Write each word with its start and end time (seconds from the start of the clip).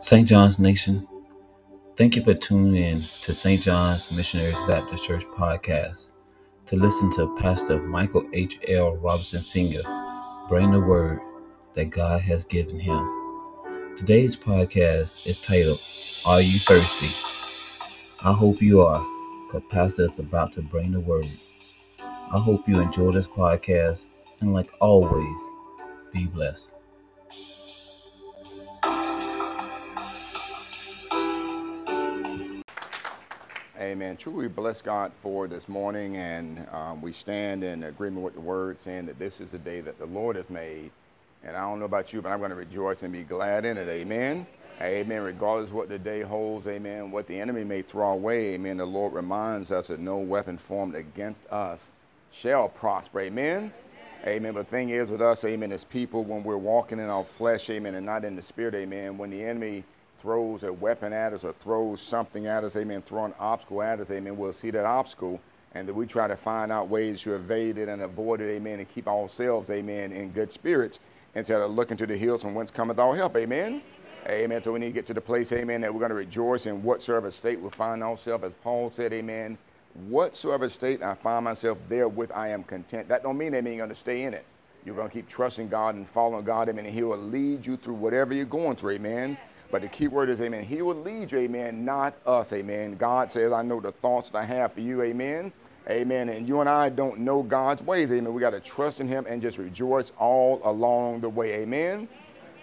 St. 0.00 0.28
John's 0.28 0.60
Nation, 0.60 1.06
thank 1.96 2.14
you 2.14 2.22
for 2.22 2.32
tuning 2.32 2.76
in 2.76 3.00
to 3.00 3.34
St. 3.34 3.60
John's 3.60 4.12
Missionaries 4.12 4.60
Baptist 4.60 5.04
Church 5.04 5.24
podcast 5.24 6.10
to 6.66 6.76
listen 6.76 7.10
to 7.16 7.36
Pastor 7.36 7.80
Michael 7.80 8.24
H. 8.32 8.60
L. 8.68 8.96
Robinson 8.96 9.40
Sr. 9.40 9.80
bring 10.48 10.70
the 10.70 10.78
word 10.78 11.18
that 11.74 11.86
God 11.86 12.20
has 12.20 12.44
given 12.44 12.78
him. 12.78 13.96
Today's 13.96 14.36
podcast 14.36 15.26
is 15.26 15.42
titled, 15.42 15.82
Are 16.24 16.40
You 16.40 16.60
Thirsty? 16.60 17.08
I 18.20 18.32
hope 18.32 18.62
you 18.62 18.82
are, 18.82 19.04
because 19.46 19.68
Pastor 19.68 20.04
is 20.04 20.20
about 20.20 20.52
to 20.52 20.62
bring 20.62 20.92
the 20.92 21.00
word. 21.00 21.26
I 22.00 22.38
hope 22.38 22.68
you 22.68 22.78
enjoy 22.78 23.10
this 23.12 23.26
podcast, 23.26 24.06
and 24.40 24.54
like 24.54 24.70
always, 24.80 25.50
be 26.12 26.28
blessed. 26.28 26.74
Amen. 33.88 34.18
Truly 34.18 34.48
bless 34.48 34.82
God 34.82 35.12
for 35.22 35.48
this 35.48 35.66
morning, 35.66 36.18
and 36.18 36.68
um, 36.72 37.00
we 37.00 37.10
stand 37.10 37.64
in 37.64 37.84
agreement 37.84 38.22
with 38.22 38.34
the 38.34 38.40
word, 38.40 38.76
saying 38.84 39.06
that 39.06 39.18
this 39.18 39.40
is 39.40 39.48
the 39.48 39.58
day 39.58 39.80
that 39.80 39.98
the 39.98 40.04
Lord 40.04 40.36
has 40.36 40.50
made. 40.50 40.90
And 41.42 41.56
I 41.56 41.60
don't 41.60 41.78
know 41.78 41.86
about 41.86 42.12
you, 42.12 42.20
but 42.20 42.28
I'm 42.28 42.38
going 42.38 42.50
to 42.50 42.56
rejoice 42.56 43.02
and 43.02 43.14
be 43.14 43.22
glad 43.22 43.64
in 43.64 43.78
it. 43.78 43.88
Amen. 43.88 44.46
Amen. 44.82 45.22
Regardless 45.22 45.70
what 45.70 45.88
the 45.88 45.98
day 45.98 46.20
holds, 46.20 46.66
amen. 46.66 47.10
What 47.10 47.26
the 47.28 47.40
enemy 47.40 47.64
may 47.64 47.80
throw 47.80 48.12
away, 48.12 48.52
amen. 48.52 48.76
The 48.76 48.84
Lord 48.84 49.14
reminds 49.14 49.72
us 49.72 49.86
that 49.86 50.00
no 50.00 50.18
weapon 50.18 50.58
formed 50.58 50.94
against 50.94 51.46
us 51.46 51.88
shall 52.30 52.68
prosper. 52.68 53.20
Amen. 53.20 53.72
Amen. 54.26 54.52
But 54.52 54.66
the 54.66 54.70
thing 54.70 54.90
is 54.90 55.08
with 55.08 55.22
us, 55.22 55.44
amen, 55.44 55.72
as 55.72 55.84
people, 55.84 56.24
when 56.24 56.44
we're 56.44 56.58
walking 56.58 56.98
in 56.98 57.08
our 57.08 57.24
flesh, 57.24 57.70
amen, 57.70 57.94
and 57.94 58.04
not 58.04 58.22
in 58.26 58.36
the 58.36 58.42
spirit, 58.42 58.74
amen, 58.74 59.16
when 59.16 59.30
the 59.30 59.42
enemy 59.42 59.82
throws 60.20 60.62
a 60.62 60.72
weapon 60.72 61.12
at 61.12 61.32
us 61.32 61.44
or 61.44 61.52
throws 61.54 62.00
something 62.00 62.46
at 62.46 62.64
us, 62.64 62.76
amen, 62.76 63.02
throw 63.02 63.24
an 63.24 63.34
obstacle 63.38 63.82
at 63.82 64.00
us, 64.00 64.10
amen, 64.10 64.36
we'll 64.36 64.52
see 64.52 64.70
that 64.70 64.84
obstacle 64.84 65.40
and 65.74 65.86
that 65.86 65.94
we 65.94 66.06
try 66.06 66.26
to 66.26 66.36
find 66.36 66.72
out 66.72 66.88
ways 66.88 67.20
to 67.22 67.34
evade 67.34 67.78
it 67.78 67.88
and 67.88 68.02
avoid 68.02 68.40
it, 68.40 68.50
amen, 68.50 68.78
and 68.78 68.88
keep 68.88 69.06
ourselves, 69.06 69.70
amen, 69.70 70.12
in 70.12 70.30
good 70.30 70.50
spirits 70.50 70.98
instead 71.34 71.60
of 71.60 71.70
looking 71.70 71.96
to 71.96 72.06
the 72.06 72.16
hills 72.16 72.42
from 72.42 72.54
whence 72.54 72.70
cometh 72.70 72.98
our 72.98 73.14
help, 73.14 73.36
amen. 73.36 73.82
Amen. 74.26 74.62
So 74.62 74.72
we 74.72 74.80
need 74.80 74.86
to 74.86 74.92
get 74.92 75.06
to 75.06 75.14
the 75.14 75.20
place, 75.20 75.52
amen, 75.52 75.80
that 75.80 75.92
we're 75.92 76.00
going 76.00 76.10
to 76.10 76.16
rejoice 76.16 76.66
in 76.66 76.82
whatsoever 76.82 77.30
state 77.30 77.60
we 77.60 77.70
find 77.70 78.02
ourselves. 78.02 78.44
As 78.44 78.54
Paul 78.56 78.90
said, 78.90 79.12
amen, 79.12 79.56
whatsoever 80.08 80.68
state 80.68 81.02
I 81.02 81.14
find 81.14 81.44
myself 81.44 81.78
therewith 81.88 82.30
I 82.34 82.48
am 82.48 82.62
content. 82.64 83.08
That 83.08 83.22
don't 83.22 83.38
mean 83.38 83.54
amen, 83.54 83.72
you're 83.72 83.86
going 83.86 83.88
to 83.88 83.94
stay 83.94 84.24
in 84.24 84.34
it. 84.34 84.44
You're 84.84 84.96
going 84.96 85.08
to 85.08 85.14
keep 85.14 85.28
trusting 85.28 85.68
God 85.68 85.94
and 85.94 86.08
following 86.08 86.44
God, 86.44 86.68
amen, 86.68 86.86
and 86.86 86.94
he 86.94 87.02
will 87.02 87.16
lead 87.16 87.66
you 87.66 87.76
through 87.76 87.94
whatever 87.94 88.34
you're 88.34 88.44
going 88.44 88.76
through, 88.76 88.92
amen. 88.92 89.38
But 89.70 89.82
the 89.82 89.88
key 89.88 90.08
word 90.08 90.30
is, 90.30 90.40
amen, 90.40 90.64
he 90.64 90.80
will 90.80 90.94
lead 90.94 91.30
you, 91.30 91.38
amen, 91.38 91.84
not 91.84 92.14
us, 92.24 92.52
amen. 92.52 92.96
God 92.96 93.30
says, 93.30 93.52
I 93.52 93.62
know 93.62 93.80
the 93.80 93.92
thoughts 93.92 94.30
that 94.30 94.38
I 94.38 94.44
have 94.44 94.72
for 94.72 94.80
you, 94.80 95.02
amen. 95.02 95.52
Amen. 95.90 96.28
And 96.28 96.48
you 96.48 96.60
and 96.60 96.68
I 96.68 96.88
don't 96.88 97.18
know 97.18 97.42
God's 97.42 97.82
ways, 97.82 98.10
amen. 98.10 98.32
We 98.32 98.40
got 98.40 98.50
to 98.50 98.60
trust 98.60 99.00
in 99.00 99.08
him 99.08 99.26
and 99.28 99.42
just 99.42 99.58
rejoice 99.58 100.12
all 100.18 100.60
along 100.64 101.20
the 101.20 101.28
way, 101.28 101.54
amen. 101.60 102.08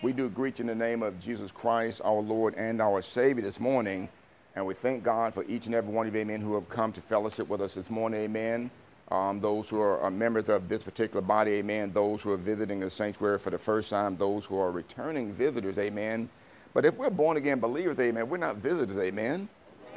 We 0.02 0.14
do 0.14 0.30
greet 0.30 0.60
you 0.60 0.64
in 0.64 0.68
the 0.68 0.76
name 0.76 1.04
of 1.04 1.20
Jesus 1.20 1.52
Christ, 1.52 2.02
our 2.04 2.22
Lord 2.22 2.56
and 2.56 2.82
our 2.82 3.02
Savior 3.02 3.44
this 3.44 3.60
morning. 3.60 4.10
And 4.56 4.66
we 4.66 4.74
thank 4.74 5.04
God 5.04 5.34
for 5.34 5.44
each 5.46 5.66
and 5.66 5.76
every 5.76 5.92
one 5.94 6.08
of 6.08 6.16
you, 6.16 6.22
amen, 6.22 6.42
who 6.42 6.56
have 6.56 6.70
come 6.70 6.92
to 6.94 7.02
fellowship 7.02 7.48
with 7.48 7.62
us 7.62 7.76
this 7.76 7.90
morning, 7.90 8.22
amen. 8.22 8.72
Um, 9.12 9.40
those 9.40 9.70
who 9.70 9.80
are 9.80 10.10
members 10.10 10.50
of 10.50 10.68
this 10.68 10.82
particular 10.82 11.22
body, 11.22 11.52
amen. 11.54 11.92
Those 11.94 12.22
who 12.22 12.32
are 12.32 12.38
visiting 12.38 12.80
the 12.80 12.90
sanctuary 12.90 13.38
for 13.38 13.52
the 13.52 13.58
first 13.58 13.92
time, 13.92 14.18
those 14.18 14.46
who 14.46 14.58
are 14.58 14.72
returning 14.72 15.34
visitors, 15.34 15.78
amen. 15.78 16.30
But 16.76 16.86
if 16.86 16.96
we're 16.96 17.10
born 17.10 17.38
again 17.38 17.60
believers, 17.60 17.98
amen, 18.00 18.30
we're 18.30 18.38
not 18.38 18.58
visitors, 18.58 18.98
amen. 18.98 19.48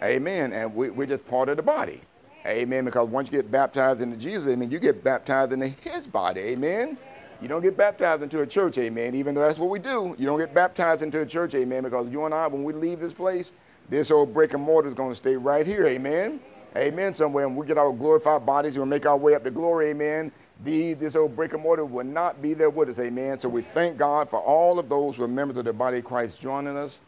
Amen. 0.01 0.53
And 0.53 0.75
we, 0.75 0.91
we're 0.91 1.09
just 1.09 1.27
part 1.27 1.49
of 1.49 1.57
the 1.57 1.63
body. 1.63 2.01
Amen. 2.47 2.85
Because 2.85 3.09
once 3.09 3.27
you 3.27 3.33
get 3.33 3.51
baptized 3.51 4.01
into 4.01 4.17
Jesus, 4.17 4.47
amen, 4.47 4.71
you 4.71 4.79
get 4.79 5.03
baptized 5.03 5.53
into 5.53 5.69
his 5.69 6.07
body. 6.07 6.41
Amen. 6.41 6.97
You 7.43 7.49
don't 7.49 7.63
get 7.63 7.77
baptized 7.77 8.23
into 8.23 8.43
a 8.43 8.47
church, 8.47 8.79
amen, 8.79 9.15
even 9.15 9.35
though 9.35 9.43
that's 9.43 9.59
what 9.59 9.71
we 9.71 9.79
do. 9.79 10.15
You 10.19 10.27
don't 10.27 10.39
get 10.39 10.55
baptized 10.55 11.03
into 11.03 11.21
a 11.21 11.27
church, 11.27 11.55
amen, 11.55 11.85
because 11.85 12.09
you 12.11 12.25
and 12.25 12.35
I, 12.35 12.49
when 12.49 12.65
we 12.65 12.73
leave 12.73 12.99
this 12.99 13.13
place, 13.13 13.53
this 13.89 14.11
old 14.11 14.35
brick 14.35 14.55
and 14.55 14.63
mortar 14.63 14.89
is 14.89 14.95
going 14.95 15.11
to 15.11 15.17
stay 15.17 15.37
right 15.37 15.65
here, 15.65 15.87
amen. 15.87 16.41
Amen. 16.77 17.15
Somewhere, 17.15 17.47
and 17.47 17.57
we 17.57 17.65
get 17.67 17.79
our 17.79 17.93
glorified 17.93 18.45
bodies, 18.45 18.77
we'll 18.77 18.87
make 18.87 19.07
our 19.07 19.17
way 19.17 19.35
up 19.35 19.45
to 19.45 19.51
glory, 19.51 19.91
amen. 19.91 20.33
The, 20.65 20.95
this 20.95 21.15
old 21.15 21.37
brick 21.37 21.53
and 21.53 21.63
mortar 21.63 21.85
will 21.85 22.05
not 22.05 22.43
be 22.43 22.53
there 22.53 22.71
with 22.71 22.89
us, 22.89 22.99
amen. 22.99 23.39
So 23.39 23.49
we 23.49 23.63
thank 23.63 23.97
God 23.97 24.29
for 24.29 24.41
all 24.41 24.79
of 24.81 24.89
those 24.89 25.17
who 25.17 25.23
are 25.23 25.29
members 25.29 25.57
of 25.57 25.65
the 25.65 25.73
body 25.73 25.99
of 25.99 26.05
Christ 26.05 26.41
joining 26.41 26.77
us, 26.77 26.99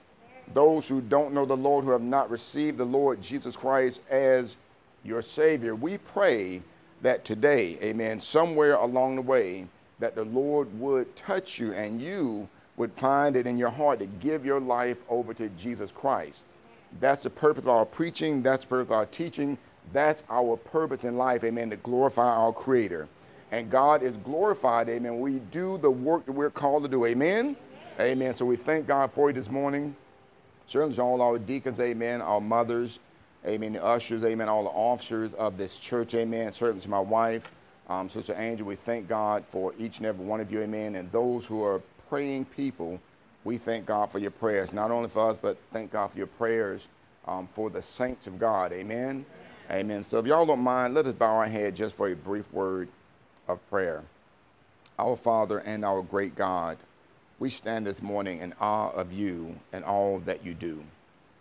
those 0.55 0.87
who 0.87 1.00
don't 1.00 1.34
know 1.34 1.44
the 1.44 1.56
Lord, 1.56 1.84
who 1.84 1.91
have 1.91 2.00
not 2.00 2.31
received 2.31 2.78
the 2.78 2.84
Lord 2.84 3.21
Jesus 3.21 3.56
Christ 3.56 4.00
as 4.09 4.56
your 5.03 5.21
Savior. 5.21 5.75
We 5.75 5.99
pray 5.99 6.62
that 7.03 7.25
today, 7.25 7.77
amen, 7.83 8.21
somewhere 8.21 8.75
along 8.75 9.16
the 9.16 9.22
way, 9.22 9.66
that 9.99 10.15
the 10.15 10.25
Lord 10.25 10.69
would 10.78 11.15
touch 11.16 11.59
you 11.59 11.72
and 11.72 12.00
you 12.00 12.49
would 12.77 12.93
find 12.93 13.37
it 13.37 13.47
in 13.47 13.59
your 13.59 13.71
heart 13.71 13.99
to 13.99 14.06
give 14.06 14.44
your 14.44 14.60
life 14.60 14.99
over 15.09 15.34
to 15.34 15.49
Jesus 15.50 15.91
Christ. 15.91 16.43
That's 17.00 17.25
the 17.25 17.31
purpose 17.31 17.65
of 17.65 17.71
our 17.71 17.84
preaching. 17.84 18.43
That's 18.43 18.65
the 18.65 18.69
purpose 18.69 18.89
of 18.89 18.93
our 18.93 19.06
teaching. 19.06 19.59
That's 19.93 20.22
our 20.31 20.56
purpose 20.56 21.05
in 21.05 21.16
life, 21.16 21.43
amen, 21.44 21.71
to 21.71 21.77
glorify 21.77 22.28
our 22.28 22.53
Creator. 22.53 23.09
And 23.53 23.71
God 23.71 24.03
is 24.03 24.16
glorified, 24.19 24.88
amen. 24.88 25.19
We 25.19 25.41
do 25.50 25.78
the 25.78 25.91
work 25.91 26.27
that 26.27 26.33
we're 26.33 26.50
called 26.50 26.84
to 26.84 26.88
do, 26.88 27.05
amen. 27.05 27.56
Amen. 27.99 28.37
So 28.37 28.44
we 28.44 28.56
thank 28.56 28.87
God 28.87 29.12
for 29.12 29.28
you 29.28 29.34
this 29.34 29.50
morning. 29.50 29.97
Certainly 30.66 30.99
all 31.00 31.21
our 31.21 31.37
deacons, 31.37 31.81
amen, 31.81 32.22
our 32.22 32.41
mothers, 32.41 33.00
amen, 33.44 33.72
the 33.72 33.84
ushers, 33.84 34.25
amen, 34.25 34.49
all 34.49 34.62
the 34.62 34.71
officers 34.71 35.34
of 35.34 35.56
this 35.56 35.78
church, 35.78 36.15
amen. 36.15 36.53
Certainly 36.53 36.83
to 36.83 36.89
my 36.89 37.00
wife, 37.00 37.43
um, 37.89 38.09
Sister 38.09 38.37
Angel, 38.39 38.65
we 38.65 38.77
thank 38.77 39.09
God 39.09 39.44
for 39.50 39.75
each 39.81 39.99
and 39.99 40.06
every 40.06 40.25
one 40.25 40.41
of 40.41 40.53
you, 40.53 40.60
amen. 40.60 40.94
And 40.94 41.10
those 41.10 41.44
who 41.44 41.65
are 41.65 41.83
praying 42.09 42.44
people, 42.44 43.00
we 43.43 43.59
thank 43.59 43.84
God 43.84 44.12
for 44.12 44.21
your 44.21 44.31
prayers, 44.31 44.72
not 44.72 44.93
only 44.93 45.09
for 45.09 45.31
us, 45.31 45.39
but 45.43 45.59
thank 45.72 45.91
God 45.91 46.12
for 46.12 46.19
your 46.19 46.28
prayers 46.28 46.87
um, 47.27 47.49
for 47.53 47.69
the 47.69 47.83
saints 47.83 48.28
of 48.28 48.39
God, 48.39 48.72
amen. 48.72 49.27
Amen. 49.72 50.05
So 50.09 50.19
if 50.19 50.27
y'all 50.27 50.47
don't 50.47 50.60
mind, 50.60 50.94
let 50.94 51.06
us 51.06 51.15
bow 51.15 51.37
our 51.37 51.47
head 51.47 51.75
just 51.75 51.97
for 51.97 52.09
a 52.09 52.15
brief 52.15 52.50
word 52.53 52.89
of 53.53 53.71
prayer. 53.71 54.03
Our 54.99 55.16
Father 55.16 55.59
and 55.59 55.84
our 55.84 56.03
great 56.03 56.34
God, 56.34 56.78
we 57.38 57.50
stand 57.50 57.87
this 57.87 58.03
morning 58.03 58.41
in 58.41 58.55
awe 58.61 58.91
of 58.91 59.12
you 59.12 59.59
and 59.72 59.84
all 59.84 60.19
that 60.21 60.44
you 60.44 60.55
do. 60.55 60.83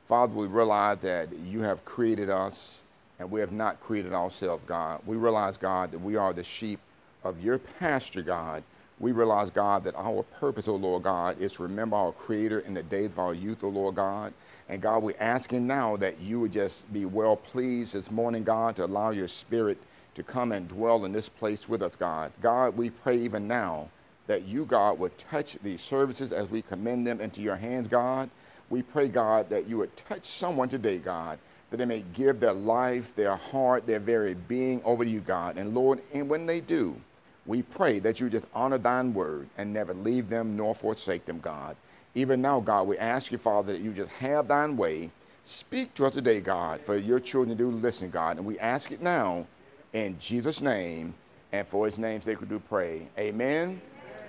Father, 0.08 0.34
we 0.34 0.48
realize 0.48 0.98
that 1.00 1.30
you 1.38 1.62
have 1.62 1.86
created 1.86 2.30
us 2.30 2.80
and 3.20 3.30
we 3.30 3.42
have 3.42 3.52
not 3.52 3.80
created 3.82 4.14
ourselves, 4.14 4.64
God. 4.66 5.02
We 5.06 5.18
realize, 5.18 5.58
God, 5.58 5.92
that 5.92 6.00
we 6.00 6.16
are 6.16 6.34
the 6.34 6.44
sheep 6.44 6.80
of 7.24 7.44
your 7.44 7.60
pasture, 7.60 8.22
God. 8.22 8.64
We 9.00 9.12
realize, 9.12 9.50
God, 9.50 9.84
that 9.84 9.96
our 9.96 10.24
purpose, 10.24 10.68
O 10.68 10.74
oh 10.74 10.76
Lord 10.76 11.04
God, 11.04 11.40
is 11.40 11.54
to 11.54 11.64
remember 11.64 11.96
our 11.96 12.12
Creator 12.12 12.62
in 12.62 12.74
the 12.74 12.84
days 12.84 13.12
of 13.12 13.20
our 13.20 13.34
youth, 13.34 13.64
O 13.64 13.68
oh 13.68 13.72
Lord 13.72 13.96
God. 13.96 14.34
And 14.68 14.82
God, 14.82 15.04
we're 15.04 15.16
asking 15.20 15.68
now 15.68 15.96
that 15.98 16.20
you 16.20 16.40
would 16.40 16.52
just 16.52 16.92
be 16.94 17.06
well 17.06 17.36
pleased 17.36 17.94
this 17.94 18.10
morning, 18.12 18.44
God, 18.44 18.78
to 18.78 18.86
allow 18.86 19.12
your 19.12 19.28
Spirit 19.28 19.78
to 20.20 20.24
come 20.24 20.52
and 20.52 20.68
dwell 20.68 21.06
in 21.06 21.14
this 21.14 21.30
place 21.30 21.70
with 21.70 21.82
us, 21.82 21.96
God. 21.96 22.34
God, 22.42 22.76
we 22.76 22.90
pray 22.90 23.18
even 23.20 23.48
now 23.48 23.88
that 24.28 24.44
you, 24.44 24.66
God, 24.66 25.00
would 25.00 25.18
touch 25.18 25.58
these 25.64 25.82
services 25.82 26.34
as 26.34 26.50
we 26.50 26.62
commend 26.62 27.08
them 27.08 27.22
into 27.22 27.42
your 27.42 27.56
hands, 27.56 27.88
God. 27.88 28.30
We 28.70 28.82
pray, 28.82 29.08
God, 29.08 29.50
that 29.50 29.68
you 29.68 29.78
would 29.78 29.96
touch 29.96 30.26
someone 30.26 30.68
today, 30.68 30.98
God, 30.98 31.40
that 31.72 31.78
they 31.78 31.86
may 31.86 32.04
give 32.14 32.42
their 32.42 32.52
life, 32.52 33.16
their 33.16 33.38
heart, 33.38 33.88
their 33.88 34.02
very 34.02 34.34
being 34.34 34.82
over 34.84 35.06
to 35.06 35.10
you, 35.10 35.22
God. 35.22 35.58
And 35.58 35.74
Lord, 35.74 36.02
and 36.14 36.28
when 36.28 36.46
they 36.46 36.60
do, 36.60 37.00
we 37.46 37.62
pray 37.62 38.00
that 38.00 38.20
you 38.20 38.30
just 38.30 38.46
honor 38.54 38.78
thine 38.78 39.14
word 39.14 39.48
and 39.58 39.72
never 39.74 39.94
leave 39.94 40.28
them 40.28 40.58
nor 40.58 40.76
forsake 40.76 41.26
them, 41.26 41.40
God. 41.40 41.78
Even 42.14 42.42
now, 42.42 42.60
God, 42.60 42.88
we 42.88 42.98
ask 42.98 43.32
you, 43.32 43.38
Father, 43.38 43.72
that 43.72 43.82
you 43.82 43.94
just 43.94 44.12
have 44.12 44.50
thine 44.50 44.76
way. 44.76 45.12
Speak 45.46 45.94
to 45.94 46.06
us 46.06 46.14
today, 46.14 46.42
God, 46.42 46.82
for 46.82 46.98
your 46.98 47.22
children 47.22 47.58
do 47.58 47.72
listen, 47.72 48.10
God. 48.10 48.36
And 48.36 48.46
we 48.46 48.60
ask 48.60 48.92
it 48.92 49.02
now 49.02 49.48
in 49.94 50.18
Jesus' 50.20 50.62
name 50.62 51.14
and 51.52 51.68
for 51.68 51.86
his 51.86 51.98
name's 51.98 52.26
sake 52.26 52.40
we 52.42 52.48
do 52.48 52.60
pray. 52.60 53.08
Amen, 53.18 53.82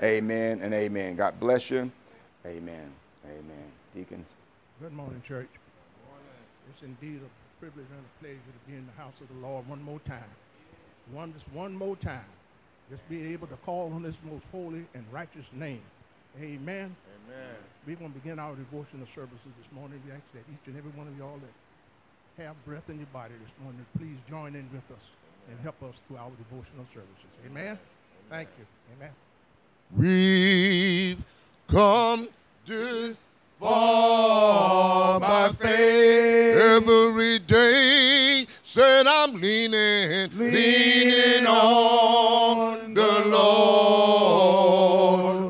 amen, 0.03 0.61
and 0.63 0.73
amen. 0.73 1.17
God 1.17 1.39
bless 1.39 1.71
you. 1.71 1.91
Amen, 2.47 2.91
amen. 3.27 3.73
Deacons. 3.95 4.29
Good 4.81 4.93
morning, 4.93 5.23
church. 5.27 5.49
Good 5.53 6.09
morning. 6.09 6.29
It's 6.71 6.83
indeed 6.83 7.21
a 7.21 7.61
privilege 7.61 7.87
and 7.91 8.01
a 8.01 8.21
pleasure 8.21 8.39
to 8.39 8.71
be 8.71 8.77
in 8.79 8.87
the 8.87 9.03
house 9.03 9.13
of 9.21 9.29
the 9.29 9.47
Lord 9.47 9.69
one 9.69 9.83
more 9.83 10.01
time. 10.01 10.25
One, 11.13 11.35
just 11.35 11.45
one 11.53 11.77
more 11.77 11.97
time. 11.97 12.25
Just 12.91 13.07
be 13.09 13.33
able 13.33 13.47
to 13.49 13.57
call 13.57 13.93
on 13.93 14.03
this 14.03 14.15
most 14.25 14.45
holy 14.51 14.87
and 14.95 15.05
righteous 15.13 15.45
name. 15.53 15.83
Amen. 16.39 16.97
Amen. 16.97 17.55
We're 17.87 17.97
going 17.97 18.13
to 18.13 18.19
begin 18.19 18.39
our 18.39 18.55
devotional 18.55 19.07
services 19.15 19.53
this 19.61 19.71
morning. 19.73 20.01
We 20.07 20.13
ask 20.13 20.23
that 20.33 20.43
each 20.51 20.67
and 20.67 20.77
every 20.77 20.91
one 20.93 21.07
of 21.09 21.19
y'all 21.19 21.39
that 21.39 22.45
have 22.45 22.57
breath 22.65 22.89
in 22.89 22.97
your 22.97 23.11
body 23.13 23.35
this 23.35 23.53
morning, 23.63 23.85
please 23.99 24.17
join 24.29 24.55
in 24.55 24.67
with 24.73 24.97
us 24.97 25.05
and 25.49 25.61
help 25.63 25.83
us 25.83 25.95
through 26.07 26.19
our 26.19 26.31
devotional 26.31 26.87
services. 26.93 27.31
Amen. 27.47 27.79
Thank 28.29 28.49
you. 28.59 28.67
Amen. 28.97 29.11
We've 29.97 31.25
come 31.69 32.29
this 32.67 33.27
far 33.59 35.19
by 35.21 35.53
faith. 35.53 36.57
Every 36.57 37.39
day 37.41 38.47
said 38.63 39.07
I'm 39.07 39.41
leaning, 39.41 40.31
leaning, 40.39 40.55
leaning 40.55 41.47
on 41.47 42.95
the 42.95 43.25
Lord. 43.27 43.61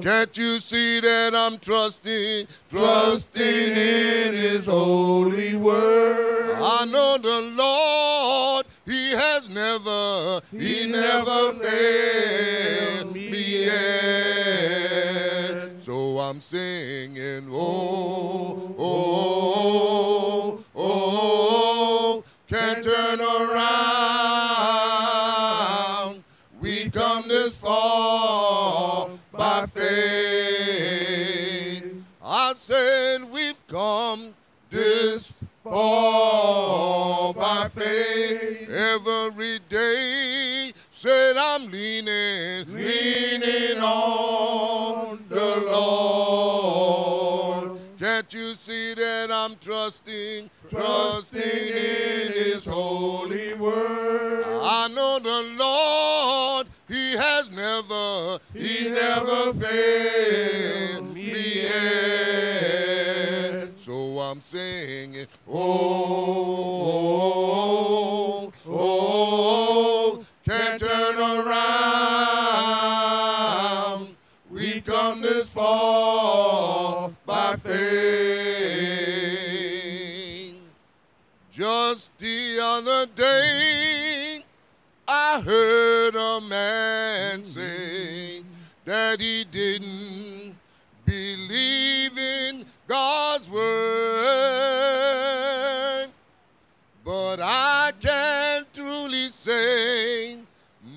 Can't 0.04 0.36
you 0.36 0.58
see 0.60 1.00
that 1.00 1.34
I'm 1.34 1.58
trusting, 1.58 2.46
trusting 2.70 3.42
in 3.42 4.32
His 4.32 4.64
holy 4.64 5.56
word? 5.56 6.58
I 6.62 6.84
know 6.86 7.18
the 7.18 7.40
Lord 7.42 8.66
he 9.10 9.16
has 9.16 9.48
never, 9.48 10.40
He 10.52 10.86
never 10.86 11.52
failed 11.54 13.12
me 13.12 13.64
yet. 13.64 14.52
So 15.82 16.20
I'm 16.20 16.40
singing, 16.40 17.48
oh, 17.50 18.72
oh, 18.78 20.64
oh, 20.76 22.22
can't 22.48 22.84
turn 22.84 23.20
around. 23.20 23.82
We 26.60 26.88
come 26.90 27.26
this 27.26 27.56
far 27.56 29.10
by 29.32 29.66
faith. 29.74 30.84
I 32.22 32.52
said 32.56 33.28
we've 33.28 33.56
come 33.66 34.36
this 34.70 35.32
far 35.64 36.39
Every 37.82 39.58
day, 39.68 40.72
said 40.92 41.36
I'm 41.38 41.70
leaning, 41.70 42.74
leaning 42.74 43.78
on 43.80 45.24
the 45.28 45.56
Lord. 45.66 46.90
Can't 47.98 48.32
you 48.34 48.54
see 48.54 48.94
that 48.94 49.30
I'm 49.32 49.56
trusting, 49.56 50.50
trusting 50.68 51.40
in 51.40 52.32
His 52.32 52.64
holy 52.66 53.54
word? 53.54 54.44
I 54.62 54.88
know 54.88 55.18
the 55.18 55.42
Lord, 55.58 56.66
He 56.90 57.12
has 57.12 57.50
never, 57.52 58.40
He 58.52 58.90
never 58.90 59.54
failed 59.54 61.14
me 61.14 61.62
yet. 61.62 62.90
So 63.80 64.18
I'm 64.18 64.40
singing, 64.40 65.28
oh, 65.48 65.54
oh, 66.82 68.52
oh, 68.66 68.72
oh 68.72 70.24
can't 70.44 70.80
turn 70.80 71.16
around. 71.16 71.70
We've 74.50 74.84
come 74.84 75.20
this 75.20 75.48
far 75.50 77.12
by 77.24 77.54
faith. 77.54 77.70
Just 81.52 82.10
the 82.18 82.58
other 82.60 83.06
day, 83.06 84.29
I 85.12 85.40
heard 85.40 86.14
a 86.14 86.40
man 86.40 87.44
say 87.44 88.44
that 88.84 89.18
he 89.18 89.42
didn't 89.42 90.56
believe 91.04 92.16
in 92.16 92.64
God's 92.86 93.50
word. 93.50 93.70
But 97.04 97.40
I 97.40 97.90
can 98.00 98.66
truly 98.72 99.30
say, 99.30 100.38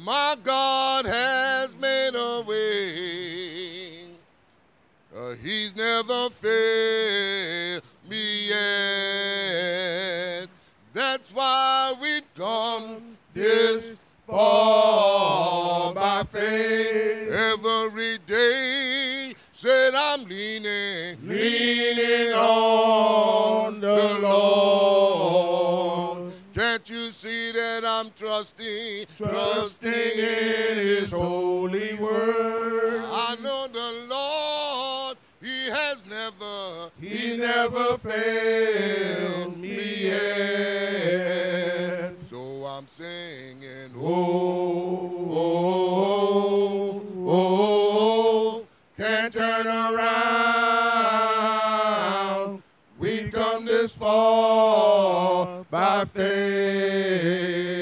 my 0.04 0.38
God 0.44 1.08
has 1.08 1.76
made 1.76 2.14
a 2.14 2.42
way. 2.42 4.04
Uh, 5.18 5.34
he's 5.42 5.76
never 5.76 6.30
failed 6.30 7.82
me 8.08 8.50
yet. 8.50 9.74
That's 10.94 11.34
why 11.34 11.96
we've 12.00 12.32
come 12.36 13.18
this 13.34 13.98
far 14.28 15.94
by 15.94 16.24
faith. 16.32 17.30
Every 17.32 18.18
day, 18.20 19.34
said 19.54 19.94
I'm 19.96 20.26
leaning, 20.26 21.18
leaning 21.28 22.34
on 22.34 23.80
the 23.80 24.20
Lord. 24.22 26.34
Can't 26.54 26.88
you 26.90 27.12
see 27.12 27.52
that 27.52 27.84
I'm 27.86 28.12
trusting, 28.12 29.08
trusting 29.18 29.92
in 29.92 30.78
His 30.78 31.12
holy 31.12 31.96
word? 31.96 33.04
I 33.06 33.36
know 33.42 33.68
the 33.68 34.06
Lord, 34.08 35.18
He 35.42 35.66
has 35.68 35.98
never, 36.08 36.92
He 37.00 37.38
never 37.38 37.98
failed 37.98 39.58
me 39.58 40.06
yet. 40.08 42.14
I'm 42.76 42.88
singing, 42.88 43.94
oh 43.96 45.30
oh, 45.30 45.36
oh, 45.36 47.04
oh, 47.20 47.30
oh, 47.30 48.66
can't 48.98 49.32
turn 49.32 49.68
around. 49.68 49.94
We 52.98 53.30
come 53.30 53.66
this 53.66 53.92
far 53.92 55.66
by 55.70 56.06
faith. 56.06 57.73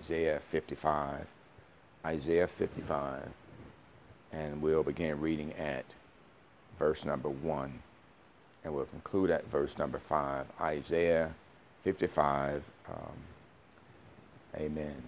Isaiah 0.00 0.40
55. 0.48 1.26
Isaiah 2.06 2.46
55. 2.46 3.28
And 4.32 4.62
we'll 4.62 4.82
begin 4.82 5.20
reading 5.20 5.52
at 5.58 5.84
verse 6.78 7.04
number 7.04 7.28
1. 7.28 7.78
And 8.64 8.74
we'll 8.74 8.86
conclude 8.86 9.28
at 9.28 9.46
verse 9.50 9.76
number 9.76 9.98
5. 9.98 10.46
Isaiah 10.58 11.34
55. 11.84 12.62
Um, 12.88 12.96
amen. 14.56 15.02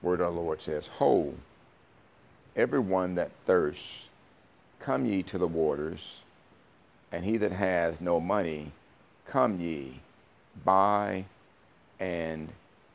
Word 0.00 0.22
of 0.22 0.34
the 0.34 0.40
Lord 0.40 0.62
says, 0.62 0.86
Ho, 0.98 1.34
everyone 2.56 3.16
that 3.16 3.30
thirsts, 3.44 4.08
come 4.80 5.04
ye 5.04 5.22
to 5.24 5.36
the 5.36 5.48
waters, 5.48 6.20
and 7.12 7.26
he 7.26 7.36
that 7.36 7.52
hath 7.52 8.00
no 8.00 8.20
money, 8.20 8.72
come 9.26 9.60
ye, 9.60 10.00
buy 10.64 11.26
and 12.00 12.48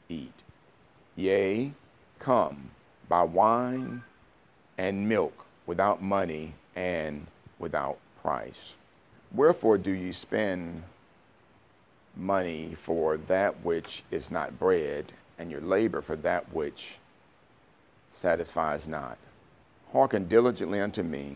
eat. 0.09 0.33
Yea, 1.19 1.69
come, 2.17 2.71
buy 3.09 3.21
wine 3.21 4.01
and 4.77 5.09
milk 5.09 5.45
without 5.65 6.01
money 6.01 6.53
and 6.77 7.27
without 7.59 7.97
price. 8.21 8.75
Wherefore 9.33 9.77
do 9.77 9.91
ye 9.91 10.13
spend 10.13 10.81
money 12.15 12.73
for 12.79 13.17
that 13.17 13.65
which 13.65 14.01
is 14.11 14.31
not 14.31 14.57
bread, 14.57 15.11
and 15.37 15.51
your 15.51 15.59
labor 15.59 16.01
for 16.01 16.15
that 16.15 16.53
which 16.53 16.99
satisfies 18.13 18.87
not? 18.87 19.17
Hearken 19.91 20.25
diligently 20.25 20.79
unto 20.79 21.03
me, 21.03 21.35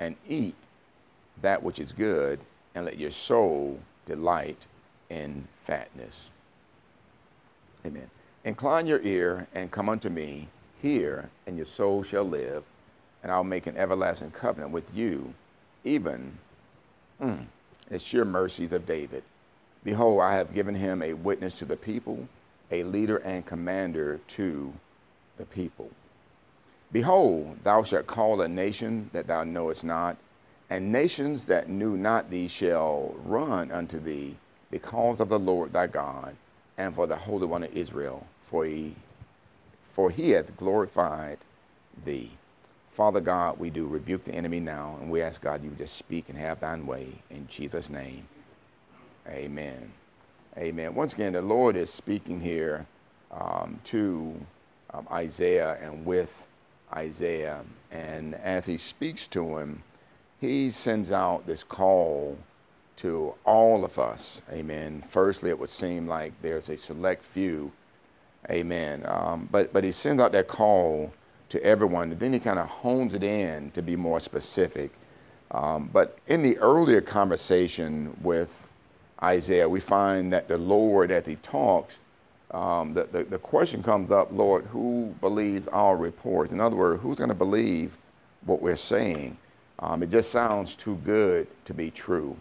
and 0.00 0.16
eat 0.28 0.56
that 1.42 1.62
which 1.62 1.78
is 1.78 1.92
good, 1.92 2.40
and 2.74 2.86
let 2.86 2.98
your 2.98 3.12
soul 3.12 3.78
delight 4.04 4.66
in 5.10 5.46
fatness. 5.64 6.30
Amen. 7.86 8.10
Incline 8.44 8.88
your 8.88 9.00
ear 9.02 9.46
and 9.54 9.70
come 9.70 9.88
unto 9.88 10.08
me, 10.08 10.48
hear, 10.80 11.30
and 11.46 11.56
your 11.56 11.66
soul 11.66 12.02
shall 12.02 12.24
live, 12.24 12.64
and 13.22 13.30
I'll 13.30 13.44
make 13.44 13.68
an 13.68 13.76
everlasting 13.76 14.32
covenant 14.32 14.72
with 14.72 14.92
you, 14.94 15.32
even 15.84 16.38
mm, 17.20 17.46
sure 18.00 18.24
mercies 18.24 18.72
of 18.72 18.84
David. 18.84 19.22
Behold, 19.84 20.22
I 20.22 20.34
have 20.34 20.54
given 20.54 20.74
him 20.74 21.02
a 21.02 21.12
witness 21.12 21.58
to 21.58 21.64
the 21.64 21.76
people, 21.76 22.28
a 22.72 22.82
leader 22.82 23.18
and 23.18 23.46
commander 23.46 24.18
to 24.28 24.72
the 25.36 25.44
people. 25.46 25.90
Behold, 26.90 27.58
thou 27.62 27.84
shalt 27.84 28.08
call 28.08 28.40
a 28.40 28.48
nation 28.48 29.08
that 29.12 29.28
thou 29.28 29.44
knowest 29.44 29.84
not, 29.84 30.16
and 30.68 30.90
nations 30.90 31.46
that 31.46 31.68
knew 31.68 31.96
not 31.96 32.28
thee 32.28 32.48
shall 32.48 33.14
run 33.24 33.70
unto 33.70 34.00
thee 34.00 34.36
because 34.70 35.20
of 35.20 35.28
the 35.28 35.38
Lord 35.38 35.72
thy 35.72 35.86
God 35.86 36.34
and 36.76 36.94
for 36.94 37.06
the 37.06 37.16
Holy 37.16 37.46
One 37.46 37.62
of 37.62 37.76
Israel, 37.76 38.26
for 38.52 38.66
he, 38.66 38.94
for 39.94 40.10
he 40.10 40.30
hath 40.30 40.56
glorified 40.58 41.38
thee. 42.04 42.30
Father 42.92 43.20
God, 43.20 43.58
we 43.58 43.70
do 43.70 43.86
rebuke 43.86 44.24
the 44.26 44.34
enemy 44.34 44.60
now, 44.60 44.98
and 45.00 45.10
we 45.10 45.22
ask 45.22 45.40
God 45.40 45.64
you 45.64 45.70
just 45.70 45.96
speak 45.96 46.28
and 46.28 46.36
have 46.36 46.60
thine 46.60 46.86
way. 46.86 47.08
In 47.30 47.48
Jesus' 47.48 47.88
name, 47.88 48.28
amen. 49.26 49.90
Amen. 50.58 50.94
Once 50.94 51.14
again, 51.14 51.32
the 51.32 51.40
Lord 51.40 51.76
is 51.76 51.90
speaking 51.90 52.38
here 52.38 52.86
um, 53.30 53.80
to 53.84 54.38
um, 54.92 55.08
Isaiah 55.10 55.78
and 55.80 56.04
with 56.04 56.46
Isaiah. 56.92 57.62
And 57.90 58.34
as 58.34 58.66
he 58.66 58.76
speaks 58.76 59.26
to 59.28 59.56
him, 59.56 59.82
he 60.42 60.68
sends 60.68 61.10
out 61.10 61.46
this 61.46 61.64
call 61.64 62.36
to 62.96 63.32
all 63.44 63.82
of 63.82 63.98
us. 63.98 64.42
Amen. 64.52 65.02
Firstly, 65.08 65.48
it 65.48 65.58
would 65.58 65.70
seem 65.70 66.06
like 66.06 66.34
there's 66.42 66.68
a 66.68 66.76
select 66.76 67.24
few. 67.24 67.72
Amen. 68.50 69.04
Um, 69.06 69.48
but, 69.50 69.72
but 69.72 69.84
he 69.84 69.92
sends 69.92 70.20
out 70.20 70.32
that 70.32 70.48
call 70.48 71.12
to 71.50 71.62
everyone, 71.62 72.10
and 72.10 72.18
then 72.20 72.32
he 72.32 72.40
kind 72.40 72.58
of 72.58 72.66
hones 72.66 73.14
it 73.14 73.22
in 73.22 73.70
to 73.72 73.82
be 73.82 73.94
more 73.94 74.20
specific. 74.20 74.90
Um, 75.50 75.90
but 75.92 76.18
in 76.28 76.42
the 76.42 76.58
earlier 76.58 77.00
conversation 77.00 78.16
with 78.22 78.66
Isaiah, 79.22 79.68
we 79.68 79.80
find 79.80 80.32
that 80.32 80.48
the 80.48 80.56
Lord, 80.58 81.10
as 81.10 81.26
he 81.26 81.36
talks, 81.36 81.98
um, 82.52 82.94
the, 82.94 83.04
the, 83.04 83.24
the, 83.24 83.38
question 83.38 83.82
comes 83.82 84.10
up, 84.10 84.28
Lord, 84.30 84.66
who 84.66 85.14
believes 85.20 85.68
our 85.68 85.96
reports? 85.96 86.52
In 86.52 86.60
other 86.60 86.76
words, 86.76 87.02
who's 87.02 87.16
going 87.16 87.30
to 87.30 87.34
believe 87.34 87.96
what 88.44 88.60
we're 88.60 88.76
saying? 88.76 89.38
Um, 89.78 90.02
it 90.02 90.10
just 90.10 90.30
sounds 90.30 90.76
too 90.76 90.96
good 90.96 91.46
to 91.64 91.72
be 91.72 91.90
true. 91.90 92.36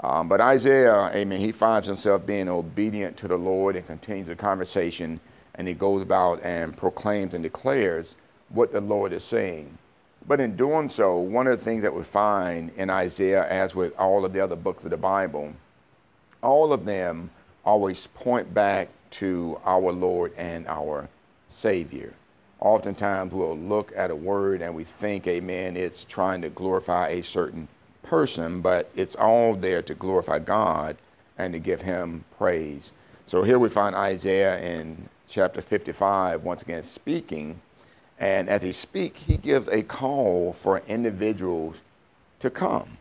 Um, 0.00 0.28
but 0.28 0.40
Isaiah, 0.40 1.10
amen, 1.12 1.40
he 1.40 1.50
finds 1.50 1.88
himself 1.88 2.24
being 2.24 2.48
obedient 2.48 3.16
to 3.18 3.28
the 3.28 3.36
Lord 3.36 3.74
and 3.74 3.84
continues 3.84 4.28
the 4.28 4.36
conversation, 4.36 5.18
and 5.58 5.68
he 5.68 5.74
goes 5.74 6.02
about 6.02 6.40
and 6.42 6.76
proclaims 6.76 7.34
and 7.34 7.42
declares 7.42 8.14
what 8.48 8.72
the 8.72 8.80
Lord 8.80 9.12
is 9.12 9.24
saying. 9.24 9.76
But 10.26 10.40
in 10.40 10.56
doing 10.56 10.88
so, 10.88 11.18
one 11.18 11.46
of 11.46 11.58
the 11.58 11.64
things 11.64 11.82
that 11.82 11.94
we 11.94 12.04
find 12.04 12.70
in 12.76 12.90
Isaiah, 12.90 13.46
as 13.48 13.74
with 13.74 13.98
all 13.98 14.24
of 14.24 14.32
the 14.32 14.40
other 14.40 14.56
books 14.56 14.84
of 14.84 14.90
the 14.90 14.96
Bible, 14.96 15.52
all 16.42 16.72
of 16.72 16.84
them 16.84 17.30
always 17.64 18.06
point 18.08 18.54
back 18.54 18.88
to 19.10 19.58
our 19.64 19.92
Lord 19.92 20.32
and 20.36 20.66
our 20.68 21.08
Savior. 21.50 22.12
Oftentimes 22.60 23.32
we'll 23.32 23.56
look 23.56 23.92
at 23.96 24.10
a 24.10 24.16
word 24.16 24.62
and 24.62 24.74
we 24.74 24.84
think, 24.84 25.26
amen, 25.26 25.76
it's 25.76 26.04
trying 26.04 26.42
to 26.42 26.50
glorify 26.50 27.08
a 27.08 27.22
certain 27.22 27.68
person, 28.02 28.60
but 28.60 28.90
it's 28.94 29.14
all 29.14 29.54
there 29.54 29.82
to 29.82 29.94
glorify 29.94 30.38
God 30.38 30.96
and 31.36 31.52
to 31.52 31.58
give 31.58 31.82
him 31.82 32.24
praise. 32.36 32.92
So 33.26 33.42
here 33.42 33.58
we 33.58 33.68
find 33.68 33.94
Isaiah 33.94 34.60
in 34.60 35.08
chapter 35.28 35.60
55, 35.60 36.42
once 36.42 36.62
again 36.62 36.82
speaking. 36.82 37.60
And 38.18 38.48
as 38.48 38.62
he 38.62 38.72
speaks, 38.72 39.22
he 39.22 39.36
gives 39.36 39.68
a 39.68 39.82
call 39.82 40.52
for 40.52 40.82
individuals 40.88 41.76
to 42.40 42.50
come. 42.50 42.98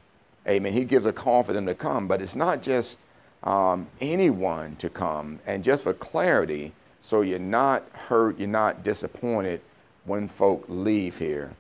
Amen. 0.48 0.74
He 0.74 0.86
gives 0.86 1.06
a 1.06 1.14
call 1.14 1.44
for 1.44 1.54
them 1.54 1.66
to 1.66 1.76
come, 1.76 2.08
but 2.08 2.22
it's 2.22 2.36
not 2.36 2.62
just 2.62 2.98
um, 3.44 3.88
anyone 4.00 4.76
to 4.78 4.90
come. 4.90 5.40
And 5.46 5.64
just 5.64 5.84
for 5.84 5.94
clarity, 5.94 6.72
so 7.02 7.22
you're 7.22 7.40
not 7.40 7.84
hurt, 7.94 8.38
you're 8.38 8.48
not 8.48 8.84
disappointed 8.84 9.62
when 10.06 10.28
folk 10.28 10.66
leave 10.68 11.18
here. 11.18 11.52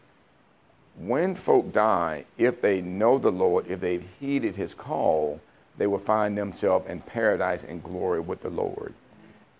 When 0.97 1.36
folk 1.36 1.74
die, 1.74 2.25
if 2.38 2.62
they 2.62 2.81
know 2.81 3.17
the 3.17 3.31
Lord, 3.31 3.67
if 3.67 3.79
they've 3.79 4.05
heeded 4.19 4.55
his 4.55 4.74
call, 4.74 5.39
they 5.77 5.86
will 5.86 6.00
find 6.00 6.38
themselves 6.38 6.88
in 6.88 7.01
paradise 7.01 7.63
and 7.63 7.83
glory 7.83 8.19
with 8.19 8.41
the 8.41 8.50
Lord. 8.50 8.93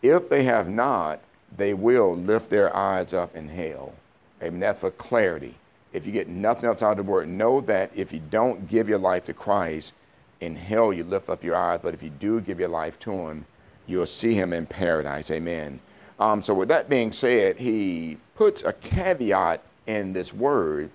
If 0.10 0.30
they 0.30 0.44
have 0.44 0.70
not, 0.70 1.20
they 1.56 1.74
will 1.74 2.16
lift 2.16 2.50
their 2.50 2.76
eyes 2.76 3.14
up 3.14 3.36
in 3.36 3.48
hell. 3.48 3.94
Amen. 4.42 4.60
That's 4.60 4.82
for 4.82 4.92
clarity. 4.92 5.56
If 5.94 6.06
you 6.06 6.12
get 6.12 6.28
nothing 6.28 6.66
else 6.66 6.82
out 6.82 7.00
of 7.00 7.06
the 7.06 7.12
word, 7.12 7.28
know 7.28 7.62
that 7.62 7.92
if 7.96 8.14
you 8.14 8.22
don't 8.30 8.68
give 8.68 8.88
your 8.88 9.00
life 9.00 9.26
to 9.26 9.34
Christ, 9.34 9.94
in 10.42 10.56
hell 10.56 10.94
you 10.94 11.04
lift 11.04 11.30
up 11.30 11.44
your 11.44 11.56
eyes, 11.56 11.80
but 11.82 11.94
if 11.94 12.04
you 12.04 12.10
do 12.10 12.42
give 12.42 12.60
your 12.60 12.70
life 12.70 13.00
to 13.00 13.12
him, 13.12 13.46
you'll 13.88 14.06
see 14.06 14.34
him 14.34 14.54
in 14.54 14.66
paradise. 14.66 15.32
Amen. 15.32 15.80
Um, 16.20 16.44
so, 16.44 16.54
with 16.54 16.68
that 16.70 16.90
being 16.90 17.12
said, 17.12 17.58
he 17.58 18.18
puts 18.36 18.64
a 18.64 18.74
caveat 18.74 19.62
in 19.88 20.14
this 20.14 20.34
word, 20.34 20.90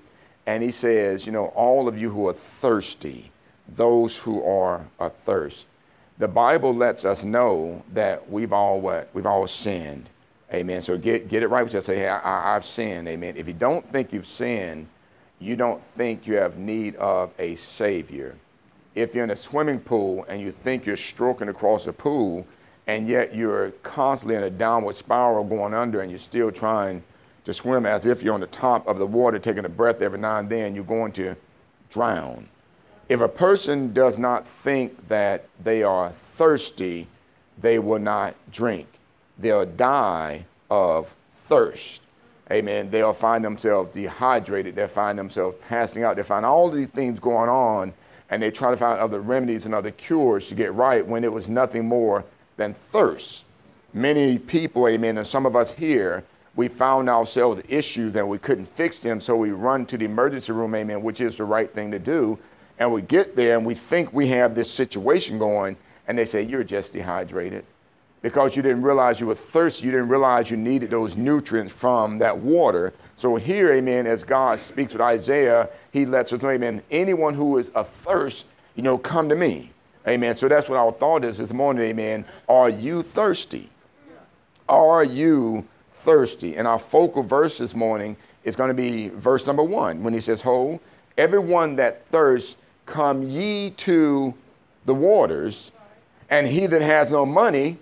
and 0.47 0.63
he 0.63 0.71
says, 0.71 1.27
You 1.27 1.33
know, 1.33 1.47
all 1.55 1.89
of 1.89 1.99
you 1.99 2.11
who 2.11 2.29
are 2.29 2.33
thirsty, 2.33 3.31
those 3.77 4.17
who 4.17 4.43
are 4.45 4.85
athirst. 5.01 5.67
The 6.23 6.29
Bible 6.29 6.73
lets 6.73 7.05
us 7.05 7.25
know 7.25 7.83
that 7.95 8.31
we've 8.31 8.53
all 8.53 8.81
what? 8.81 9.09
We've 9.13 9.27
all 9.27 9.45
sinned. 9.49 10.09
Amen. 10.55 10.81
So 10.81 10.97
get, 10.97 11.27
get 11.27 11.43
it 11.43 11.49
right 11.49 11.65
with 11.65 11.73
yourself. 11.73 11.87
Say, 11.87 11.97
hey, 11.97 12.09
I, 12.11 12.55
I've 12.55 12.65
sinned. 12.65 13.09
Amen. 13.09 13.37
If 13.37 13.49
you 13.49 13.55
don't 13.55 13.85
think 13.91 14.13
you've 14.13 14.29
sinned, 14.29 14.87
you 15.41 15.57
don't 15.57 15.83
think 15.83 16.25
you 16.25 16.35
have 16.35 16.59
need 16.59 16.95
of 16.95 17.33
a 17.41 17.57
Savior 17.57 18.37
if 18.95 19.17
you're 19.17 19.25
in 19.25 19.31
a 19.31 19.37
swimming 19.37 19.81
pool 19.81 20.25
and 20.29 20.41
you 20.41 20.53
think 20.53 20.87
you're 20.87 20.97
stroking 20.97 21.49
across 21.49 21.89
a 21.89 21.93
pool 21.93 22.47
and 22.87 23.09
yet 23.09 23.35
you're 23.35 23.73
constantly 23.83 24.37
in 24.37 24.45
a 24.45 24.51
downward 24.51 24.95
spiral 24.95 25.43
going 25.43 25.75
under 25.75 26.03
and 26.03 26.11
you're 26.13 26.21
still 26.21 26.53
trying 26.53 27.03
to 27.45 27.53
swim 27.53 27.85
as 27.85 28.07
if 28.07 28.23
you're 28.23 28.35
on 28.35 28.39
the 28.39 28.47
top 28.47 28.87
of 28.87 29.01
the 29.01 29.07
water 29.07 29.41
taking 29.41 29.65
a 29.65 29.69
breath 29.69 30.01
every 30.01 30.21
now 30.21 30.39
and 30.39 30.49
then, 30.49 30.73
you're 30.73 30.85
going 30.85 31.11
to 31.11 31.35
drown. 31.91 32.49
If 33.09 33.21
a 33.21 33.29
person 33.29 33.93
does 33.93 34.19
not 34.19 34.47
think 34.47 35.09
that 35.09 35.47
they 35.63 35.83
are 35.83 36.11
thirsty, 36.11 37.07
they 37.61 37.79
will 37.79 37.99
not 37.99 38.35
drink. 38.51 38.87
They'll 39.39 39.67
die 39.67 40.45
of 40.71 41.13
thirst. 41.43 42.03
Amen. 42.51 42.91
They'll 42.91 43.13
find 43.13 43.45
themselves 43.45 43.93
dehydrated. 43.93 44.75
They'll 44.75 44.89
find 44.89 45.19
themselves 45.19 45.57
passing 45.69 46.05
out. 46.05 46.17
They'll 46.17 46.25
find 46.25 46.45
all 46.45 46.71
these 46.71 46.89
things 46.89 47.19
going 47.19 47.49
on 47.49 47.95
and 48.33 48.43
they 48.43 48.51
try 48.51 48.71
to 48.71 48.77
find 48.79 48.99
other 48.99 49.21
remedies 49.21 49.67
and 49.67 49.75
other 49.75 49.91
cures 49.91 50.49
to 50.49 50.55
get 50.55 50.73
right 50.73 51.07
when 51.07 51.23
it 51.23 51.31
was 51.31 51.51
nothing 51.51 51.87
more 51.87 52.25
than 52.57 52.73
thirst. 52.73 53.45
Many 53.93 54.39
people, 54.39 54.89
amen, 54.89 55.19
and 55.19 55.27
some 55.27 55.45
of 55.45 55.55
us 55.55 55.71
here, 55.71 56.25
we 56.57 56.67
found 56.67 57.11
ourselves 57.11 57.63
issues 57.69 58.17
and 58.17 58.27
we 58.27 58.39
couldn't 58.39 58.67
fix 58.67 58.99
them, 59.01 59.21
so 59.21 59.37
we 59.37 59.51
run 59.51 59.85
to 59.85 59.99
the 59.99 60.07
emergency 60.07 60.51
room, 60.53 60.75
amen, 60.75 61.03
which 61.03 61.21
is 61.21 61.37
the 61.37 61.45
right 61.45 61.73
thing 61.75 61.91
to 61.91 61.99
do. 61.99 62.39
And 62.83 62.93
we 62.93 63.01
get 63.01 63.37
there 63.37 63.57
and 63.57 63.65
we 63.65 63.77
think 63.77 64.13
we 64.13 64.27
have 64.27 64.57
this 64.57 64.69
situation 64.69 65.39
going, 65.39 65.77
and 66.09 66.19
they 66.19 66.25
say, 66.25 66.43
You're 66.43 66.65
just 66.65 66.93
dehydrated 66.93 67.65
because 68.23 68.57
you 68.57 68.63
didn't 68.63 68.83
realize 68.83 69.21
you 69.21 69.29
were 69.29 69.37
thirsty. 69.37 69.87
You 69.87 69.93
didn't 69.93 70.09
realize 70.09 70.51
you 70.51 70.57
needed 70.57 70.91
those 70.91 71.15
nutrients 71.15 71.73
from 71.73 72.19
that 72.19 72.37
water. 72.37 72.93
So 73.17 73.37
here, 73.37 73.73
amen, 73.73 74.09
as 74.09 74.25
God 74.25 74.59
speaks 74.59 74.93
with 74.93 75.01
Isaiah, 75.01 75.69
he 75.93 76.05
lets 76.05 76.33
us 76.33 76.43
know, 76.43 76.51
amen, 76.51 76.83
anyone 76.91 77.35
who 77.35 77.57
is 77.59 77.71
athirst, 77.77 78.47
you 78.75 78.83
know, 78.83 78.99
come 78.99 79.29
to 79.29 79.37
me. 79.37 79.71
Amen. 80.09 80.37
So 80.37 80.49
that's 80.49 80.69
what 80.69 80.77
our 80.77 80.91
thought 80.91 81.25
is 81.25 81.39
this 81.39 81.53
morning, 81.53 81.85
amen. 81.85 82.25
Are 82.49 82.69
you 82.69 83.05
thirsty? 83.05 83.71
Are 84.69 85.05
you 85.05 85.69
thirsty? 85.93 86.57
And 86.57 86.67
our 86.67 86.81
focal 86.81 87.23
verse 87.23 87.59
this 87.59 87.77
morning 87.77 88.17
is 88.43 88.57
going 88.57 88.71
to 88.71 88.75
be 88.75 89.09
verse 89.11 89.47
number 89.47 89.63
one 89.63 90.03
when 90.03 90.13
he 90.13 90.21
says, 90.21 90.41
Ho, 90.43 90.81
everyone 91.17 91.77
that 91.77 92.05
thirsts, 92.09 92.57
come 92.87 93.23
ye 93.23 93.71
to 93.71 94.35
the 94.87 94.95
waters, 94.95 95.73
and 96.31 96.47
he 96.47 96.67
that 96.67 96.83
has 96.83 97.13
no 97.13 97.25
money, 97.25 97.79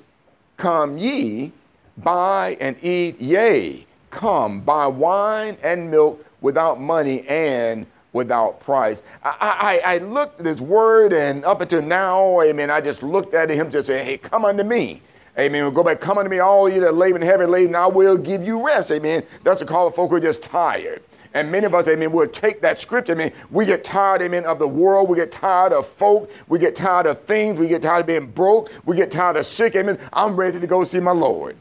Come 0.60 0.98
ye, 0.98 1.52
buy 1.96 2.58
and 2.60 2.76
eat, 2.84 3.18
yea, 3.18 3.86
come, 4.10 4.60
buy 4.60 4.86
wine 4.86 5.56
and 5.62 5.90
milk 5.90 6.22
without 6.42 6.78
money 6.78 7.26
and 7.28 7.86
without 8.12 8.60
price. 8.60 9.02
I, 9.24 9.80
I, 9.84 9.94
I 9.94 9.98
looked 10.00 10.38
at 10.38 10.44
his 10.44 10.60
word, 10.60 11.14
and 11.14 11.46
up 11.46 11.62
until 11.62 11.80
now, 11.80 12.42
amen, 12.42 12.70
I 12.70 12.82
just 12.82 13.02
looked 13.02 13.32
at 13.32 13.48
him 13.48 13.70
just 13.70 13.86
saying, 13.86 14.04
hey, 14.04 14.18
come 14.18 14.44
unto 14.44 14.62
me. 14.62 15.00
Amen. 15.38 15.62
We'll 15.62 15.70
go 15.70 15.82
back, 15.82 15.98
come 16.02 16.18
unto 16.18 16.30
me, 16.30 16.40
all 16.40 16.68
you 16.68 16.78
that 16.80 16.94
labor 16.94 17.16
and 17.16 17.24
heavy 17.24 17.46
laden, 17.46 17.74
I 17.74 17.86
will 17.86 18.18
give 18.18 18.44
you 18.44 18.66
rest. 18.66 18.90
Amen. 18.90 19.22
That's 19.42 19.62
a 19.62 19.66
call 19.66 19.86
of 19.86 19.94
folk 19.94 20.10
who 20.10 20.16
are 20.16 20.20
just 20.20 20.42
tired. 20.42 21.02
And 21.32 21.50
many 21.52 21.64
of 21.64 21.74
us, 21.74 21.86
amen, 21.86 22.10
will 22.10 22.26
take 22.26 22.60
that 22.62 22.76
scripture, 22.76 23.12
amen. 23.12 23.32
We 23.50 23.64
get 23.64 23.84
tired, 23.84 24.20
amen, 24.22 24.44
of 24.44 24.58
the 24.58 24.66
world. 24.66 25.08
We 25.08 25.16
get 25.16 25.30
tired 25.30 25.72
of 25.72 25.86
folk. 25.86 26.30
We 26.48 26.58
get 26.58 26.74
tired 26.74 27.06
of 27.06 27.20
things. 27.20 27.58
We 27.58 27.68
get 27.68 27.82
tired 27.82 28.00
of 28.00 28.06
being 28.06 28.26
broke. 28.26 28.70
We 28.84 28.96
get 28.96 29.10
tired 29.10 29.36
of 29.36 29.46
sick, 29.46 29.76
amen. 29.76 29.98
I'm 30.12 30.34
ready 30.34 30.58
to 30.58 30.66
go 30.66 30.82
see 30.82 30.98
my 30.98 31.12
Lord. 31.12 31.56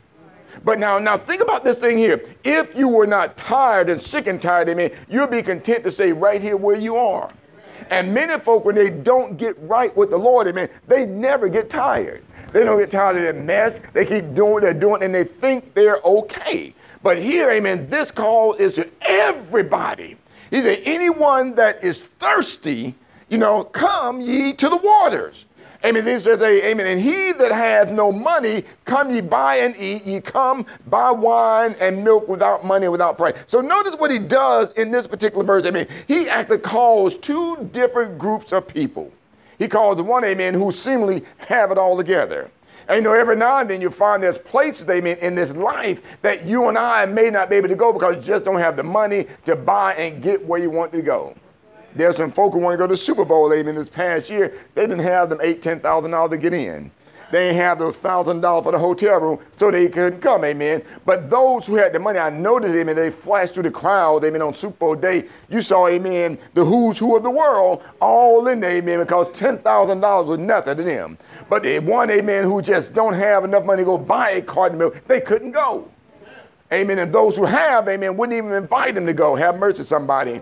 But 0.64 0.80
now, 0.80 0.98
now 0.98 1.18
think 1.18 1.42
about 1.42 1.64
this 1.64 1.78
thing 1.78 1.98
here. 1.98 2.24
If 2.44 2.76
you 2.76 2.88
were 2.88 3.06
not 3.06 3.38
tired 3.38 3.90
and 3.90 4.02
sick 4.02 4.26
and 4.26 4.42
tired, 4.42 4.70
amen, 4.70 4.92
you'd 5.08 5.30
be 5.30 5.44
content 5.44 5.84
to 5.84 5.92
stay 5.92 6.12
right 6.12 6.42
here 6.42 6.58
where 6.58 6.76
you 6.76 6.96
are. 6.96 7.30
And 7.92 8.14
many 8.14 8.38
folk, 8.40 8.66
when 8.66 8.76
they 8.76 8.90
don't 8.90 9.38
get 9.38 9.58
right 9.60 9.96
with 9.96 10.10
the 10.10 10.18
Lord, 10.18 10.48
amen, 10.48 10.70
they 10.88 11.06
never 11.06 11.48
get 11.48 11.70
tired. 11.70 12.24
They 12.52 12.64
don't 12.64 12.80
get 12.80 12.92
tired 12.92 13.18
of 13.18 13.22
their 13.22 13.34
mess. 13.34 13.80
They 13.94 14.06
keep 14.06 14.34
doing 14.34 14.54
what 14.54 14.64
they're 14.64 14.74
doing 14.74 15.04
and 15.04 15.14
they 15.14 15.24
think 15.24 15.74
they're 15.76 16.02
okay. 16.04 16.74
But 17.02 17.18
here, 17.18 17.50
amen, 17.50 17.90
this 17.90 18.12
call 18.12 18.54
is 18.54 18.76
to 18.76 18.90
everybody. 19.02 20.18
He 20.50 20.62
said, 20.62 20.82
anyone 20.86 21.56
that 21.56 21.84
is 21.84 22.04
thirsty, 22.04 22.96
you 23.30 23.38
know, 23.38 23.64
come 23.64 24.22
ye 24.22 24.54
to 24.54 24.70
the 24.70 24.78
waters. 24.78 25.46
Amen. 25.86 26.04
Then 26.04 26.20
says, 26.20 26.42
Amen. 26.42 26.88
And 26.88 27.00
he 27.00 27.32
that 27.32 27.54
has 27.54 27.90
no 27.90 28.12
money, 28.12 28.66
come 28.84 29.12
ye 29.16 29.22
buy 29.22 29.58
and 29.58 29.76
eat. 29.78 30.06
Ye 30.06 30.20
come 30.20 30.66
buy 30.88 31.12
wine 31.12 31.74
and 31.80 32.04
milk 32.04 32.28
without 32.28 32.66
money, 32.66 32.90
without 32.90 33.18
price. 33.18 33.36
So 33.46 33.62
notice 33.62 33.96
what 33.96 34.12
he 34.12 34.20
does 34.20 34.74
in 34.74 34.92
this 34.92 35.08
particular 35.08 35.46
verse. 35.46 35.66
Amen. 35.66 35.88
He 36.08 36.28
actually 36.28 36.60
calls 36.60 37.16
two 37.18 37.70
different 37.72 38.18
groups 38.18 38.52
of 38.52 38.68
people. 38.68 39.12
He 39.58 39.70
calls 39.70 40.02
one, 40.02 40.26
amen, 40.26 40.54
who 40.54 40.72
seemingly 40.72 41.24
have 41.38 41.72
it 41.72 41.78
all 41.78 41.96
together. 41.96 42.52
And 42.90 42.98
you 42.98 43.02
know, 43.04 43.14
every 43.14 43.36
now 43.36 43.60
and 43.60 43.70
then 43.70 43.82
you 43.82 43.92
find 43.92 44.24
there's 44.24 44.40
places, 44.40 44.90
amen, 44.90 45.20
in 45.20 45.36
this 45.36 45.56
life 45.56 46.02
that 46.24 46.46
you 46.46 46.70
and 46.70 46.78
I 46.78 47.06
may 47.06 47.30
not 47.30 47.48
be 47.48 47.56
able 47.56 47.70
to 47.70 47.76
go 47.76 47.94
because 47.94 48.16
you 48.16 48.22
just 48.24 48.44
don't 48.44 48.60
have 48.60 48.76
the 48.76 48.84
money 48.84 49.28
to 49.46 49.56
buy 49.56 49.94
and 49.94 50.24
get 50.24 50.44
where 50.44 50.60
you 50.60 50.72
want 50.72 50.92
to 50.94 51.04
go. 51.04 51.36
There's 51.94 52.18
some 52.18 52.32
folk 52.32 52.54
who 52.54 52.60
want 52.60 52.74
to 52.74 52.78
go 52.78 52.88
to 52.88 52.94
the 52.94 52.98
Super 52.98 53.24
Bowl, 53.24 53.54
amen, 53.54 53.76
this 53.76 53.90
past 53.90 54.28
year. 54.30 54.54
They 54.74 54.82
didn't 54.82 55.00
have 55.00 55.30
them 55.30 55.40
eight, 55.44 55.62
ten 55.62 55.80
thousand 55.80 56.12
dollars 56.12 56.32
to 56.32 56.38
get 56.38 56.54
in. 56.54 56.92
They 57.32 57.48
didn't 57.48 57.58
have 57.58 57.80
those 57.80 57.96
thousand 57.96 58.42
dollars 58.42 58.64
for 58.64 58.72
the 58.72 58.80
hotel 58.80 59.20
room, 59.20 59.40
so 59.58 59.70
they 59.70 59.88
couldn't 59.88 60.20
come, 60.20 60.44
amen. 60.44 60.84
But 61.06 61.30
those 61.30 61.68
who 61.68 61.76
had 61.76 61.94
the 61.94 62.00
money, 62.00 62.18
I 62.20 62.30
noticed, 62.30 62.76
amen, 62.76 62.96
they 62.96 63.10
flashed 63.10 63.54
through 63.54 63.64
the 63.64 63.72
crowd, 63.72 64.24
amen, 64.24 64.42
on 64.42 64.54
Super 64.54 64.78
Bowl 64.78 64.96
day. 64.96 65.28
You 65.50 65.62
saw, 65.62 65.88
amen, 65.88 66.40
the 66.54 66.66
who's 66.66 66.98
who 66.98 67.16
of 67.16 67.24
the 67.24 67.30
world 67.30 67.84
all 68.00 68.48
in 68.48 68.60
there, 68.60 68.72
amen, 68.72 69.00
because 69.00 69.32
ten 69.32 69.60
thousand 69.60 70.02
dollars 70.02 70.28
was 70.28 70.40
nothing 70.40 70.78
to 70.78 70.84
them. 70.84 71.18
But 71.50 71.64
the 71.64 71.80
one, 71.80 72.10
amen, 72.10 72.46
who 72.46 72.62
just 72.62 72.94
don't 72.94 73.14
have 73.14 73.44
enough 73.44 73.66
money 73.66 73.82
to 73.82 73.86
go 73.86 73.98
buy 73.98 74.32
a 74.32 74.42
carton 74.42 74.78
milk, 74.78 75.02
they 75.08 75.22
couldn't 75.22 75.52
go. 75.52 75.90
Amen. 76.72 77.00
And 77.00 77.12
those 77.12 77.36
who 77.36 77.46
have, 77.46 77.88
amen, 77.88 78.16
wouldn't 78.16 78.38
even 78.38 78.52
invite 78.52 78.94
them 78.94 79.08
to 79.08 79.14
go. 79.14 79.36
Have 79.36 79.58
mercy, 79.58 79.84
somebody. 79.84 80.40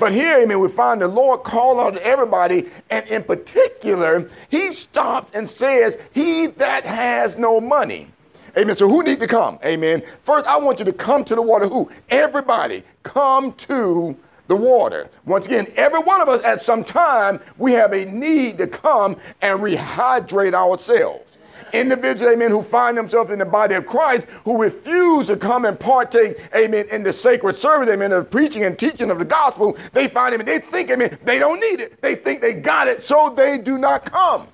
But 0.00 0.12
here, 0.12 0.38
amen, 0.38 0.60
we 0.60 0.68
find 0.68 1.02
the 1.02 1.08
Lord 1.08 1.42
call 1.42 1.78
out 1.78 1.98
everybody, 1.98 2.70
and 2.88 3.06
in 3.08 3.22
particular, 3.22 4.30
he 4.48 4.72
stopped 4.72 5.34
and 5.34 5.46
says, 5.46 5.98
He 6.12 6.46
that 6.46 6.86
has 6.86 7.36
no 7.36 7.60
money. 7.60 8.10
Amen. 8.56 8.74
So 8.74 8.88
who 8.88 9.02
need 9.02 9.20
to 9.20 9.26
come? 9.26 9.58
Amen. 9.62 10.02
First, 10.24 10.46
I 10.46 10.56
want 10.56 10.78
you 10.78 10.86
to 10.86 10.92
come 10.92 11.22
to 11.26 11.34
the 11.34 11.42
water. 11.42 11.68
Who? 11.68 11.90
Everybody 12.08 12.82
come 13.02 13.52
to 13.52 14.16
the 14.46 14.56
water. 14.56 15.10
Once 15.26 15.44
again, 15.44 15.66
every 15.76 16.00
one 16.00 16.22
of 16.22 16.28
us 16.30 16.42
at 16.44 16.62
some 16.62 16.82
time, 16.82 17.38
we 17.58 17.72
have 17.72 17.92
a 17.92 18.06
need 18.06 18.56
to 18.58 18.66
come 18.66 19.16
and 19.42 19.60
rehydrate 19.60 20.54
ourselves 20.54 21.38
individuals, 21.72 22.32
amen, 22.34 22.50
who 22.50 22.62
find 22.62 22.96
themselves 22.96 23.30
in 23.30 23.38
the 23.38 23.44
body 23.44 23.74
of 23.74 23.86
Christ, 23.86 24.26
who 24.44 24.60
refuse 24.60 25.28
to 25.28 25.36
come 25.36 25.64
and 25.64 25.78
partake, 25.78 26.38
amen, 26.54 26.86
in 26.90 27.02
the 27.02 27.12
sacred 27.12 27.56
service, 27.56 27.88
amen, 27.88 28.10
the 28.10 28.22
preaching 28.22 28.64
and 28.64 28.78
teaching 28.78 29.10
of 29.10 29.18
the 29.18 29.24
gospel, 29.24 29.76
they 29.92 30.08
find, 30.08 30.34
amen, 30.34 30.46
they 30.46 30.58
think, 30.58 30.90
amen, 30.90 31.18
they 31.24 31.38
don't 31.38 31.60
need 31.60 31.80
it. 31.80 32.00
They 32.02 32.14
think 32.14 32.40
they 32.40 32.52
got 32.52 32.88
it, 32.88 33.04
so 33.04 33.30
they 33.30 33.58
do 33.58 33.78
not 33.78 34.04
come. 34.04 34.48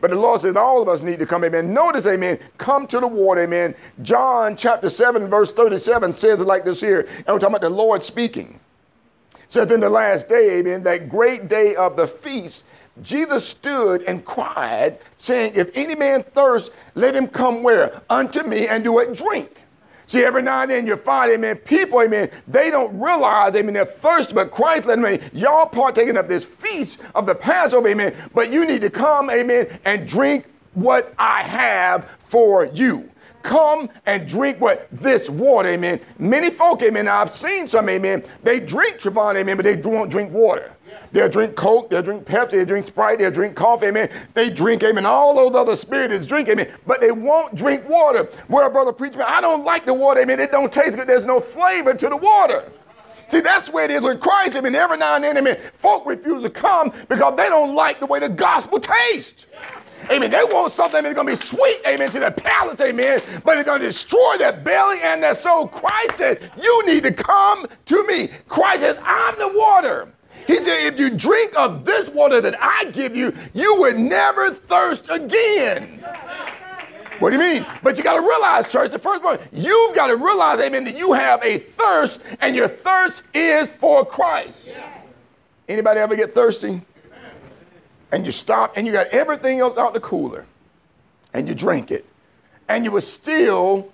But 0.00 0.10
the 0.10 0.16
Lord 0.16 0.42
says 0.42 0.54
all 0.54 0.82
of 0.82 0.88
us 0.88 1.00
need 1.00 1.18
to 1.20 1.26
come, 1.26 1.44
amen. 1.44 1.72
Notice, 1.72 2.04
amen, 2.04 2.38
come 2.58 2.86
to 2.88 3.00
the 3.00 3.06
water, 3.06 3.44
amen. 3.44 3.74
John 4.02 4.54
chapter 4.54 4.90
7, 4.90 5.30
verse 5.30 5.50
37 5.52 6.14
says 6.14 6.42
it 6.42 6.44
like 6.44 6.64
this 6.64 6.80
here. 6.80 7.08
And 7.18 7.28
we're 7.28 7.38
talking 7.38 7.56
about 7.56 7.62
the 7.62 7.70
Lord 7.70 8.02
speaking. 8.02 8.60
Says 9.48 9.70
in 9.70 9.80
the 9.80 9.88
last 9.88 10.28
day, 10.28 10.58
amen, 10.58 10.82
that 10.82 11.08
great 11.08 11.48
day 11.48 11.74
of 11.74 11.96
the 11.96 12.06
feast, 12.06 12.64
Jesus 13.02 13.46
stood 13.46 14.02
and 14.02 14.24
cried, 14.24 14.98
saying, 15.18 15.52
If 15.56 15.70
any 15.74 15.94
man 15.94 16.22
thirst, 16.22 16.72
let 16.94 17.14
him 17.14 17.26
come 17.26 17.62
where? 17.62 18.02
Unto 18.08 18.42
me 18.42 18.68
and 18.68 18.84
do 18.84 18.98
it 19.00 19.14
drink. 19.14 19.64
See, 20.06 20.22
every 20.22 20.42
now 20.42 20.62
and 20.62 20.70
then 20.70 20.86
you 20.86 20.96
find, 20.96 21.32
amen, 21.32 21.56
people, 21.56 22.02
amen, 22.02 22.30
they 22.46 22.70
don't 22.70 22.98
realize, 23.00 23.54
amen, 23.54 23.72
they're 23.72 23.86
thirsty, 23.86 24.34
but 24.34 24.50
Christ 24.50 24.84
let 24.84 25.00
them, 25.00 25.30
y'all 25.32 25.66
partaking 25.66 26.18
of 26.18 26.28
this 26.28 26.44
feast 26.44 27.00
of 27.14 27.24
the 27.24 27.34
Passover, 27.34 27.88
amen, 27.88 28.14
but 28.34 28.52
you 28.52 28.66
need 28.66 28.82
to 28.82 28.90
come, 28.90 29.30
amen, 29.30 29.78
and 29.86 30.06
drink 30.06 30.46
what 30.74 31.14
I 31.18 31.42
have 31.42 32.10
for 32.20 32.66
you. 32.66 33.10
Come 33.42 33.88
and 34.04 34.28
drink 34.28 34.60
what? 34.60 34.88
This 34.92 35.30
water, 35.30 35.70
amen. 35.70 36.00
Many 36.18 36.50
folk, 36.50 36.82
amen, 36.82 37.08
I've 37.08 37.30
seen 37.30 37.66
some, 37.66 37.88
amen, 37.88 38.24
they 38.42 38.60
drink 38.60 38.98
Trevon, 38.98 39.36
amen, 39.36 39.56
but 39.56 39.64
they 39.64 39.76
don't 39.76 40.10
drink 40.10 40.32
water. 40.32 40.74
They'll 41.12 41.28
drink 41.28 41.56
Coke, 41.56 41.90
they'll 41.90 42.02
drink 42.02 42.24
Pepsi, 42.24 42.52
they'll 42.52 42.64
drink 42.64 42.86
Sprite, 42.86 43.18
they'll 43.18 43.30
drink 43.30 43.54
coffee, 43.54 43.86
amen. 43.86 44.08
They 44.34 44.50
drink, 44.50 44.82
amen. 44.82 45.06
All 45.06 45.34
those 45.34 45.54
other 45.54 45.76
spirits 45.76 46.26
drink, 46.26 46.48
amen. 46.48 46.72
But 46.86 47.00
they 47.00 47.10
won't 47.12 47.54
drink 47.54 47.88
water. 47.88 48.28
Well, 48.48 48.68
brother 48.70 48.92
preacher, 48.92 49.22
I 49.26 49.40
don't 49.40 49.64
like 49.64 49.86
the 49.86 49.94
water, 49.94 50.20
amen. 50.20 50.40
It 50.40 50.50
don't 50.50 50.72
taste 50.72 50.96
good. 50.96 51.06
There's 51.06 51.26
no 51.26 51.40
flavor 51.40 51.94
to 51.94 52.08
the 52.08 52.16
water. 52.16 52.72
See, 53.28 53.40
that's 53.40 53.70
where 53.70 53.84
it 53.84 53.90
is 53.90 54.02
with 54.02 54.20
Christ. 54.20 54.56
amen. 54.56 54.74
every 54.74 54.98
now 54.98 55.16
and 55.16 55.24
then, 55.24 55.36
amen, 55.36 55.58
folk 55.78 56.06
refuse 56.06 56.42
to 56.42 56.50
come 56.50 56.92
because 57.08 57.36
they 57.36 57.48
don't 57.48 57.74
like 57.74 58.00
the 58.00 58.06
way 58.06 58.20
the 58.20 58.28
gospel 58.28 58.78
tastes. 58.78 59.46
Amen. 60.10 60.30
They 60.30 60.44
want 60.44 60.72
something 60.72 61.02
that's 61.02 61.14
going 61.14 61.26
to 61.26 61.32
be 61.32 61.36
sweet, 61.36 61.80
amen, 61.86 62.10
to 62.10 62.20
their 62.20 62.30
palates, 62.30 62.80
amen, 62.80 63.22
but 63.44 63.56
it's 63.56 63.66
going 63.66 63.80
to 63.80 63.86
destroy 63.86 64.36
their 64.38 64.52
belly 64.52 64.98
and 65.02 65.22
their 65.22 65.34
soul. 65.34 65.66
Christ 65.66 66.16
said, 66.16 66.52
You 66.60 66.86
need 66.86 67.02
to 67.04 67.12
come 67.12 67.66
to 67.86 68.06
me. 68.06 68.28
Christ 68.48 68.82
said, 68.82 68.98
I'm 69.02 69.38
the 69.38 69.48
water. 69.58 70.12
He 70.46 70.56
said, 70.56 70.92
if 70.92 70.98
you 70.98 71.10
drink 71.10 71.56
of 71.56 71.84
this 71.84 72.10
water 72.10 72.40
that 72.40 72.56
I 72.60 72.86
give 72.86 73.16
you, 73.16 73.32
you 73.54 73.76
would 73.80 73.96
never 73.96 74.50
thirst 74.50 75.08
again. 75.10 76.04
What 77.18 77.30
do 77.30 77.36
you 77.36 77.42
mean? 77.42 77.66
But 77.82 77.96
you 77.96 78.02
got 78.02 78.14
to 78.14 78.20
realize, 78.20 78.70
church, 78.70 78.90
the 78.90 78.98
first 78.98 79.22
point, 79.22 79.40
you've 79.52 79.94
got 79.94 80.08
to 80.08 80.16
realize, 80.16 80.60
amen, 80.60 80.84
that 80.84 80.96
you 80.96 81.12
have 81.12 81.42
a 81.42 81.58
thirst, 81.58 82.20
and 82.40 82.56
your 82.56 82.68
thirst 82.68 83.22
is 83.32 83.68
for 83.68 84.04
Christ. 84.04 84.76
Anybody 85.68 86.00
ever 86.00 86.16
get 86.16 86.32
thirsty? 86.32 86.82
And 88.12 88.26
you 88.26 88.32
stop, 88.32 88.76
and 88.76 88.86
you 88.86 88.92
got 88.92 89.06
everything 89.08 89.60
else 89.60 89.78
out 89.78 89.94
the 89.94 90.00
cooler, 90.00 90.44
and 91.32 91.48
you 91.48 91.54
drink 91.54 91.90
it, 91.90 92.04
and 92.68 92.84
you 92.84 92.90
were 92.90 93.00
still 93.00 93.90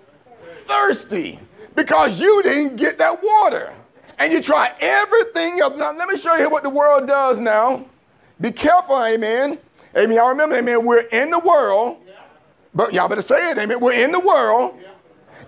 thirsty 0.67 1.39
because 1.75 2.21
you 2.21 2.43
didn't 2.43 2.77
get 2.77 2.99
that 2.99 3.23
water 3.23 3.73
and 4.21 4.33
you 4.33 4.41
try 4.41 4.73
everything 4.81 5.61
else. 5.61 5.77
Now, 5.77 5.93
let 5.93 6.07
me 6.07 6.17
show 6.17 6.37
you 6.37 6.49
what 6.51 6.63
the 6.63 6.71
world 6.71 7.09
does 7.09 7.41
now. 7.41 7.87
Be 8.41 8.53
careful, 8.53 9.03
amen. 9.03 9.59
Amen. 9.97 10.17
Y'all 10.17 10.29
remember, 10.29 10.57
amen, 10.57 10.85
we're 10.85 11.01
in 11.09 11.31
the 11.31 11.39
world, 11.39 11.97
but 12.75 12.93
y'all 12.93 13.09
better 13.09 13.23
say 13.23 13.51
it, 13.51 13.59
amen. 13.59 13.81
We're 13.81 14.05
in 14.05 14.13
the 14.13 14.21
world. 14.21 14.79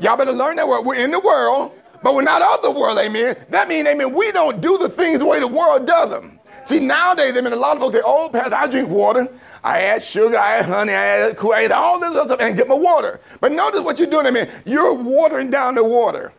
Y'all 0.00 0.16
better 0.16 0.32
learn 0.32 0.56
that 0.56 0.66
word. 0.66 0.84
We're 0.84 0.96
in 0.96 1.10
the 1.10 1.20
world, 1.20 1.72
but 2.02 2.14
we're 2.14 2.22
not 2.22 2.42
of 2.42 2.62
the 2.62 2.70
world, 2.70 2.98
amen. 2.98 3.36
That 3.50 3.68
means, 3.68 3.86
amen, 3.86 4.12
we 4.12 4.32
don't 4.32 4.60
do 4.60 4.78
the 4.78 4.88
things 4.88 5.20
the 5.20 5.26
way 5.26 5.38
the 5.38 5.46
world 5.46 5.86
does 5.86 6.10
them. 6.10 6.40
See, 6.64 6.80
nowadays, 6.80 7.36
I 7.36 7.40
mean, 7.40 7.52
a 7.52 7.56
lot 7.56 7.76
of 7.76 7.82
folks 7.82 7.94
say, 7.94 8.02
oh, 8.04 8.30
Pastor, 8.32 8.54
I 8.54 8.66
drink 8.68 8.88
water. 8.88 9.28
I 9.62 9.82
add 9.82 10.02
sugar, 10.02 10.38
I 10.38 10.56
add 10.56 10.64
honey, 10.64 10.92
I 10.92 11.06
add 11.06 11.38
add 11.38 11.72
all 11.72 12.00
this 12.00 12.16
other 12.16 12.34
stuff 12.34 12.40
and 12.40 12.56
get 12.56 12.68
my 12.68 12.74
water. 12.74 13.20
But 13.40 13.52
notice 13.52 13.82
what 13.82 13.98
you're 13.98 14.08
doing, 14.08 14.26
I 14.26 14.30
mean, 14.30 14.48
you're 14.64 14.94
watering 14.94 15.50
down 15.50 15.74
the 15.74 15.84
water. 15.84 16.32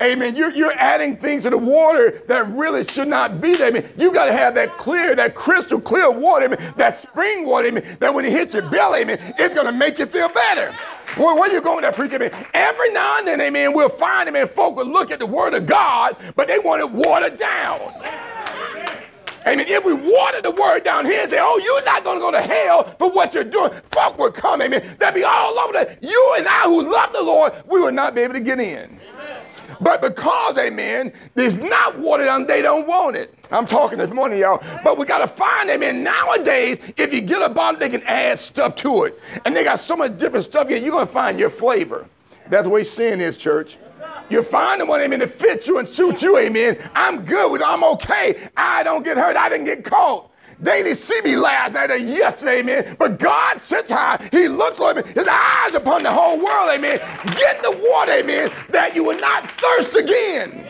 Amen. 0.00 0.36
You're, 0.36 0.52
you're 0.52 0.72
adding 0.72 1.16
things 1.16 1.42
to 1.44 1.50
the 1.50 1.58
water 1.58 2.22
that 2.28 2.48
really 2.52 2.84
should 2.84 3.08
not 3.08 3.40
be 3.40 3.56
there. 3.56 3.68
Amen. 3.68 3.88
You 3.96 4.12
got 4.12 4.26
to 4.26 4.32
have 4.32 4.54
that 4.54 4.78
clear, 4.78 5.14
that 5.16 5.34
crystal 5.34 5.80
clear 5.80 6.10
water, 6.10 6.46
amen, 6.46 6.74
that 6.76 6.96
spring 6.96 7.46
water, 7.46 7.68
amen, 7.68 7.96
that 8.00 8.14
when 8.14 8.24
it 8.24 8.32
hits 8.32 8.54
your 8.54 8.68
belly, 8.68 9.02
amen, 9.02 9.18
it's 9.38 9.54
going 9.54 9.66
to 9.66 9.72
make 9.72 9.98
you 9.98 10.06
feel 10.06 10.28
better. 10.28 10.74
Well, 11.16 11.38
where 11.38 11.52
you 11.52 11.60
going 11.60 11.82
there, 11.82 11.92
preacher? 11.92 12.16
Amen. 12.16 12.30
Every 12.54 12.92
now 12.92 13.18
and 13.18 13.26
then, 13.26 13.40
amen, 13.40 13.72
we'll 13.72 13.88
find, 13.88 14.28
amen, 14.28 14.46
folk 14.46 14.76
will 14.76 14.86
look 14.86 15.10
at 15.10 15.18
the 15.18 15.26
word 15.26 15.54
of 15.54 15.66
God, 15.66 16.16
but 16.36 16.48
they 16.48 16.58
want 16.58 16.80
it 16.80 16.90
watered 16.90 17.38
down. 17.38 17.80
Amen. 19.46 19.64
If 19.66 19.84
we 19.84 19.94
water 19.94 20.42
the 20.42 20.50
word 20.50 20.84
down 20.84 21.06
here 21.06 21.22
and 21.22 21.30
say, 21.30 21.38
oh, 21.40 21.58
you're 21.64 21.84
not 21.84 22.04
going 22.04 22.18
to 22.18 22.20
go 22.20 22.30
to 22.30 22.42
hell 22.42 22.84
for 22.98 23.10
what 23.10 23.32
you're 23.32 23.44
doing, 23.44 23.72
folk 23.90 24.18
will 24.18 24.30
come, 24.30 24.60
amen. 24.60 24.96
They'll 25.00 25.12
be 25.12 25.24
all 25.24 25.58
over 25.58 25.72
that. 25.72 26.02
You 26.02 26.34
and 26.36 26.46
I 26.46 26.64
who 26.64 26.92
love 26.92 27.12
the 27.14 27.22
Lord, 27.22 27.54
we 27.66 27.80
will 27.80 27.92
not 27.92 28.14
be 28.14 28.20
able 28.20 28.34
to 28.34 28.40
get 28.40 28.60
in. 28.60 29.00
But 29.80 30.00
because, 30.00 30.58
amen, 30.58 31.12
there's 31.34 31.56
not 31.56 31.98
water 31.98 32.24
down, 32.24 32.46
they 32.46 32.62
don't 32.62 32.86
want 32.86 33.16
it. 33.16 33.34
I'm 33.50 33.66
talking 33.66 33.98
this 33.98 34.10
morning, 34.10 34.38
y'all. 34.38 34.62
But 34.82 34.98
we 34.98 35.06
got 35.06 35.18
to 35.18 35.26
find, 35.26 35.70
amen. 35.70 36.02
Nowadays, 36.02 36.78
if 36.96 37.12
you 37.12 37.20
get 37.20 37.42
a 37.42 37.48
bottle, 37.48 37.78
they 37.78 37.88
can 37.88 38.02
add 38.02 38.38
stuff 38.38 38.74
to 38.76 39.04
it. 39.04 39.18
And 39.44 39.54
they 39.54 39.64
got 39.64 39.78
so 39.80 39.96
much 39.96 40.18
different 40.18 40.44
stuff 40.44 40.68
here, 40.68 40.78
you're 40.78 40.90
going 40.90 41.06
to 41.06 41.12
find 41.12 41.38
your 41.38 41.50
flavor. 41.50 42.06
That's 42.50 42.64
the 42.64 42.70
way 42.70 42.84
sin 42.84 43.20
is, 43.20 43.36
church. 43.36 43.78
You're 44.30 44.42
finding 44.42 44.88
one, 44.88 45.00
amen, 45.00 45.20
that 45.20 45.30
fits 45.30 45.66
you 45.66 45.78
and 45.78 45.88
suits 45.88 46.22
you, 46.22 46.36
amen. 46.38 46.78
I'm 46.94 47.24
good 47.24 47.50
with 47.50 47.62
it. 47.62 47.66
I'm 47.66 47.82
okay. 47.84 48.48
I 48.56 48.82
don't 48.82 49.02
get 49.02 49.16
hurt. 49.16 49.36
I 49.36 49.48
didn't 49.48 49.64
get 49.64 49.84
caught. 49.84 50.30
They 50.60 50.82
didn't 50.82 50.98
see 50.98 51.20
me 51.22 51.36
last 51.36 51.74
night 51.74 51.90
or 51.90 51.96
yesterday, 51.96 52.60
amen. 52.60 52.96
But 52.98 53.18
God 53.18 53.60
sits 53.60 53.90
high. 53.90 54.28
He 54.32 54.48
looks 54.48 54.80
at 54.80 54.96
me. 54.96 55.12
His 55.14 55.28
eyes 55.28 55.74
upon 55.74 56.02
the 56.02 56.10
whole 56.10 56.36
world, 56.36 56.70
amen. 56.74 56.98
Get 57.36 57.62
the 57.62 57.70
water, 57.90 58.12
amen, 58.12 58.50
that 58.70 58.94
you 58.94 59.04
will 59.04 59.18
not 59.20 59.48
thirst 59.50 59.94
again. 59.96 60.66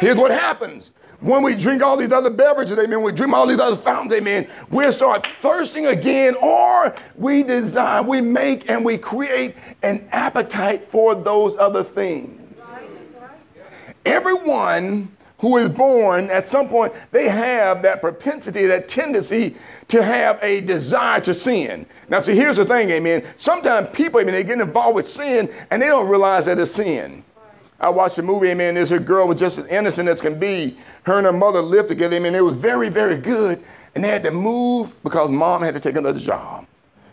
Here's 0.00 0.16
what 0.16 0.30
happens. 0.30 0.90
When 1.20 1.42
we 1.42 1.54
drink 1.54 1.82
all 1.82 1.96
these 1.96 2.12
other 2.12 2.28
beverages, 2.28 2.78
amen, 2.78 3.02
we 3.02 3.10
drink 3.10 3.32
all 3.32 3.46
these 3.46 3.58
other 3.58 3.76
fountains, 3.76 4.12
amen, 4.12 4.48
we'll 4.70 4.92
start 4.92 5.26
thirsting 5.26 5.86
again, 5.86 6.34
or 6.42 6.94
we 7.16 7.42
design, 7.42 8.06
we 8.06 8.20
make, 8.20 8.68
and 8.68 8.84
we 8.84 8.98
create 8.98 9.54
an 9.82 10.06
appetite 10.12 10.90
for 10.90 11.14
those 11.14 11.56
other 11.56 11.82
things. 11.82 12.42
Everyone 14.04 15.15
who 15.38 15.58
is 15.58 15.68
born 15.68 16.30
at 16.30 16.46
some 16.46 16.68
point, 16.68 16.92
they 17.10 17.28
have 17.28 17.82
that 17.82 18.00
propensity, 18.00 18.66
that 18.66 18.88
tendency 18.88 19.54
to 19.88 20.02
have 20.02 20.38
a 20.42 20.62
desire 20.62 21.20
to 21.20 21.34
sin. 21.34 21.86
Now, 22.08 22.22
see, 22.22 22.34
here's 22.34 22.56
the 22.56 22.64
thing, 22.64 22.90
amen. 22.90 23.24
Sometimes 23.36 23.88
people, 23.92 24.20
amen, 24.20 24.32
they 24.32 24.44
get 24.44 24.60
involved 24.60 24.96
with 24.96 25.08
sin 25.08 25.52
and 25.70 25.82
they 25.82 25.88
don't 25.88 26.08
realize 26.08 26.46
that 26.46 26.58
it's 26.58 26.70
sin. 26.70 27.22
I 27.78 27.90
watched 27.90 28.16
a 28.16 28.22
movie, 28.22 28.48
amen. 28.48 28.74
There's 28.74 28.92
a 28.92 28.98
girl 28.98 29.28
was 29.28 29.38
just 29.38 29.58
as 29.58 29.66
innocent 29.66 30.08
as 30.08 30.22
can 30.22 30.38
be. 30.38 30.78
Her 31.02 31.18
and 31.18 31.26
her 31.26 31.32
mother 31.32 31.60
lived 31.60 31.88
together, 31.88 32.16
amen. 32.16 32.34
It 32.34 32.40
was 32.40 32.54
very, 32.54 32.88
very 32.88 33.18
good. 33.18 33.62
And 33.94 34.02
they 34.02 34.08
had 34.08 34.22
to 34.24 34.30
move 34.30 34.94
because 35.02 35.28
mom 35.30 35.62
had 35.62 35.74
to 35.74 35.80
take 35.80 35.96
another 35.96 36.18
job. 36.18 36.66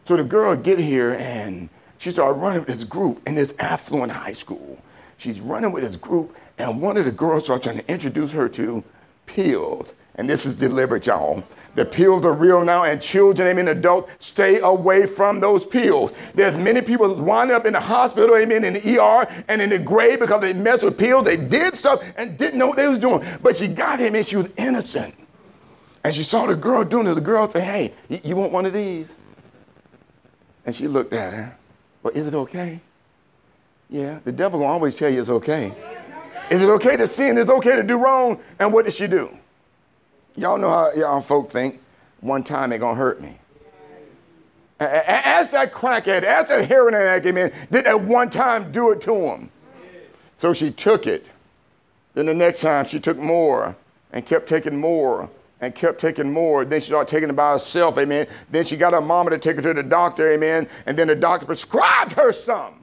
So 0.06 0.16
the 0.16 0.24
girl 0.24 0.56
get 0.56 0.80
here 0.80 1.14
and 1.14 1.70
she 1.98 2.12
started 2.12 2.40
running 2.40 2.60
with 2.60 2.68
this 2.68 2.84
group 2.84 3.26
in 3.28 3.36
this 3.36 3.54
affluent 3.60 4.12
high 4.12 4.34
school. 4.34 4.78
She's 5.24 5.40
running 5.40 5.72
with 5.72 5.84
this 5.84 5.96
group, 5.96 6.36
and 6.58 6.82
one 6.82 6.98
of 6.98 7.06
the 7.06 7.12
girls 7.12 7.50
are 7.50 7.58
trying 7.58 7.78
to 7.78 7.90
introduce 7.90 8.34
her 8.34 8.50
to 8.50 8.84
pills. 9.26 9.94
And 10.16 10.30
this 10.30 10.46
is 10.46 10.58
deliberate, 10.58 11.06
y'all. 11.06 11.46
The 11.76 11.86
pills 11.86 12.26
are 12.26 12.34
real 12.34 12.66
now, 12.66 12.84
and 12.84 13.02
children, 13.02 13.48
I 13.48 13.54
mean 13.54 13.70
adults, 13.70 14.12
stay 14.20 14.60
away 14.60 15.06
from 15.06 15.40
those 15.40 15.66
pills. 15.66 16.12
There's 16.36 16.58
many 16.58 16.82
people 16.82 17.16
winding 17.16 17.56
up 17.56 17.66
in 17.66 17.72
the 17.72 17.80
hospital, 17.80 18.36
amen, 18.36 18.66
in 18.66 18.74
the 18.74 19.00
ER 19.00 19.26
and 19.48 19.62
in 19.62 19.70
the 19.70 19.80
grave 19.80 20.20
because 20.20 20.42
they 20.42 20.52
messed 20.52 20.84
with 20.84 20.98
pills. 20.98 21.24
They 21.24 21.38
did 21.38 21.78
stuff 21.78 22.04
and 22.18 22.38
didn't 22.38 22.60
know 22.60 22.68
what 22.68 22.76
they 22.76 22.90
was 22.90 23.00
doing. 23.00 23.26
But 23.42 23.56
she 23.56 23.70
got 23.70 24.02
him 24.02 24.16
and 24.16 24.26
she 24.26 24.36
was 24.36 24.50
innocent. 24.58 25.16
And 26.04 26.14
she 26.14 26.24
saw 26.24 26.48
the 26.48 26.56
girl 26.56 26.84
doing 26.84 27.08
it. 27.08 27.14
The 27.14 27.22
girl 27.22 27.48
said, 27.48 27.64
hey, 27.64 27.94
you 28.10 28.36
want 28.36 28.52
one 28.52 28.66
of 28.66 28.74
these? 28.74 29.08
And 30.66 30.76
she 30.76 30.90
looked 30.90 31.14
at 31.14 31.34
her. 31.34 31.58
Well, 32.04 32.14
is 32.14 32.28
it 32.28 32.36
okay? 32.36 32.82
Yeah, 33.94 34.18
the 34.26 34.32
devil 34.32 34.62
will 34.62 34.66
always 34.66 34.96
tell 34.96 35.08
you 35.08 35.22
it's 35.22 35.30
okay. 35.30 35.72
Is 36.50 36.64
it 36.64 36.70
okay 36.70 36.98
to 36.98 37.06
sin? 37.06 37.38
Is 37.38 37.48
it 37.48 37.52
okay 37.52 37.76
to 37.76 37.84
do 37.84 38.00
wrong? 38.00 38.40
And 38.58 38.74
what 38.74 38.86
did 38.86 38.96
she 38.96 39.06
do? 39.06 39.30
Y'all 40.36 40.58
know 40.58 40.70
how 40.70 40.92
y'all 40.94 41.22
folk 41.22 41.52
think. 41.52 41.80
One 42.22 42.44
time 42.44 42.74
it 42.74 42.80
gonna 42.80 42.96
hurt 42.96 43.22
me. 43.22 43.38
Ask 44.80 45.52
that 45.52 45.72
crackhead, 45.72 46.24
ask 46.24 46.50
that 46.50 46.68
heroin 46.68 46.96
addict, 46.96 47.36
man, 47.36 47.54
did 47.72 47.86
at 47.86 48.02
one 48.02 48.32
time 48.32 48.72
do 48.72 48.92
it 48.92 49.00
to 49.02 49.14
him? 49.14 49.52
So 50.40 50.54
she 50.56 50.72
took 50.72 51.06
it. 51.06 51.28
Then 52.16 52.26
the 52.26 52.34
next 52.34 52.62
time 52.62 52.86
she 52.86 53.00
took 53.00 53.18
more 53.20 53.76
and 54.12 54.26
kept 54.26 54.50
taking 54.50 54.76
more 54.76 55.30
and 55.62 55.76
kept 55.76 56.02
taking 56.02 56.34
more. 56.34 56.66
Then 56.66 56.82
she 56.82 56.88
started 56.88 57.12
taking 57.12 57.30
it 57.30 57.36
by 57.36 57.52
herself, 57.52 58.00
amen. 58.00 58.26
Then 58.50 58.66
she 58.66 58.76
got 58.76 58.94
her 58.94 59.02
mama 59.02 59.30
to 59.30 59.38
take 59.38 59.58
her 59.58 59.62
to 59.62 59.74
the 59.74 59.84
doctor, 59.84 60.32
amen. 60.32 60.68
And 60.88 60.98
then 60.98 61.08
the 61.08 61.16
doctor 61.16 61.46
prescribed 61.46 62.14
her 62.14 62.34
some. 62.34 62.83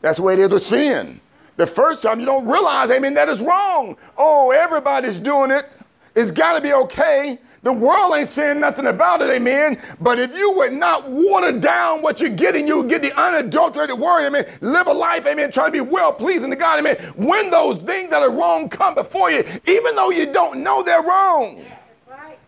That's 0.00 0.16
the 0.16 0.22
way 0.22 0.34
it 0.34 0.40
is 0.40 0.50
with 0.50 0.64
sin. 0.64 1.20
The 1.56 1.66
first 1.66 2.02
time 2.02 2.20
you 2.20 2.26
don't 2.26 2.46
realize, 2.46 2.90
amen, 2.90 3.14
that 3.14 3.28
is 3.28 3.40
wrong. 3.42 3.96
Oh, 4.16 4.50
everybody's 4.50 5.20
doing 5.20 5.50
it. 5.50 5.66
It's 6.14 6.30
got 6.30 6.54
to 6.54 6.62
be 6.62 6.72
okay. 6.72 7.38
The 7.62 7.72
world 7.72 8.16
ain't 8.16 8.30
saying 8.30 8.58
nothing 8.58 8.86
about 8.86 9.20
it, 9.20 9.28
amen. 9.28 9.78
But 10.00 10.18
if 10.18 10.34
you 10.34 10.52
would 10.52 10.72
not 10.72 11.10
water 11.10 11.52
down 11.52 12.00
what 12.00 12.18
you're 12.18 12.30
getting, 12.30 12.66
you 12.66 12.84
get 12.84 13.02
the 13.02 13.14
unadulterated 13.20 13.98
word, 13.98 14.26
amen. 14.26 14.46
Live 14.62 14.86
a 14.86 14.92
life, 14.92 15.26
amen. 15.26 15.52
Try 15.52 15.66
to 15.66 15.72
be 15.72 15.82
well 15.82 16.12
pleasing 16.12 16.48
to 16.48 16.56
God, 16.56 16.78
amen. 16.78 16.96
When 17.16 17.50
those 17.50 17.76
things 17.82 18.08
that 18.10 18.22
are 18.22 18.30
wrong 18.30 18.70
come 18.70 18.94
before 18.94 19.30
you, 19.30 19.44
even 19.66 19.94
though 19.94 20.10
you 20.10 20.32
don't 20.32 20.62
know 20.62 20.82
they're 20.82 21.02
wrong, 21.02 21.62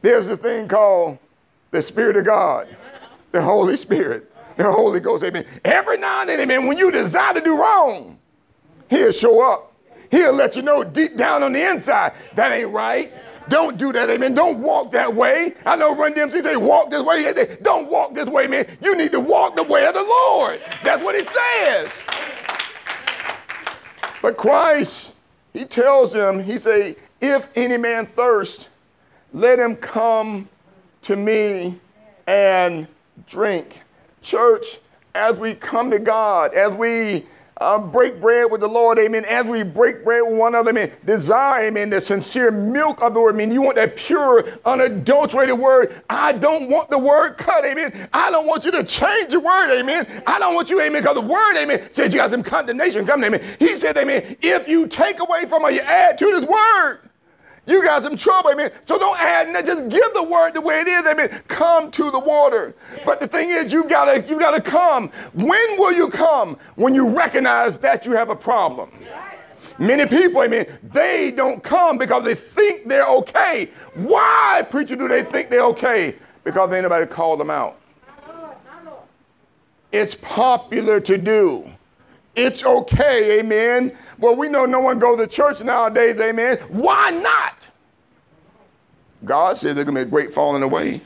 there's 0.00 0.28
this 0.28 0.38
thing 0.38 0.66
called 0.66 1.18
the 1.70 1.82
Spirit 1.82 2.16
of 2.16 2.24
God, 2.24 2.74
the 3.32 3.42
Holy 3.42 3.76
Spirit 3.76 4.31
the 4.56 4.70
Holy 4.70 5.00
Ghost, 5.00 5.24
amen. 5.24 5.44
Every 5.64 5.98
now 5.98 6.20
and 6.20 6.28
then, 6.28 6.40
amen, 6.40 6.66
when 6.66 6.78
you 6.78 6.90
desire 6.90 7.34
to 7.34 7.40
do 7.40 7.56
wrong, 7.56 8.18
he'll 8.90 9.12
show 9.12 9.40
up. 9.52 9.72
He'll 10.10 10.34
let 10.34 10.56
you 10.56 10.62
know 10.62 10.84
deep 10.84 11.16
down 11.16 11.42
on 11.42 11.52
the 11.52 11.70
inside, 11.70 12.12
that 12.34 12.52
ain't 12.52 12.70
right. 12.70 13.12
Don't 13.48 13.76
do 13.76 13.92
that, 13.92 14.08
amen. 14.08 14.34
Don't 14.34 14.62
walk 14.62 14.92
that 14.92 15.12
way. 15.14 15.54
I 15.66 15.74
know 15.74 15.96
Run 15.96 16.14
DMC 16.14 16.42
say, 16.42 16.56
walk 16.56 16.90
this 16.90 17.02
way. 17.02 17.32
Don't 17.62 17.90
walk 17.90 18.14
this 18.14 18.28
way, 18.28 18.46
man. 18.46 18.66
You 18.80 18.96
need 18.96 19.10
to 19.12 19.20
walk 19.20 19.56
the 19.56 19.64
way 19.64 19.86
of 19.86 19.94
the 19.94 20.02
Lord. 20.02 20.62
That's 20.84 21.02
what 21.02 21.16
he 21.16 21.24
says. 21.24 21.92
But 24.20 24.36
Christ, 24.36 25.14
he 25.52 25.64
tells 25.64 26.12
them, 26.12 26.42
he 26.42 26.56
say, 26.58 26.96
if 27.20 27.48
any 27.56 27.76
man 27.76 28.06
thirst, 28.06 28.68
let 29.32 29.58
him 29.58 29.74
come 29.76 30.48
to 31.02 31.16
me 31.16 31.78
and 32.26 32.86
drink. 33.26 33.80
Church, 34.22 34.78
as 35.14 35.36
we 35.36 35.54
come 35.54 35.90
to 35.90 35.98
God, 35.98 36.54
as 36.54 36.72
we 36.72 37.26
uh, 37.62 37.78
break 37.78 38.20
bread 38.20 38.50
with 38.50 38.60
the 38.60 38.68
Lord, 38.68 38.98
amen, 38.98 39.24
as 39.26 39.46
we 39.46 39.62
break 39.62 40.02
bread 40.04 40.22
with 40.22 40.36
one 40.36 40.54
another, 40.54 40.70
amen, 40.70 40.90
desire, 41.04 41.66
amen, 41.66 41.90
the 41.90 42.00
sincere 42.00 42.50
milk 42.50 43.00
of 43.00 43.14
the 43.14 43.20
word, 43.20 43.34
amen. 43.34 43.52
you 43.52 43.62
want 43.62 43.76
that 43.76 43.94
pure, 43.94 44.44
unadulterated 44.64 45.58
word. 45.58 46.02
I 46.10 46.32
don't 46.32 46.68
want 46.68 46.90
the 46.90 46.98
word 46.98 47.38
cut, 47.38 47.64
amen. 47.64 48.08
I 48.12 48.30
don't 48.30 48.46
want 48.46 48.64
you 48.64 48.72
to 48.72 48.84
change 48.84 49.30
the 49.30 49.40
word, 49.40 49.78
amen. 49.78 50.22
I 50.26 50.38
don't 50.38 50.54
want 50.54 50.70
you, 50.70 50.80
amen, 50.80 51.02
because 51.02 51.14
the 51.14 51.20
word, 51.20 51.56
amen, 51.56 51.88
says 51.92 52.12
you 52.12 52.18
got 52.18 52.30
some 52.30 52.42
condemnation 52.42 53.06
coming, 53.06 53.26
amen. 53.26 53.42
He 53.58 53.74
said, 53.76 53.96
amen, 53.96 54.36
if 54.40 54.66
you 54.66 54.86
take 54.88 55.20
away 55.20 55.46
from 55.46 55.62
or 55.62 55.70
you 55.70 55.80
add 55.80 56.18
to 56.18 56.24
this 56.26 56.44
word, 56.44 57.00
you 57.66 57.82
got 57.82 58.02
some 58.02 58.16
trouble, 58.16 58.50
amen. 58.50 58.72
So 58.86 58.98
don't 58.98 59.18
add, 59.20 59.48
nothing. 59.48 59.66
just 59.66 59.88
give 59.88 60.14
the 60.14 60.22
word 60.22 60.54
the 60.54 60.60
way 60.60 60.80
it 60.80 60.88
is, 60.88 61.06
amen. 61.06 61.42
Come 61.46 61.90
to 61.92 62.10
the 62.10 62.18
water. 62.18 62.74
But 63.06 63.20
the 63.20 63.28
thing 63.28 63.50
is, 63.50 63.72
you 63.72 63.84
gotta, 63.84 64.22
you 64.28 64.38
gotta 64.38 64.60
come. 64.60 65.10
When 65.32 65.78
will 65.78 65.92
you 65.92 66.08
come? 66.08 66.58
When 66.74 66.94
you 66.94 67.08
recognize 67.08 67.78
that 67.78 68.04
you 68.04 68.12
have 68.12 68.30
a 68.30 68.36
problem. 68.36 68.90
Many 69.78 70.06
people, 70.06 70.42
amen, 70.42 70.66
they 70.82 71.30
don't 71.30 71.62
come 71.62 71.98
because 71.98 72.24
they 72.24 72.34
think 72.34 72.88
they're 72.88 73.06
okay. 73.06 73.70
Why, 73.94 74.66
preacher, 74.68 74.96
do 74.96 75.08
they 75.08 75.24
think 75.24 75.48
they're 75.48 75.64
okay? 75.66 76.16
Because 76.44 76.72
ain't 76.72 76.82
nobody 76.82 77.06
called 77.06 77.40
them 77.40 77.50
out. 77.50 77.78
It's 79.92 80.14
popular 80.14 81.00
to 81.00 81.18
do. 81.18 81.70
It's 82.34 82.64
okay, 82.64 83.40
amen. 83.40 83.96
Well, 84.18 84.36
we 84.36 84.48
know 84.48 84.64
no 84.64 84.80
one 84.80 84.98
goes 84.98 85.18
to 85.18 85.26
church 85.26 85.62
nowadays, 85.62 86.20
amen. 86.20 86.58
Why 86.68 87.10
not? 87.10 87.56
God 89.24 89.56
says 89.56 89.74
there's 89.74 89.86
to 89.86 89.92
be 89.92 90.00
a 90.00 90.04
great 90.04 90.32
falling 90.32 90.62
away. 90.62 91.02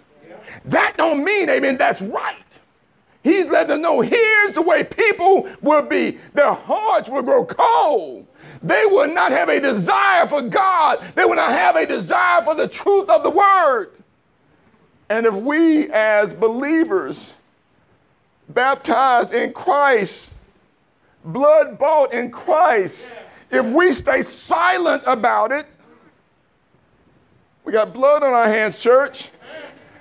That 0.64 0.94
don't 0.96 1.24
mean, 1.24 1.50
amen, 1.50 1.76
that's 1.76 2.00
right. 2.02 2.36
He's 3.22 3.46
letting 3.46 3.72
us 3.72 3.78
know 3.80 4.00
here's 4.00 4.52
the 4.52 4.62
way 4.62 4.84
people 4.84 5.50
will 5.60 5.82
be. 5.82 6.18
Their 6.34 6.52
hearts 6.52 7.08
will 7.08 7.22
grow 7.22 7.44
cold. 7.44 8.28
They 8.62 8.84
will 8.86 9.12
not 9.12 9.32
have 9.32 9.48
a 9.48 9.60
desire 9.60 10.26
for 10.28 10.42
God. 10.42 11.04
They 11.16 11.24
will 11.24 11.34
not 11.34 11.50
have 11.50 11.74
a 11.74 11.86
desire 11.86 12.42
for 12.42 12.54
the 12.54 12.68
truth 12.68 13.08
of 13.08 13.24
the 13.24 13.30
word. 13.30 13.90
And 15.08 15.26
if 15.26 15.34
we 15.34 15.90
as 15.90 16.32
believers, 16.34 17.34
baptized 18.48 19.34
in 19.34 19.52
Christ, 19.52 20.32
blood 21.26 21.78
bought 21.78 22.14
in 22.14 22.30
Christ. 22.30 23.14
If 23.50 23.66
we 23.66 23.92
stay 23.92 24.22
silent 24.22 25.02
about 25.06 25.52
it, 25.52 25.66
we 27.64 27.72
got 27.72 27.92
blood 27.92 28.22
on 28.22 28.32
our 28.32 28.48
hands, 28.48 28.78
church. 28.78 29.30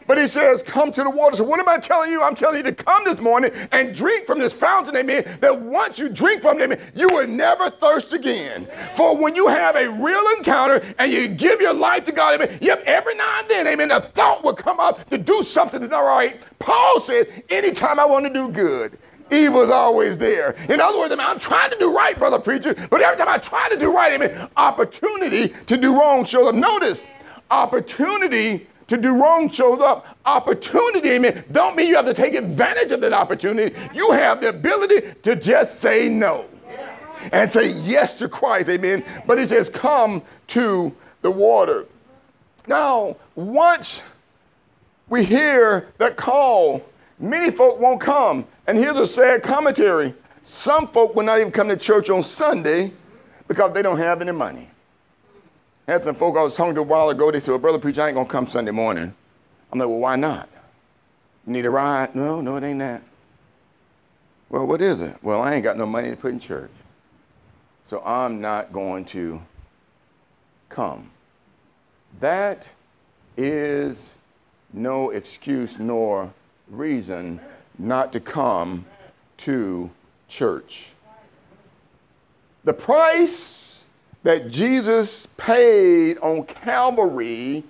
But 0.07 0.19
he 0.19 0.27
says, 0.27 0.61
Come 0.61 0.91
to 0.91 1.03
the 1.03 1.09
water. 1.09 1.38
So, 1.38 1.43
what 1.43 1.59
am 1.59 1.67
I 1.67 1.77
telling 1.79 2.11
you? 2.11 2.21
I'm 2.21 2.35
telling 2.35 2.57
you 2.57 2.63
to 2.63 2.73
come 2.73 3.03
this 3.05 3.19
morning 3.19 3.51
and 3.71 3.95
drink 3.95 4.27
from 4.27 4.39
this 4.39 4.53
fountain, 4.53 4.95
amen. 4.95 5.25
That 5.41 5.59
once 5.59 5.97
you 5.97 6.09
drink 6.09 6.41
from 6.41 6.59
them, 6.59 6.73
you 6.93 7.07
will 7.09 7.27
never 7.27 7.69
thirst 7.69 8.13
again. 8.13 8.67
For 8.95 9.17
when 9.17 9.35
you 9.35 9.47
have 9.47 9.75
a 9.75 9.89
real 9.89 10.23
encounter 10.38 10.83
and 10.99 11.11
you 11.11 11.27
give 11.27 11.59
your 11.59 11.73
life 11.73 12.05
to 12.05 12.11
God, 12.11 12.39
amen, 12.39 12.57
yep, 12.61 12.83
every 12.85 13.15
now 13.15 13.39
and 13.39 13.49
then, 13.49 13.67
amen, 13.67 13.91
a 13.91 13.99
thought 13.99 14.43
will 14.43 14.53
come 14.53 14.79
up 14.79 15.09
to 15.09 15.17
do 15.17 15.41
something 15.41 15.79
that's 15.79 15.91
not 15.91 16.01
right. 16.01 16.39
Paul 16.59 17.01
says, 17.01 17.27
Anytime 17.49 17.99
I 17.99 18.05
want 18.05 18.27
to 18.27 18.33
do 18.33 18.49
good, 18.49 18.99
Evil 19.31 19.61
is 19.61 19.69
always 19.69 20.17
there. 20.17 20.51
In 20.69 20.79
other 20.79 20.99
words, 20.99 21.11
I 21.11 21.15
mean, 21.15 21.25
I'm 21.25 21.39
trying 21.39 21.71
to 21.71 21.79
do 21.79 21.95
right, 21.95 22.17
brother 22.17 22.39
preacher, 22.39 22.75
but 22.89 23.01
every 23.01 23.17
time 23.17 23.29
I 23.29 23.38
try 23.38 23.69
to 23.69 23.77
do 23.77 23.93
right, 23.93 24.13
I 24.13 24.17
mean, 24.17 24.49
opportunity 24.55 25.49
to 25.49 25.77
do 25.77 25.99
wrong 25.99 26.25
shows 26.25 26.47
up. 26.47 26.55
Notice, 26.55 27.01
opportunity 27.49 28.67
to 28.88 28.97
do 28.97 29.13
wrong 29.13 29.49
shows 29.49 29.81
up. 29.81 30.05
Opportunity, 30.25 31.09
amen, 31.11 31.43
don't 31.51 31.75
mean 31.75 31.88
you 31.88 31.95
have 31.95 32.05
to 32.05 32.13
take 32.13 32.35
advantage 32.35 32.91
of 32.91 33.01
that 33.01 33.13
opportunity. 33.13 33.75
You 33.93 34.11
have 34.11 34.41
the 34.41 34.49
ability 34.49 35.13
to 35.23 35.35
just 35.35 35.79
say 35.79 36.07
no 36.07 36.45
and 37.31 37.51
say 37.51 37.69
yes 37.69 38.13
to 38.15 38.29
Christ, 38.29 38.69
amen. 38.69 39.03
But 39.25 39.39
he 39.39 39.45
says, 39.45 39.69
come 39.69 40.21
to 40.47 40.95
the 41.21 41.31
water. 41.31 41.85
Now, 42.67 43.17
once 43.35 44.03
we 45.09 45.23
hear 45.23 45.88
that 45.97 46.17
call, 46.17 46.85
many 47.19 47.51
folk 47.51 47.79
won't 47.79 48.01
come. 48.01 48.47
And 48.67 48.78
here's 48.78 48.97
a 48.97 49.08
sad 49.08 49.43
commentary 49.43 50.13
some 50.43 50.88
folk 50.88 51.15
will 51.15 51.23
not 51.23 51.39
even 51.39 51.51
come 51.51 51.69
to 51.69 51.78
church 51.78 52.10
on 52.10 52.23
Sunday 52.23 52.91
because 53.47 53.73
they 53.73 53.82
don't 53.82 53.97
have 53.97 54.21
any 54.21 54.32
money. 54.32 54.69
I 55.88 55.93
had 55.93 56.04
some 56.04 56.15
folk 56.15 56.38
I 56.38 56.43
was 56.43 56.56
talking 56.56 56.75
to 56.75 56.82
a 56.82 56.84
while 56.84 57.10
ago, 57.10 57.32
they 57.32 57.39
said, 57.39 57.49
Well, 57.49 57.60
Brother 57.60 57.80
Preacher, 57.80 58.04
I 58.04 58.08
ain't 58.08 58.15
gonna 58.15 58.30
come 58.30 58.47
Sunday 58.47 58.71
morning. 58.71 59.13
I'm 59.71 59.80
like, 59.80 59.88
Well, 59.88 59.99
why 59.99 60.15
not? 60.15 60.49
You 61.45 61.54
need 61.54 61.65
a 61.65 61.69
ride? 61.69 62.15
No, 62.15 62.41
no, 62.41 62.56
it 62.58 62.63
ain't 62.63 62.80
that. 62.80 63.01
Well, 64.49 64.65
what 64.65 64.82
is 64.82 65.01
it? 65.01 65.15
Well, 65.21 65.41
I 65.41 65.54
ain't 65.54 65.63
got 65.63 65.78
no 65.78 65.86
money 65.86 66.12
to 66.12 66.15
put 66.15 66.32
in 66.32 66.39
church. 66.39 66.71
So 67.88 68.01
I'm 68.04 68.41
not 68.41 68.73
going 68.73 69.06
to 69.06 69.41
come. 70.69 71.12
That 72.19 72.67
is 73.38 74.15
no 74.73 75.10
excuse 75.10 75.78
nor 75.78 76.34
reason 76.69 77.39
not 77.77 78.13
to 78.13 78.19
come 78.19 78.85
to 79.38 79.89
church. 80.27 80.88
The 82.63 82.73
price 82.73 83.83
that 84.23 84.49
Jesus 84.49 85.27
paid 85.38 86.17
on 86.17 86.43
Calvary, 86.45 87.63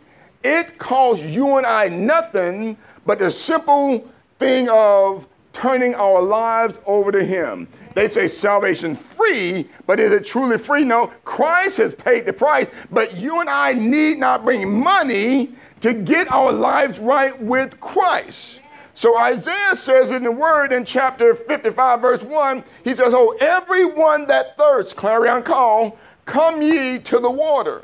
it 0.44 0.78
cost 0.78 1.22
you 1.24 1.58
and 1.58 1.66
I 1.66 1.88
nothing 1.88 2.78
but 3.06 3.20
the 3.20 3.30
simple 3.30 4.10
thing 4.40 4.70
of 4.70 5.28
turning 5.52 5.96
our 5.96 6.22
lives 6.22 6.80
over 6.86 7.12
to 7.12 7.24
Him. 7.24 7.68
They 7.94 8.10
say 8.10 8.28
salvation 8.28 8.94
free, 8.94 9.70
but 9.88 10.00
is 10.00 10.12
it 10.12 10.26
truly 10.26 10.58
free? 10.58 10.84
No, 10.84 11.08
Christ 11.24 11.78
has 11.78 11.96
paid 11.96 12.26
the 12.26 12.34
price, 12.34 12.68
but 12.92 13.16
you 13.16 13.40
and 13.40 13.50
I 13.50 13.74
need 13.74 14.18
not 14.18 14.44
bring 14.44 14.82
money 14.82 15.56
to 15.82 15.94
get 15.94 16.32
our 16.32 16.52
lives 16.52 17.00
right 17.00 17.40
with 17.42 17.80
Christ. 17.80 18.62
So 18.96 19.20
Isaiah 19.20 19.76
says 19.76 20.12
in 20.12 20.24
the 20.24 20.32
word 20.32 20.72
in 20.72 20.86
chapter 20.86 21.36
55, 21.36 22.00
verse 22.00 22.24
1, 22.24 22.64
he 22.86 22.96
says, 22.96 23.14
Oh, 23.14 23.38
everyone 23.42 24.26
that 24.28 24.56
thirsts, 24.56 24.94
clarion 24.94 25.44
call, 25.44 26.00
come 26.24 26.62
ye 26.62 27.00
to 27.00 27.20
the 27.20 27.30
water. 27.30 27.84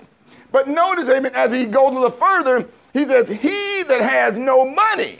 But 0.53 0.69
notice, 0.69 1.09
amen, 1.09 1.33
as 1.35 1.53
he 1.53 1.65
goes 1.65 1.91
a 1.91 1.99
little 1.99 2.11
further, 2.11 2.65
he 2.93 3.03
says, 3.03 3.27
He 3.27 3.83
that 3.83 4.01
has 4.01 4.37
no 4.37 4.65
money, 4.65 5.17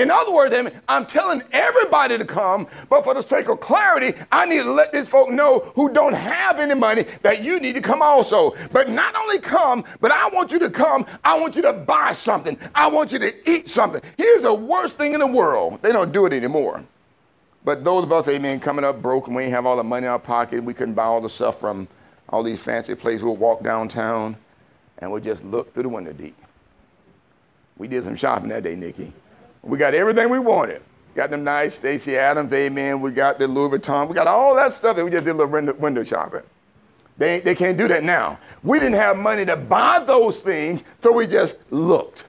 in 0.00 0.10
other 0.10 0.32
words, 0.32 0.54
I'm 0.88 1.04
telling 1.04 1.42
everybody 1.52 2.16
to 2.16 2.24
come, 2.24 2.66
but 2.88 3.04
for 3.04 3.12
the 3.12 3.22
sake 3.22 3.50
of 3.50 3.60
clarity, 3.60 4.18
I 4.32 4.46
need 4.46 4.62
to 4.62 4.72
let 4.72 4.92
these 4.94 5.10
folk 5.10 5.28
know 5.28 5.70
who 5.74 5.92
don't 5.92 6.14
have 6.14 6.58
any 6.58 6.74
money 6.74 7.04
that 7.22 7.42
you 7.42 7.60
need 7.60 7.74
to 7.74 7.82
come 7.82 8.00
also. 8.00 8.54
But 8.72 8.88
not 8.88 9.14
only 9.14 9.38
come, 9.38 9.84
but 10.00 10.10
I 10.10 10.30
want 10.30 10.52
you 10.52 10.58
to 10.60 10.70
come. 10.70 11.04
I 11.22 11.38
want 11.38 11.54
you 11.54 11.60
to 11.62 11.74
buy 11.74 12.14
something. 12.14 12.58
I 12.74 12.86
want 12.86 13.12
you 13.12 13.18
to 13.18 13.50
eat 13.50 13.68
something. 13.68 14.00
Here's 14.16 14.42
the 14.42 14.54
worst 14.54 14.96
thing 14.96 15.12
in 15.12 15.20
the 15.20 15.26
world. 15.26 15.82
They 15.82 15.92
don't 15.92 16.12
do 16.12 16.24
it 16.24 16.32
anymore. 16.32 16.82
But 17.62 17.84
those 17.84 18.04
of 18.04 18.12
us, 18.12 18.26
amen, 18.26 18.60
coming 18.60 18.86
up 18.86 19.02
broken, 19.02 19.34
we 19.34 19.42
ain't 19.42 19.52
have 19.52 19.66
all 19.66 19.76
the 19.76 19.84
money 19.84 20.06
in 20.06 20.12
our 20.12 20.18
pocket. 20.18 20.64
We 20.64 20.72
couldn't 20.72 20.94
buy 20.94 21.04
all 21.04 21.20
the 21.20 21.28
stuff 21.28 21.60
from 21.60 21.86
all 22.30 22.42
these 22.42 22.60
fancy 22.60 22.94
places. 22.94 23.22
We'll 23.22 23.36
walk 23.36 23.62
downtown 23.62 24.34
and 24.98 25.12
we'll 25.12 25.20
just 25.20 25.44
look 25.44 25.74
through 25.74 25.82
the 25.82 25.88
window 25.90 26.14
deep. 26.14 26.36
We 27.76 27.86
did 27.86 28.04
some 28.04 28.16
shopping 28.16 28.48
that 28.48 28.62
day, 28.62 28.76
Nikki. 28.76 29.12
We 29.62 29.78
got 29.78 29.94
everything 29.94 30.30
we 30.30 30.38
wanted. 30.38 30.82
Got 31.14 31.30
them 31.30 31.44
nice 31.44 31.74
Stacy 31.74 32.16
Adams, 32.16 32.52
amen. 32.52 33.00
We 33.00 33.10
got 33.10 33.38
the 33.38 33.48
Louis 33.48 33.78
Vuitton. 33.78 34.08
We 34.08 34.14
got 34.14 34.26
all 34.26 34.54
that 34.56 34.72
stuff 34.72 34.96
that 34.96 35.04
we 35.04 35.10
just 35.10 35.24
did 35.24 35.32
a 35.32 35.34
little 35.34 35.52
window, 35.52 35.74
window 35.74 36.04
shopping. 36.04 36.42
They, 37.18 37.40
they 37.40 37.54
can't 37.54 37.76
do 37.76 37.86
that 37.88 38.02
now. 38.02 38.38
We 38.62 38.78
didn't 38.78 38.94
have 38.94 39.18
money 39.18 39.44
to 39.44 39.56
buy 39.56 39.98
those 39.98 40.42
things, 40.42 40.84
so 41.00 41.12
we 41.12 41.26
just 41.26 41.56
looked. 41.70 42.24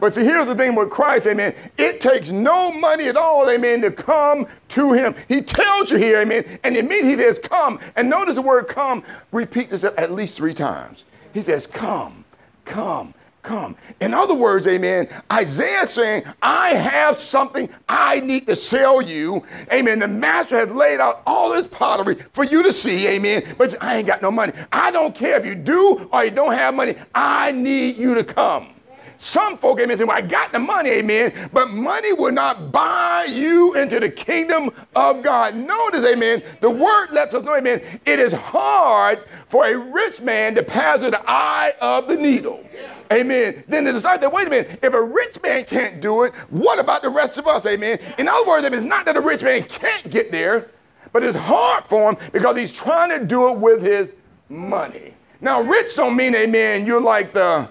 But 0.00 0.12
see, 0.12 0.24
here's 0.24 0.48
the 0.48 0.54
thing 0.54 0.74
with 0.74 0.90
Christ, 0.90 1.26
amen. 1.26 1.54
It 1.78 2.00
takes 2.00 2.30
no 2.30 2.70
money 2.72 3.06
at 3.06 3.16
all, 3.16 3.48
amen, 3.48 3.80
to 3.82 3.90
come 3.90 4.46
to 4.68 4.92
him. 4.92 5.14
He 5.28 5.40
tells 5.40 5.90
you 5.90 5.96
here, 5.96 6.20
amen, 6.20 6.58
and 6.64 6.76
it 6.76 6.84
means 6.84 7.04
he 7.04 7.16
says, 7.16 7.38
come. 7.38 7.80
And 7.96 8.10
notice 8.10 8.34
the 8.34 8.42
word 8.42 8.68
come, 8.68 9.04
repeat 9.32 9.70
this 9.70 9.84
at 9.84 10.12
least 10.12 10.36
three 10.36 10.52
times. 10.52 11.04
He 11.32 11.40
says, 11.40 11.66
come, 11.66 12.24
come, 12.64 13.14
come. 13.44 13.76
In 14.00 14.12
other 14.12 14.34
words, 14.34 14.66
amen, 14.66 15.08
Isaiah 15.30 15.86
saying, 15.86 16.24
I 16.42 16.70
have 16.70 17.18
something 17.20 17.68
I 17.88 18.20
need 18.20 18.46
to 18.46 18.56
sell 18.56 19.00
you. 19.00 19.44
Amen. 19.72 20.00
The 20.00 20.08
master 20.08 20.56
has 20.56 20.70
laid 20.70 20.98
out 20.98 21.22
all 21.26 21.52
his 21.52 21.64
pottery 21.64 22.16
for 22.32 22.44
you 22.44 22.62
to 22.62 22.72
see, 22.72 23.06
amen. 23.08 23.54
But 23.56 23.80
I 23.82 23.96
ain't 23.96 24.06
got 24.06 24.22
no 24.22 24.30
money. 24.30 24.52
I 24.72 24.90
don't 24.90 25.14
care 25.14 25.36
if 25.36 25.46
you 25.46 25.54
do 25.54 26.08
or 26.12 26.24
you 26.24 26.30
don't 26.30 26.54
have 26.54 26.74
money. 26.74 26.96
I 27.14 27.52
need 27.52 27.96
you 27.96 28.14
to 28.14 28.24
come. 28.24 28.70
Some 29.18 29.56
folk, 29.56 29.80
amen, 29.80 29.98
say, 29.98 30.04
well, 30.04 30.16
I 30.16 30.20
got 30.20 30.52
the 30.52 30.58
money, 30.58 30.90
amen, 30.90 31.50
but 31.52 31.68
money 31.70 32.12
will 32.12 32.32
not 32.32 32.72
buy 32.72 33.26
you 33.30 33.74
into 33.74 34.00
the 34.00 34.10
kingdom 34.10 34.70
of 34.94 35.22
God. 35.22 35.54
Notice, 35.54 36.04
amen, 36.04 36.42
the 36.60 36.70
word 36.70 37.10
lets 37.10 37.34
us 37.34 37.44
know, 37.44 37.56
amen, 37.56 37.80
it 38.04 38.20
is 38.20 38.32
hard 38.32 39.20
for 39.48 39.66
a 39.66 39.76
rich 39.76 40.20
man 40.20 40.54
to 40.56 40.62
pass 40.62 40.98
through 40.98 41.12
the 41.12 41.22
eye 41.30 41.74
of 41.80 42.08
the 42.08 42.16
needle. 42.16 42.64
Amen. 43.12 43.62
Then 43.68 43.84
the 43.84 43.92
disciples 43.92 44.22
that 44.22 44.32
wait 44.32 44.46
a 44.46 44.50
minute, 44.50 44.80
if 44.82 44.94
a 44.94 45.02
rich 45.02 45.40
man 45.42 45.64
can't 45.64 46.00
do 46.00 46.24
it, 46.24 46.32
what 46.50 46.78
about 46.78 47.02
the 47.02 47.10
rest 47.10 47.38
of 47.38 47.46
us? 47.46 47.66
Amen. 47.66 47.98
In 48.18 48.28
other 48.28 48.46
words, 48.46 48.64
it's 48.64 48.82
not 48.82 49.04
that 49.04 49.16
a 49.16 49.20
rich 49.20 49.42
man 49.42 49.62
can't 49.64 50.10
get 50.10 50.32
there, 50.32 50.70
but 51.12 51.22
it's 51.22 51.36
hard 51.36 51.84
for 51.84 52.10
him 52.10 52.18
because 52.32 52.56
he's 52.56 52.72
trying 52.72 53.10
to 53.10 53.24
do 53.24 53.48
it 53.50 53.58
with 53.58 53.82
his 53.82 54.14
money. 54.48 55.14
Now, 55.40 55.60
rich 55.60 55.94
don't 55.96 56.16
mean, 56.16 56.34
amen, 56.34 56.86
you're 56.86 57.00
like 57.00 57.32
the, 57.34 57.68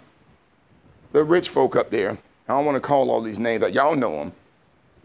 the 1.14 1.24
rich 1.24 1.48
folk 1.48 1.78
up 1.78 1.90
there. 1.90 2.18
I 2.50 2.54
don't 2.54 2.66
want 2.66 2.76
to 2.76 2.82
call 2.82 3.10
all 3.10 3.22
these 3.22 3.40
names, 3.40 3.64
y'all 3.74 3.96
know 3.96 4.12
them. 4.12 4.34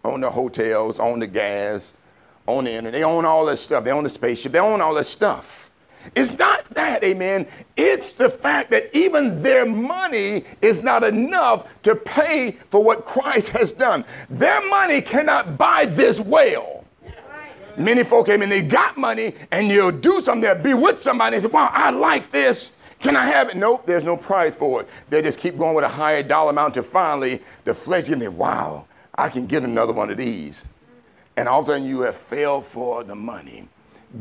Own 0.04 0.20
the 0.20 0.30
hotels, 0.30 0.98
own 0.98 1.20
the 1.20 1.26
gas, 1.26 1.92
own 2.46 2.64
the 2.64 2.72
internet. 2.72 2.92
They 2.92 3.04
own 3.04 3.24
all 3.24 3.44
that 3.46 3.58
stuff. 3.58 3.84
They 3.84 3.92
own 3.92 4.04
the 4.04 4.10
spaceship. 4.10 4.52
They 4.52 4.58
own 4.58 4.80
all 4.80 4.94
that 4.94 5.04
stuff. 5.04 5.70
It's 6.14 6.38
not 6.38 6.68
that, 6.70 7.04
amen. 7.04 7.46
It's 7.76 8.12
the 8.14 8.30
fact 8.30 8.70
that 8.70 8.96
even 8.96 9.42
their 9.42 9.66
money 9.66 10.44
is 10.62 10.82
not 10.82 11.04
enough 11.04 11.68
to 11.82 11.94
pay 11.94 12.52
for 12.70 12.82
what 12.82 13.04
Christ 13.04 13.48
has 13.50 13.72
done. 13.72 14.04
Their 14.30 14.66
money 14.68 15.00
cannot 15.00 15.58
buy 15.58 15.84
this 15.86 16.20
well. 16.20 16.84
Many 17.76 18.02
folk, 18.02 18.28
amen, 18.28 18.48
they 18.48 18.62
got 18.62 18.96
money 18.96 19.34
and 19.52 19.68
you'll 19.68 19.92
do 19.92 20.20
something, 20.20 20.40
they'll 20.40 20.60
be 20.60 20.74
with 20.74 20.98
somebody 20.98 21.36
and 21.36 21.44
say, 21.44 21.50
wow, 21.50 21.70
I 21.72 21.90
like 21.90 22.32
this. 22.32 22.72
Can 23.00 23.16
I 23.16 23.26
have 23.26 23.48
it? 23.48 23.56
Nope, 23.56 23.86
there's 23.86 24.04
no 24.04 24.16
price 24.16 24.54
for 24.54 24.82
it. 24.82 24.88
They 25.08 25.22
just 25.22 25.38
keep 25.38 25.56
going 25.56 25.74
with 25.74 25.84
a 25.84 25.88
higher 25.88 26.22
dollar 26.22 26.50
amount 26.50 26.76
until 26.76 26.90
finally 26.90 27.40
the 27.64 27.74
flesh 27.74 28.08
gives 28.08 28.20
them, 28.20 28.36
wow, 28.36 28.86
I 29.14 29.28
can 29.28 29.46
get 29.46 29.62
another 29.62 29.92
one 29.92 30.10
of 30.10 30.16
these. 30.16 30.64
And 31.36 31.48
all 31.48 31.60
of 31.60 31.68
a 31.68 31.72
sudden 31.72 31.86
you 31.86 32.00
have 32.00 32.16
failed 32.16 32.64
for 32.64 33.04
the 33.04 33.14
money. 33.14 33.68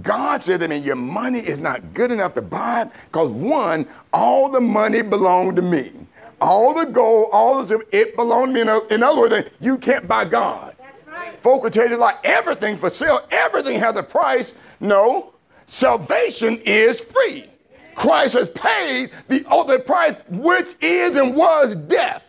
God 0.01 0.43
said 0.43 0.59
that 0.59 0.83
your 0.83 0.95
money 0.95 1.39
is 1.39 1.59
not 1.59 1.93
good 1.93 2.11
enough 2.11 2.33
to 2.35 2.41
buy 2.41 2.83
it 2.83 2.91
because 3.05 3.29
one, 3.29 3.87
all 4.13 4.49
the 4.49 4.61
money 4.61 5.01
belonged 5.01 5.55
to 5.55 5.61
me. 5.61 5.91
All 6.39 6.73
the 6.73 6.85
gold, 6.85 7.29
all 7.31 7.63
the 7.63 7.83
it 7.91 8.15
belonged 8.15 8.53
to 8.55 8.65
me. 8.65 8.95
In 8.95 9.01
other 9.01 9.21
words, 9.21 9.49
you 9.59 9.77
can't 9.77 10.07
buy 10.07 10.25
God. 10.25 10.75
Right. 11.07 11.41
Folk 11.41 11.63
will 11.63 11.71
tell 11.71 11.89
you 11.89 11.97
like 11.97 12.17
everything 12.23 12.77
for 12.77 12.89
sale, 12.89 13.21
everything 13.31 13.79
has 13.79 13.95
a 13.95 14.03
price. 14.03 14.53
No, 14.79 15.33
salvation 15.65 16.61
is 16.63 16.99
free. 16.99 17.49
Christ 17.97 18.33
has 18.33 18.49
paid 18.51 19.09
the 19.27 19.43
ultimate 19.49 19.87
price, 19.87 20.15
which 20.29 20.75
is 20.81 21.15
and 21.15 21.35
was 21.35 21.73
death. 21.73 22.23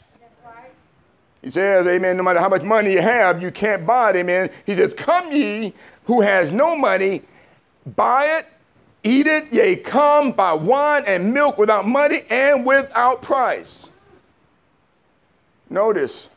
He 1.42 1.50
says, 1.50 1.86
Amen, 1.86 2.16
no 2.16 2.22
matter 2.22 2.40
how 2.40 2.48
much 2.48 2.62
money 2.62 2.92
you 2.92 3.02
have, 3.02 3.42
you 3.42 3.50
can't 3.50 3.86
buy 3.86 4.10
it, 4.10 4.16
amen. 4.16 4.50
He 4.64 4.74
says, 4.74 4.94
Come 4.94 5.30
ye 5.30 5.74
who 6.04 6.22
has 6.22 6.52
no 6.52 6.74
money 6.74 7.20
buy 7.84 8.38
it, 8.38 8.46
eat 9.04 9.26
it, 9.26 9.52
yea, 9.52 9.76
come, 9.76 10.32
buy 10.32 10.54
wine 10.54 11.04
and 11.06 11.34
milk 11.34 11.58
without 11.58 11.86
money 11.86 12.22
and 12.30 12.64
without 12.64 13.20
price. 13.20 13.90
Notice, 15.68 16.30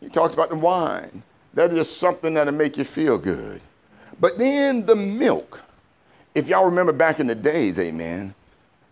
he 0.00 0.10
talks 0.10 0.34
about 0.34 0.50
the 0.50 0.56
wine. 0.56 1.22
That 1.54 1.72
is 1.72 1.88
something 1.88 2.34
that'll 2.34 2.52
make 2.52 2.76
you 2.76 2.84
feel 2.84 3.16
good. 3.16 3.62
But 4.20 4.36
then 4.36 4.84
the 4.84 4.96
milk. 4.96 5.62
If 6.34 6.48
y'all 6.48 6.66
remember 6.66 6.92
back 6.92 7.20
in 7.20 7.26
the 7.26 7.34
days, 7.34 7.78
amen, 7.78 8.34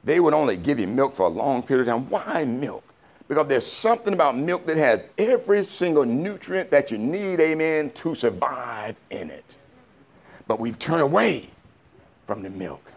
they 0.04 0.20
would 0.20 0.34
only 0.34 0.56
give 0.56 0.78
you 0.78 0.86
milk 0.86 1.14
for 1.14 1.24
a 1.24 1.28
long 1.28 1.62
period 1.62 1.88
of 1.88 1.94
time. 1.94 2.10
Why 2.10 2.44
milk? 2.44 2.84
Because 3.26 3.48
there's 3.48 3.66
something 3.66 4.12
about 4.12 4.36
milk 4.36 4.66
that 4.66 4.76
has 4.76 5.06
every 5.16 5.64
single 5.64 6.04
nutrient 6.04 6.70
that 6.70 6.90
you 6.90 6.98
need, 6.98 7.40
amen, 7.40 7.90
to 7.92 8.14
survive 8.14 8.96
in 9.10 9.30
it. 9.30 9.56
But 10.46 10.60
we've 10.60 10.78
turned 10.78 11.00
away 11.00 11.48
from 12.26 12.42
the 12.42 12.50
milk. 12.50 12.92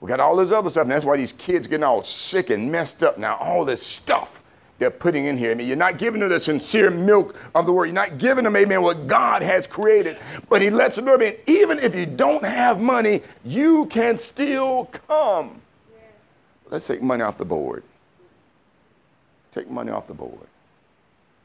We 0.00 0.08
got 0.08 0.20
all 0.20 0.36
this 0.36 0.52
other 0.52 0.68
stuff, 0.68 0.82
and 0.82 0.90
that's 0.90 1.04
why 1.04 1.16
these 1.16 1.32
kids 1.32 1.66
getting 1.66 1.84
all 1.84 2.04
sick 2.04 2.50
and 2.50 2.70
messed 2.70 3.02
up 3.02 3.16
now. 3.16 3.36
All 3.36 3.64
this 3.64 3.82
stuff 3.82 4.42
they're 4.78 4.90
putting 4.90 5.26
in 5.26 5.38
here. 5.38 5.52
I 5.52 5.54
mean, 5.54 5.68
you're 5.68 5.76
not 5.76 5.96
giving 5.96 6.20
them 6.20 6.28
the 6.28 6.40
sincere 6.40 6.90
milk 6.90 7.36
of 7.54 7.66
the 7.66 7.72
word. 7.72 7.86
You're 7.86 7.94
not 7.94 8.18
giving 8.18 8.42
them, 8.42 8.56
amen, 8.56 8.82
what 8.82 9.06
God 9.06 9.40
has 9.40 9.66
created. 9.66 10.18
But 10.48 10.60
he 10.60 10.70
lets 10.70 10.96
them 10.96 11.04
know, 11.04 11.14
amen, 11.14 11.36
even 11.46 11.78
if 11.78 11.94
you 11.94 12.04
don't 12.04 12.44
have 12.44 12.80
money, 12.80 13.22
you 13.44 13.86
can 13.86 14.18
still 14.18 14.86
come. 15.08 15.61
Let's 16.72 16.86
take 16.86 17.02
money 17.02 17.22
off 17.22 17.36
the 17.36 17.44
board. 17.44 17.82
Take 19.52 19.70
money 19.70 19.90
off 19.90 20.06
the 20.06 20.14
board. 20.14 20.46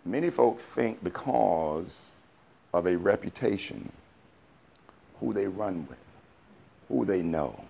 Many 0.06 0.30
folks 0.30 0.64
think 0.64 1.04
because 1.04 2.14
of 2.74 2.88
a 2.88 2.96
reputation, 2.96 3.92
who 5.20 5.34
they 5.34 5.46
run 5.46 5.86
with, 5.90 5.98
who 6.88 7.04
they 7.04 7.22
know, 7.22 7.62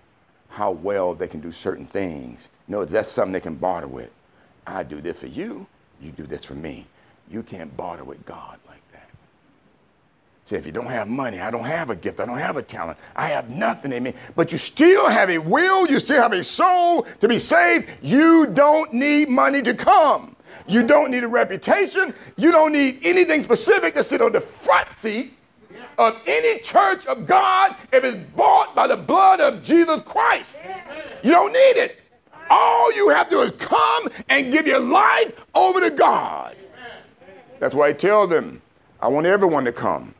how 0.48 0.70
well 0.70 1.14
they 1.14 1.26
can 1.26 1.40
do 1.40 1.50
certain 1.50 1.84
things. 1.84 2.46
No, 2.68 2.84
that's 2.84 3.08
something 3.08 3.32
they 3.32 3.40
can 3.40 3.56
barter 3.56 3.88
with. 3.88 4.10
I 4.64 4.84
do 4.84 5.00
this 5.00 5.18
for 5.18 5.26
you, 5.26 5.66
you 6.00 6.12
do 6.12 6.28
this 6.28 6.44
for 6.44 6.54
me. 6.54 6.86
You 7.28 7.42
can't 7.42 7.76
barter 7.76 8.04
with 8.04 8.24
God 8.24 8.60
if 10.56 10.66
you 10.66 10.72
don't 10.72 10.86
have 10.86 11.08
money, 11.08 11.40
I 11.40 11.50
don't 11.50 11.64
have 11.64 11.90
a 11.90 11.96
gift, 11.96 12.20
I 12.20 12.26
don't 12.26 12.38
have 12.38 12.56
a 12.56 12.62
talent, 12.62 12.98
I 13.16 13.28
have 13.28 13.50
nothing 13.50 13.92
in 13.92 14.02
me, 14.02 14.14
but 14.36 14.52
you 14.52 14.58
still 14.58 15.08
have 15.08 15.30
a 15.30 15.38
will, 15.38 15.86
you 15.86 15.98
still 15.98 16.22
have 16.22 16.32
a 16.32 16.42
soul 16.44 17.02
to 17.20 17.28
be 17.28 17.38
saved, 17.38 17.88
you 18.02 18.46
don't 18.46 18.92
need 18.92 19.28
money 19.28 19.62
to 19.62 19.74
come. 19.74 20.36
You 20.66 20.86
don't 20.86 21.10
need 21.10 21.24
a 21.24 21.28
reputation. 21.28 22.14
You 22.36 22.50
don't 22.50 22.72
need 22.72 23.00
anything 23.02 23.42
specific 23.42 23.94
to 23.94 24.04
sit 24.04 24.20
on 24.20 24.32
the 24.32 24.40
front 24.40 24.92
seat 24.92 25.32
of 25.96 26.16
any 26.26 26.60
church 26.60 27.06
of 27.06 27.26
God 27.26 27.74
if 27.92 28.04
it's 28.04 28.18
bought 28.36 28.74
by 28.74 28.86
the 28.86 28.96
blood 28.96 29.40
of 29.40 29.62
Jesus 29.62 30.00
Christ. 30.02 30.50
You 31.22 31.32
don't 31.32 31.52
need 31.52 31.80
it. 31.80 32.00
All 32.50 32.94
you 32.94 33.08
have 33.08 33.28
to 33.28 33.36
do 33.36 33.40
is 33.40 33.52
come 33.52 34.08
and 34.28 34.52
give 34.52 34.66
your 34.66 34.78
life 34.78 35.32
over 35.54 35.80
to 35.80 35.90
God. 35.90 36.56
That's 37.58 37.74
why 37.74 37.88
I 37.88 37.92
tell 37.92 38.26
them, 38.26 38.62
I 39.00 39.08
want 39.08 39.26
everyone 39.26 39.64
to 39.64 39.72
come. 39.72 40.14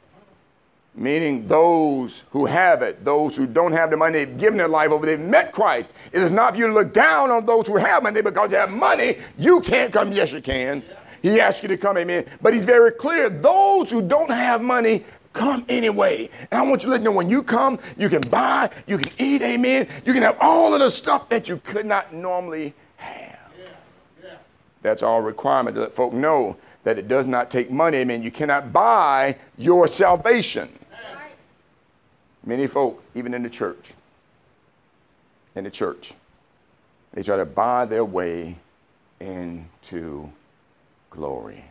Meaning 0.94 1.46
those 1.46 2.24
who 2.30 2.44
have 2.46 2.82
it, 2.82 3.04
those 3.04 3.36
who 3.36 3.46
don't 3.46 3.72
have 3.72 3.90
the 3.90 3.96
money, 3.96 4.24
they've 4.24 4.38
given 4.38 4.56
their 4.56 4.68
life 4.68 4.90
over, 4.90 5.06
they've 5.06 5.20
met 5.20 5.52
Christ. 5.52 5.90
It 6.12 6.22
is 6.22 6.32
not 6.32 6.54
for 6.54 6.58
you 6.58 6.66
to 6.66 6.72
look 6.72 6.92
down 6.92 7.30
on 7.30 7.46
those 7.46 7.68
who 7.68 7.76
have 7.76 8.02
money 8.02 8.20
because 8.20 8.50
you 8.50 8.56
have 8.56 8.70
money, 8.70 9.18
you 9.38 9.60
can't 9.60 9.92
come. 9.92 10.10
Yes, 10.10 10.32
you 10.32 10.40
can. 10.40 10.82
He 11.22 11.40
asks 11.40 11.62
you 11.62 11.68
to 11.68 11.76
come, 11.76 11.98
amen. 11.98 12.26
But 12.40 12.54
he's 12.54 12.64
very 12.64 12.90
clear. 12.90 13.28
Those 13.28 13.90
who 13.90 14.02
don't 14.02 14.30
have 14.30 14.60
money, 14.60 15.04
come 15.32 15.64
anyway. 15.68 16.30
And 16.50 16.60
I 16.60 16.62
want 16.62 16.82
you 16.84 16.96
to 16.96 16.98
know 16.98 17.12
when 17.12 17.30
you 17.30 17.42
come, 17.42 17.78
you 17.96 18.08
can 18.08 18.22
buy, 18.22 18.70
you 18.86 18.98
can 18.98 19.12
eat, 19.18 19.42
amen. 19.42 19.88
You 20.04 20.12
can 20.12 20.22
have 20.22 20.36
all 20.40 20.74
of 20.74 20.80
the 20.80 20.90
stuff 20.90 21.28
that 21.28 21.48
you 21.48 21.58
could 21.58 21.86
not 21.86 22.12
normally 22.12 22.74
have. 22.96 23.37
That's 24.88 25.02
our 25.02 25.20
requirement 25.20 25.74
to 25.74 25.82
let 25.82 25.92
folk 25.92 26.14
know 26.14 26.56
that 26.84 26.98
it 26.98 27.08
does 27.08 27.26
not 27.26 27.50
take 27.50 27.70
money. 27.70 27.98
Amen. 27.98 28.22
You 28.22 28.30
cannot 28.30 28.72
buy 28.72 29.36
your 29.58 29.86
salvation. 29.86 30.70
Many 32.42 32.66
folk, 32.66 33.04
even 33.14 33.34
in 33.34 33.42
the 33.42 33.50
church, 33.50 33.92
in 35.54 35.64
the 35.64 35.70
church, 35.70 36.14
they 37.12 37.22
try 37.22 37.36
to 37.36 37.44
buy 37.44 37.84
their 37.84 38.06
way 38.06 38.56
into 39.20 40.32
glory. 41.10 41.62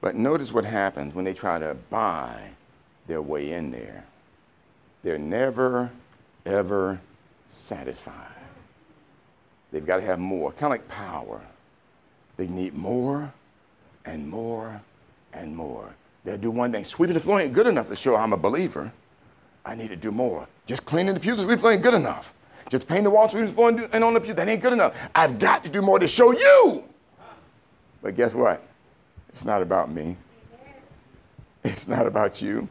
But 0.00 0.16
notice 0.16 0.52
what 0.52 0.64
happens 0.64 1.14
when 1.14 1.24
they 1.24 1.34
try 1.34 1.60
to 1.60 1.76
buy 1.88 2.50
their 3.06 3.22
way 3.22 3.52
in 3.52 3.70
there. 3.70 4.04
They're 5.04 5.18
never, 5.18 5.92
ever 6.44 7.00
satisfied. 7.48 8.26
They've 9.70 9.86
got 9.86 9.98
to 9.98 10.02
have 10.02 10.18
more, 10.18 10.50
kind 10.50 10.64
of 10.64 10.70
like 10.70 10.88
power. 10.88 11.40
They 12.42 12.48
need 12.48 12.74
more 12.74 13.32
and 14.04 14.28
more 14.28 14.80
and 15.32 15.54
more. 15.54 15.94
They'll 16.24 16.36
do 16.36 16.50
one 16.50 16.72
thing. 16.72 16.82
Sweeping 16.82 17.14
the 17.14 17.20
floor 17.20 17.40
ain't 17.40 17.52
good 17.52 17.68
enough 17.68 17.86
to 17.86 17.94
show 17.94 18.16
I'm 18.16 18.32
a 18.32 18.36
believer. 18.36 18.92
I 19.64 19.76
need 19.76 19.90
to 19.90 19.96
do 19.96 20.10
more. 20.10 20.48
Just 20.66 20.84
cleaning 20.84 21.14
the 21.14 21.20
pews 21.20 21.38
and 21.38 21.42
sweeping 21.42 21.54
the 21.54 21.60
floor 21.60 21.72
ain't 21.74 21.84
good 21.84 21.94
enough. 21.94 22.34
Just 22.68 22.88
painting 22.88 23.04
the 23.04 23.10
walls, 23.10 23.30
sweeping 23.30 23.50
the 23.50 23.54
floor 23.54 23.88
and 23.92 24.02
on 24.02 24.14
the 24.14 24.20
pews, 24.20 24.34
that 24.34 24.48
ain't 24.48 24.60
good 24.60 24.72
enough. 24.72 25.08
I've 25.14 25.38
got 25.38 25.62
to 25.62 25.70
do 25.70 25.82
more 25.82 26.00
to 26.00 26.08
show 26.08 26.32
you. 26.32 26.82
But 28.02 28.16
guess 28.16 28.34
what? 28.34 28.60
It's 29.28 29.44
not 29.44 29.62
about 29.62 29.88
me. 29.88 30.16
It's 31.62 31.86
not 31.86 32.08
about 32.08 32.42
you. 32.42 32.68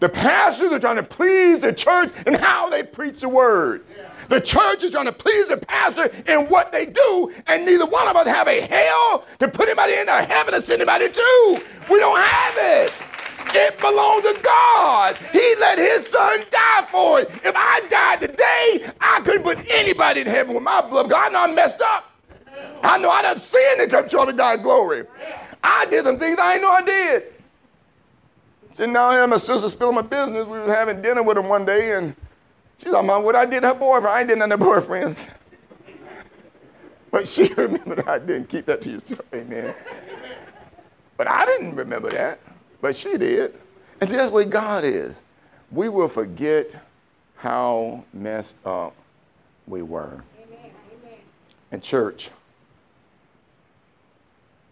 The 0.00 0.08
pastors 0.08 0.72
are 0.72 0.78
trying 0.78 0.96
to 0.96 1.02
please 1.02 1.62
the 1.62 1.72
church 1.72 2.10
in 2.26 2.34
how 2.34 2.68
they 2.68 2.82
preach 2.82 3.20
the 3.20 3.28
word. 3.28 3.84
The 4.28 4.40
church 4.40 4.82
is 4.82 4.90
trying 4.90 5.06
to 5.06 5.12
please 5.12 5.48
the 5.48 5.56
pastor 5.56 6.10
in 6.26 6.46
what 6.48 6.72
they 6.72 6.86
do, 6.86 7.32
and 7.46 7.64
neither 7.64 7.86
one 7.86 8.08
of 8.08 8.16
us 8.16 8.26
have 8.26 8.48
a 8.48 8.60
hell 8.60 9.26
to 9.38 9.48
put 9.48 9.68
anybody 9.68 9.94
in 9.94 10.08
or 10.08 10.22
heaven 10.22 10.54
to 10.54 10.60
send 10.60 10.80
anybody 10.82 11.10
to. 11.10 11.62
We 11.90 11.98
don't 12.00 12.18
have 12.18 12.54
it. 12.56 12.92
It 13.56 13.78
belongs 13.78 14.22
to 14.22 14.40
God. 14.42 15.16
He 15.32 15.54
let 15.60 15.78
his 15.78 16.06
son 16.06 16.44
die 16.50 16.86
for 16.90 17.20
it. 17.20 17.30
If 17.44 17.54
I 17.54 17.80
died 17.88 18.20
today, 18.20 18.90
I 19.00 19.20
couldn't 19.24 19.42
put 19.42 19.58
anybody 19.70 20.22
in 20.22 20.26
heaven 20.26 20.54
with 20.54 20.64
my 20.64 20.80
blood 20.80 21.08
because 21.08 21.22
I 21.26 21.28
know 21.30 21.42
I'm 21.44 21.54
messed 21.54 21.80
up. 21.80 22.10
I 22.82 22.98
know 22.98 23.10
I 23.10 23.22
done 23.22 23.38
sinned 23.38 23.80
and 23.80 23.90
come 23.90 24.08
short 24.08 24.28
of 24.28 24.36
God's 24.36 24.62
glory. 24.62 25.04
I 25.62 25.86
did 25.86 26.04
some 26.04 26.18
things 26.18 26.38
I 26.40 26.54
didn't 26.54 26.62
know 26.62 26.70
I 26.70 26.82
did. 26.82 27.33
So 28.74 28.86
now 28.86 29.08
I 29.08 29.24
my 29.26 29.36
sister 29.36 29.68
spilling 29.68 29.94
my 29.94 30.02
business. 30.02 30.44
We 30.46 30.58
was 30.58 30.68
having 30.68 31.00
dinner 31.00 31.22
with 31.22 31.38
him 31.38 31.48
one 31.48 31.64
day, 31.64 31.92
and 31.96 32.12
she's 32.78 32.92
like, 32.92 33.04
Mom, 33.04 33.22
what 33.22 33.36
I 33.36 33.46
did 33.46 33.60
to 33.60 33.68
her 33.68 33.74
boyfriend. 33.74 34.08
I 34.08 34.18
ain't 34.18 34.28
did 34.28 34.38
nothing 34.38 34.58
to 34.58 34.64
her 34.64 34.80
boyfriends. 34.80 35.28
but 37.12 37.28
she 37.28 37.54
remembered 37.56 38.00
I 38.08 38.18
didn't 38.18 38.48
keep 38.48 38.66
that 38.66 38.82
to 38.82 38.90
yourself, 38.90 39.20
amen. 39.32 39.76
But 41.16 41.28
I 41.28 41.46
didn't 41.46 41.76
remember 41.76 42.10
that, 42.10 42.40
but 42.80 42.96
she 42.96 43.16
did. 43.16 43.60
And 44.00 44.10
see, 44.10 44.16
that's 44.16 44.32
what 44.32 44.50
God 44.50 44.82
is. 44.82 45.22
We 45.70 45.88
will 45.88 46.08
forget 46.08 46.72
how 47.36 48.04
messed 48.12 48.56
up 48.64 48.92
we 49.68 49.82
were. 49.82 50.20
Amen. 50.36 50.72
In 51.70 51.80
church, 51.80 52.30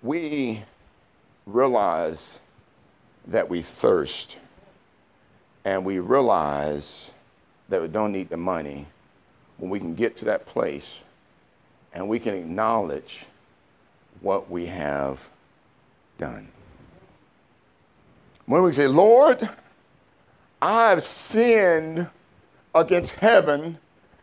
we 0.02 0.64
realize 1.46 2.40
that 3.26 3.48
we 3.48 3.62
thirst 3.62 4.37
and 5.64 5.85
we 5.85 5.98
realize 5.98 7.12
that 7.68 7.80
we 7.80 7.88
don't 7.88 8.12
need 8.12 8.28
the 8.28 8.37
money 8.37 8.87
when 9.58 9.70
we 9.70 9.78
can 9.78 9.94
get 9.94 10.16
to 10.16 10.24
that 10.24 10.46
place 10.46 10.98
and 11.92 12.08
we 12.08 12.18
can 12.18 12.35
acknowledge 12.35 13.26
what 14.20 14.50
we 14.50 14.66
have 14.66 15.18
done. 16.18 16.48
When 18.46 18.62
we 18.62 18.72
say, 18.72 18.87
Lord, 18.88 19.48
I've 20.61 21.02
sinned 21.02 22.08
against 22.74 23.12
heaven 23.12 23.78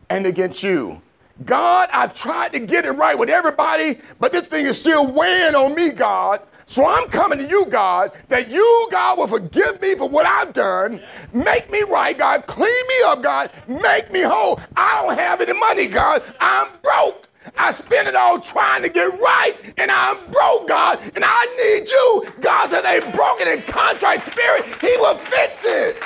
and 0.08 0.26
against 0.26 0.62
you. 0.62 1.00
God, 1.44 1.88
I've 1.92 2.14
tried 2.14 2.52
to 2.52 2.58
get 2.58 2.84
it 2.84 2.92
right 2.92 3.16
with 3.16 3.30
everybody, 3.30 3.98
but 4.18 4.32
this 4.32 4.46
thing 4.46 4.66
is 4.66 4.78
still 4.78 5.10
weighing 5.10 5.54
on 5.54 5.74
me, 5.74 5.90
God. 5.90 6.42
So 6.70 6.86
I'm 6.86 7.08
coming 7.08 7.40
to 7.40 7.48
you, 7.48 7.66
God, 7.66 8.12
that 8.28 8.48
you, 8.48 8.88
God, 8.92 9.18
will 9.18 9.26
forgive 9.26 9.82
me 9.82 9.96
for 9.96 10.08
what 10.08 10.24
I've 10.24 10.52
done. 10.52 11.02
Make 11.32 11.68
me 11.68 11.82
right, 11.82 12.16
God. 12.16 12.46
Clean 12.46 12.86
me 12.86 12.94
up, 13.06 13.24
God. 13.24 13.50
Make 13.66 14.12
me 14.12 14.20
whole. 14.20 14.60
I 14.76 15.02
don't 15.02 15.18
have 15.18 15.40
any 15.40 15.52
money, 15.52 15.88
God. 15.88 16.22
I'm 16.38 16.68
broke. 16.80 17.28
I 17.58 17.72
spent 17.72 18.06
it 18.06 18.14
all 18.14 18.38
trying 18.38 18.82
to 18.84 18.88
get 18.88 19.08
right, 19.18 19.54
and 19.78 19.90
I'm 19.90 20.18
broke, 20.30 20.68
God, 20.68 21.00
and 21.16 21.24
I 21.26 21.44
need 21.58 21.90
you. 21.90 22.32
God 22.40 22.70
said 22.70 22.84
a 22.84 23.00
broken 23.16 23.48
and 23.48 23.66
contrite 23.66 24.22
spirit, 24.22 24.64
He 24.80 24.94
will 24.98 25.16
fix 25.16 25.64
it. 25.64 25.96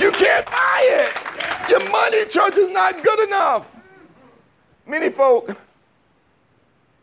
You 0.00 0.12
can't 0.12 0.46
buy 0.46 0.82
it. 0.84 1.68
Your 1.68 1.90
money, 1.90 2.26
church, 2.26 2.56
is 2.58 2.72
not 2.72 3.02
good 3.02 3.18
enough. 3.26 3.74
Many 4.86 5.10
folk, 5.10 5.56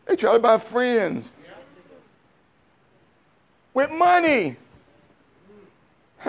they 0.06 0.16
try 0.16 0.32
to 0.32 0.38
buy 0.38 0.56
friends 0.56 1.32
with 3.74 3.90
money. 3.90 4.56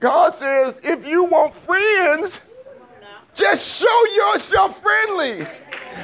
God 0.00 0.34
says, 0.34 0.80
if 0.82 1.06
you 1.06 1.24
want 1.24 1.54
friends, 1.54 2.40
just 3.34 3.80
show 3.80 4.04
yourself 4.14 4.82
friendly. 4.82 5.46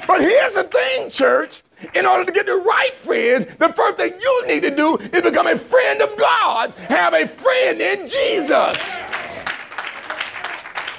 But 0.07 0.21
here's 0.21 0.55
the 0.55 0.65
thing, 0.65 1.11
church. 1.11 1.63
In 1.95 2.05
order 2.05 2.25
to 2.25 2.33
get 2.33 2.47
the 2.47 2.57
right 2.57 2.95
friends, 2.95 3.47
the 3.59 3.69
first 3.69 3.97
thing 3.97 4.13
you 4.21 4.47
need 4.47 4.63
to 4.63 4.75
do 4.75 4.97
is 4.97 5.23
become 5.23 5.47
a 5.47 5.57
friend 5.57 6.03
of 6.03 6.15
God. 6.19 6.75
Have 6.89 7.15
a 7.15 7.27
friend 7.27 7.81
in 7.81 8.07
Jesus. 8.07 8.81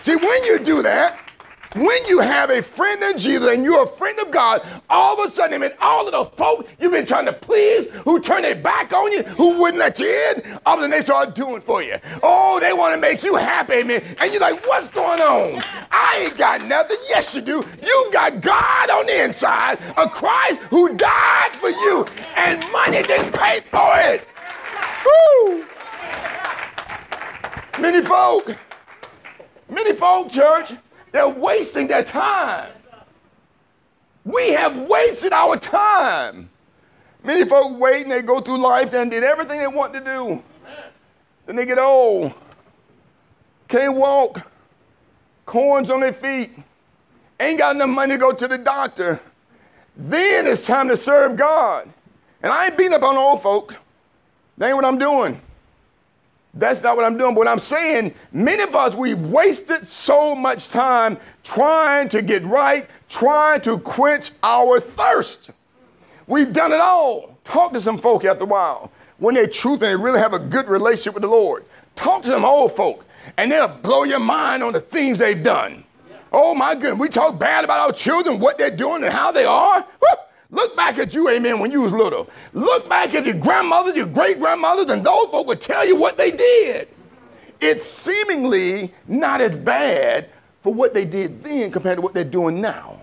See, 0.02 0.16
when 0.16 0.44
you 0.46 0.58
do 0.60 0.82
that, 0.82 1.20
When 1.74 2.06
you 2.06 2.20
have 2.20 2.50
a 2.50 2.62
friend 2.62 3.02
in 3.02 3.18
Jesus 3.18 3.50
and 3.50 3.64
you're 3.64 3.84
a 3.84 3.88
friend 3.88 4.20
of 4.20 4.30
God, 4.30 4.62
all 4.90 5.22
of 5.22 5.26
a 5.26 5.32
sudden, 5.32 5.56
amen, 5.56 5.72
all 5.80 6.06
of 6.06 6.12
the 6.12 6.36
folk 6.36 6.68
you've 6.82 6.92
been 6.92 7.06
trying 7.06 7.26
to 7.26 7.34
please, 7.34 7.90
who 8.04 8.20
turn 8.20 8.42
their 8.42 8.56
back 8.56 8.92
on 8.92 9.10
you, 9.14 9.24
who 9.24 9.58
wouldn't 9.58 9.80
let 9.80 9.98
you 9.98 10.08
in, 10.08 10.60
all 10.66 10.74
of 10.74 10.80
a 10.80 10.82
sudden 10.84 10.92
they 10.92 11.02
start 11.02 11.34
doing 11.34 11.62
for 11.62 11.82
you. 11.82 11.96
Oh, 12.24 12.60
they 12.60 12.74
want 12.74 12.94
to 12.94 13.00
make 13.00 13.24
you 13.24 13.36
happy, 13.36 13.76
amen. 13.76 14.04
And 14.20 14.34
you're 14.34 14.42
like, 14.42 14.66
what's 14.68 14.90
going 14.90 15.22
on? 15.22 15.62
I 15.92 16.26
ain't 16.26 16.38
got 16.38 16.66
nothing. 16.66 16.98
Yes, 17.08 17.34
you 17.34 17.42
do. 17.42 17.66
You've 17.82 18.12
got 18.12 18.42
God 18.42 18.90
on 18.90 19.06
the 19.06 19.24
inside, 19.24 19.80
a 19.96 20.10
Christ 20.10 20.60
who 20.72 20.98
died 20.98 21.54
for 21.54 21.70
you, 21.70 22.06
and 22.36 22.60
money 22.74 23.02
didn't 23.04 23.32
pay 23.32 23.62
for 23.72 23.94
it. 23.96 24.28
Woo! 25.06 25.66
Many 27.80 28.06
folk, 28.06 28.58
many 29.70 29.94
folk, 29.94 30.30
church, 30.30 30.74
they're 31.12 31.30
wasting 31.30 31.88
their 31.88 32.04
time. 32.04 32.72
We 34.24 34.52
have 34.52 34.82
wasted 34.82 35.34
our 35.34 35.58
time. 35.58 36.50
Many 37.24 37.48
folk 37.48 37.80
wait 37.80 38.04
and 38.04 38.12
they 38.12 38.22
go 38.22 38.40
through 38.40 38.62
life 38.62 38.94
and 38.94 39.12
did 39.12 39.24
everything 39.24 39.60
they 39.60 39.68
want 39.68 39.94
to 39.94 40.00
do. 40.00 40.44
Then 41.46 41.56
they 41.56 41.66
get 41.66 41.80
old, 41.80 42.34
can't 43.68 43.96
walk, 43.96 44.42
corns 45.46 45.90
on 45.90 46.00
their 46.00 46.14
feet, 46.14 46.52
ain't 47.40 47.60
got 47.60 47.76
enough 47.76 47.90
money 47.90 48.14
to 48.14 48.18
go 48.18 48.32
to 48.32 48.48
the 48.48 48.58
doctor. 48.58 49.20
Then 49.98 50.48
it's 50.48 50.66
time 50.66 50.88
to 50.88 50.98
serve 50.98 51.36
God. 51.36 51.92
And 52.42 52.52
I 52.52 52.68
ain't 52.68 52.78
beating 52.78 52.94
up 52.94 53.04
on 53.04 53.18
old 53.18 53.42
folk. 53.42 53.76
That 54.58 54.68
ain't 54.68 54.76
what 54.76 54.86
I'm 54.86 54.98
doing. 54.98 55.42
That's 56.54 56.84
not 56.84 56.98
what 56.98 57.06
I'm 57.06 57.18
doing. 57.18 57.34
But 57.34 57.40
what 57.40 57.48
I'm 57.48 57.60
saying, 57.60 58.14
many 58.32 58.64
of 58.64 58.76
us, 58.76 58.94
we've 58.96 59.24
wasted 59.26 59.86
so 59.86 60.36
much 60.36 60.70
time 60.70 61.18
trying 61.44 62.10
to 62.10 62.22
get 62.22 62.44
right, 62.44 62.90
trying 63.10 63.62
to 63.62 63.78
quench 63.80 64.32
our 64.44 64.80
thirst. 64.80 65.52
We've 66.28 66.52
done 66.52 66.72
it 66.72 66.80
all. 66.80 67.38
Talk 67.44 67.74
to 67.74 67.82
some 67.82 67.98
folk 67.98 68.26
after 68.26 68.44
a 68.44 68.48
while 68.48 68.92
when 69.18 69.36
they're 69.36 69.48
truth 69.48 69.82
and 69.84 69.92
they 69.92 69.96
really 69.96 70.20
have 70.20 70.34
a 70.34 70.40
good 70.40 70.68
relationship 70.68 71.14
with 71.14 71.22
the 71.22 71.30
Lord. 71.30 71.64
Talk 71.96 72.24
to 72.24 72.30
them 72.30 72.44
old 72.44 72.76
folk, 72.76 73.06
and 73.38 73.52
they'll 73.52 73.68
blow 73.68 74.04
your 74.04 74.20
mind 74.20 74.64
on 74.64 74.74
the 74.74 74.80
things 74.80 75.20
they've 75.20 75.44
done. 75.44 75.84
Oh 76.32 76.56
my 76.56 76.74
goodness, 76.74 77.00
we 77.00 77.10
talk 77.10 77.38
bad 77.38 77.64
about 77.64 77.80
our 77.80 77.92
children, 77.92 78.40
what 78.40 78.58
they're 78.58 78.76
doing, 78.76 79.04
and 79.04 79.14
how 79.14 79.32
they 79.32 79.46
are. 79.46 79.86
Woo! 80.02 80.08
Look 80.52 80.76
back 80.76 80.98
at 81.00 81.14
you, 81.14 81.30
amen, 81.30 81.60
when 81.60 81.72
you 81.72 81.82
was 81.82 81.94
little. 81.94 82.30
Look 82.54 82.88
back 82.90 83.16
at 83.16 83.26
your 83.26 83.36
grandmother, 83.36 83.96
your 83.96 84.06
great 84.06 84.40
grandmothers, 84.40 84.90
and 84.92 85.04
those 85.04 85.30
folk 85.30 85.48
would 85.48 85.62
tell 85.62 85.88
you 85.88 85.96
what 85.96 86.18
they 86.18 86.30
did. 86.30 86.90
It's 87.62 87.86
seemingly 87.86 88.94
not 89.08 89.40
as 89.40 89.56
bad 89.56 90.30
for 90.62 90.74
what 90.74 90.94
they 90.94 91.06
did 91.06 91.42
then 91.44 91.72
compared 91.72 91.98
to 91.98 92.02
what 92.02 92.14
they're 92.14 92.24
doing 92.24 92.60
now. 92.60 93.02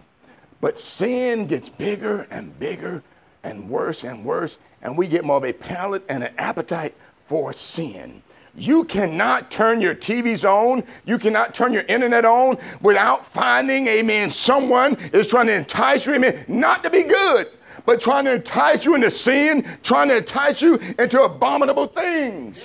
But 0.60 0.78
sin 0.78 1.46
gets 1.46 1.68
bigger 1.68 2.26
and 2.30 2.56
bigger 2.58 3.02
and 3.42 3.70
worse 3.70 4.04
and 4.04 4.24
worse, 4.24 4.58
and 4.82 4.98
we 4.98 5.06
get 5.06 5.24
more 5.24 5.38
of 5.38 5.44
a 5.44 5.52
palate 5.52 6.04
and 6.08 6.24
an 6.24 6.34
appetite 6.36 6.94
for 7.26 7.52
sin. 7.52 8.22
You 8.56 8.84
cannot 8.84 9.50
turn 9.50 9.80
your 9.80 9.94
TVs 9.94 10.44
on. 10.44 10.84
You 11.04 11.18
cannot 11.18 11.54
turn 11.54 11.72
your 11.72 11.84
internet 11.84 12.24
on 12.24 12.58
without 12.80 13.24
finding, 13.24 13.86
amen, 13.88 14.30
someone 14.30 14.96
is 15.12 15.26
trying 15.26 15.46
to 15.46 15.54
entice 15.54 16.06
you, 16.06 16.14
amen, 16.14 16.44
not 16.48 16.82
to 16.84 16.90
be 16.90 17.02
good, 17.02 17.46
but 17.86 18.00
trying 18.00 18.24
to 18.24 18.34
entice 18.34 18.84
you 18.84 18.94
into 18.94 19.10
sin, 19.10 19.66
trying 19.82 20.08
to 20.08 20.18
entice 20.18 20.60
you 20.60 20.78
into 20.98 21.22
abominable 21.22 21.86
things. 21.86 22.62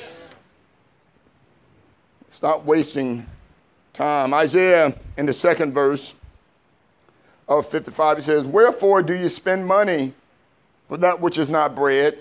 Stop 2.32 2.66
wasting 2.66 3.26
time. 3.94 4.34
Isaiah, 4.34 4.96
in 5.18 5.26
the 5.26 5.34
second 5.34 5.74
verse 5.74 6.16
of 7.48 7.68
55, 7.68 8.18
he 8.18 8.24
says, 8.24 8.48
Wherefore 8.48 9.04
do 9.04 9.14
you 9.14 9.30
spend 9.30 9.66
money 9.66 10.14
for 10.88 10.98
that 10.98 11.20
which 11.22 11.38
is 11.38 11.50
not 11.50 11.76
bread, 11.76 12.18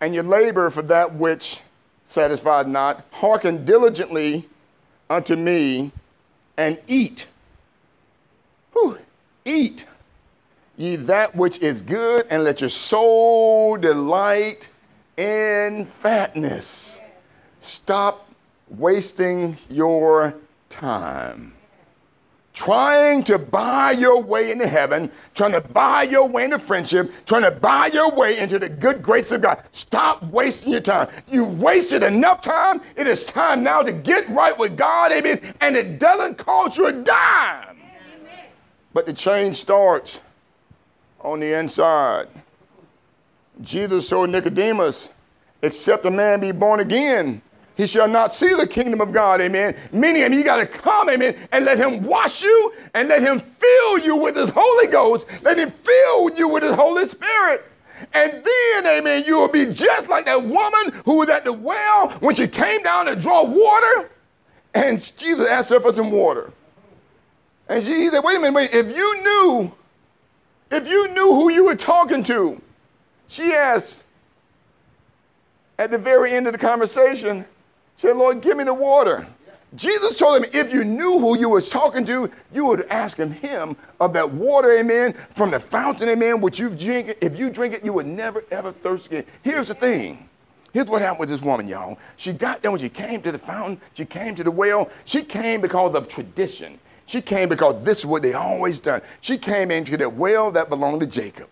and 0.00 0.14
you 0.14 0.22
labor 0.22 0.70
for 0.70 0.82
that 0.82 1.14
which 1.14 1.60
satisfied 2.10 2.66
not. 2.66 3.04
Hearken 3.12 3.64
diligently 3.64 4.48
unto 5.08 5.36
me 5.36 5.92
and 6.56 6.80
eat. 6.88 7.26
Whew, 8.72 8.98
eat 9.44 9.86
ye 10.76 10.96
that 10.96 11.36
which 11.36 11.58
is 11.58 11.82
good, 11.82 12.26
and 12.30 12.42
let 12.42 12.60
your 12.60 12.70
soul 12.70 13.76
delight 13.76 14.70
in 15.18 15.84
fatness. 15.84 16.98
Stop 17.60 18.26
wasting 18.70 19.58
your 19.68 20.34
time 20.70 21.52
trying 22.60 23.24
to 23.24 23.38
buy 23.38 23.90
your 23.90 24.22
way 24.22 24.50
into 24.50 24.66
heaven, 24.66 25.10
trying 25.34 25.52
to 25.52 25.62
buy 25.62 26.02
your 26.02 26.28
way 26.28 26.44
into 26.44 26.58
friendship, 26.58 27.10
trying 27.24 27.40
to 27.40 27.50
buy 27.50 27.86
your 27.86 28.14
way 28.14 28.38
into 28.38 28.58
the 28.58 28.68
good 28.68 29.02
grace 29.02 29.30
of 29.30 29.40
God. 29.40 29.62
Stop 29.72 30.22
wasting 30.24 30.72
your 30.72 30.82
time. 30.82 31.08
You've 31.26 31.58
wasted 31.58 32.02
enough 32.02 32.42
time. 32.42 32.82
It 32.96 33.06
is 33.06 33.24
time 33.24 33.64
now 33.64 33.80
to 33.80 33.92
get 33.92 34.28
right 34.28 34.56
with 34.58 34.76
God, 34.76 35.10
amen. 35.10 35.54
And 35.62 35.74
it 35.74 35.98
doesn't 35.98 36.36
cost 36.36 36.76
you 36.76 36.88
a 36.88 36.92
dime. 36.92 37.78
But 38.92 39.06
the 39.06 39.14
change 39.14 39.56
starts 39.56 40.20
on 41.22 41.40
the 41.40 41.58
inside. 41.58 42.28
Jesus 43.62 44.06
told 44.10 44.28
Nicodemus, 44.28 45.08
except 45.62 46.04
a 46.04 46.10
man 46.10 46.40
be 46.40 46.52
born 46.52 46.80
again, 46.80 47.40
he 47.80 47.86
shall 47.86 48.08
not 48.08 48.34
see 48.34 48.52
the 48.52 48.66
kingdom 48.66 49.00
of 49.00 49.10
God, 49.10 49.40
amen. 49.40 49.74
Meaning, 49.90 50.34
you 50.34 50.44
got 50.44 50.56
to 50.56 50.66
come, 50.66 51.08
amen, 51.08 51.34
and 51.50 51.64
let 51.64 51.78
him 51.78 52.02
wash 52.02 52.42
you 52.42 52.74
and 52.92 53.08
let 53.08 53.22
him 53.22 53.40
fill 53.40 53.98
you 54.00 54.16
with 54.16 54.36
his 54.36 54.50
Holy 54.50 54.86
Ghost. 54.86 55.24
Let 55.42 55.56
him 55.56 55.70
fill 55.70 56.30
you 56.36 56.46
with 56.48 56.62
his 56.62 56.74
Holy 56.74 57.06
Spirit. 57.06 57.64
And 58.12 58.44
then, 58.44 58.86
amen, 58.86 59.24
you 59.26 59.38
will 59.38 59.48
be 59.48 59.64
just 59.64 60.10
like 60.10 60.26
that 60.26 60.42
woman 60.42 61.00
who 61.06 61.14
was 61.14 61.30
at 61.30 61.44
the 61.44 61.54
well 61.54 62.10
when 62.20 62.34
she 62.34 62.46
came 62.46 62.82
down 62.82 63.06
to 63.06 63.16
draw 63.16 63.44
water. 63.44 64.10
And 64.74 64.98
Jesus 65.16 65.48
asked 65.48 65.70
her 65.70 65.80
for 65.80 65.94
some 65.94 66.10
water. 66.10 66.52
And 67.66 67.82
she 67.82 68.08
said, 68.08 68.20
wait 68.22 68.36
a 68.36 68.40
minute, 68.40 68.54
wait, 68.54 68.74
if 68.74 68.94
you 68.94 69.22
knew, 69.22 69.72
if 70.70 70.86
you 70.86 71.08
knew 71.14 71.32
who 71.32 71.50
you 71.50 71.64
were 71.64 71.76
talking 71.76 72.22
to, 72.24 72.60
she 73.28 73.54
asked 73.54 74.04
at 75.78 75.90
the 75.90 75.96
very 75.96 76.32
end 76.34 76.46
of 76.46 76.52
the 76.52 76.58
conversation, 76.58 77.46
said, 78.00 78.16
Lord, 78.16 78.40
give 78.40 78.56
me 78.56 78.64
the 78.64 78.72
water. 78.72 79.26
Jesus 79.76 80.16
told 80.16 80.42
him, 80.42 80.50
if 80.54 80.72
you 80.72 80.84
knew 80.84 81.18
who 81.18 81.38
you 81.38 81.50
was 81.50 81.68
talking 81.68 82.04
to, 82.06 82.30
you 82.50 82.64
would 82.64 82.86
ask 82.88 83.18
him, 83.18 83.30
him 83.30 83.76
of 84.00 84.14
that 84.14 84.28
water, 84.28 84.72
amen, 84.72 85.14
from 85.34 85.50
the 85.50 85.60
fountain, 85.60 86.08
amen, 86.08 86.40
which 86.40 86.58
you 86.58 86.70
drink. 86.70 87.18
If 87.20 87.38
you 87.38 87.50
drink 87.50 87.74
it, 87.74 87.84
you 87.84 87.92
would 87.92 88.06
never, 88.06 88.42
ever 88.50 88.72
thirst 88.72 89.06
again. 89.06 89.26
Here's 89.42 89.68
the 89.68 89.74
thing. 89.74 90.30
Here's 90.72 90.86
what 90.86 91.02
happened 91.02 91.20
with 91.20 91.28
this 91.28 91.42
woman, 91.42 91.68
y'all. 91.68 91.98
She 92.16 92.32
got 92.32 92.62
there 92.62 92.70
when 92.70 92.80
she 92.80 92.88
came 92.88 93.20
to 93.20 93.32
the 93.32 93.38
fountain, 93.38 93.78
she 93.92 94.06
came 94.06 94.34
to 94.36 94.44
the 94.44 94.50
well. 94.50 94.88
She 95.04 95.22
came 95.22 95.60
because 95.60 95.94
of 95.94 96.08
tradition. 96.08 96.78
She 97.04 97.20
came 97.20 97.50
because 97.50 97.84
this 97.84 97.98
is 97.98 98.06
what 98.06 98.22
they 98.22 98.32
always 98.32 98.80
done. 98.80 99.02
She 99.20 99.36
came 99.36 99.70
into 99.70 99.98
the 99.98 100.08
well 100.08 100.50
that 100.52 100.70
belonged 100.70 101.00
to 101.00 101.06
Jacob. 101.06 101.48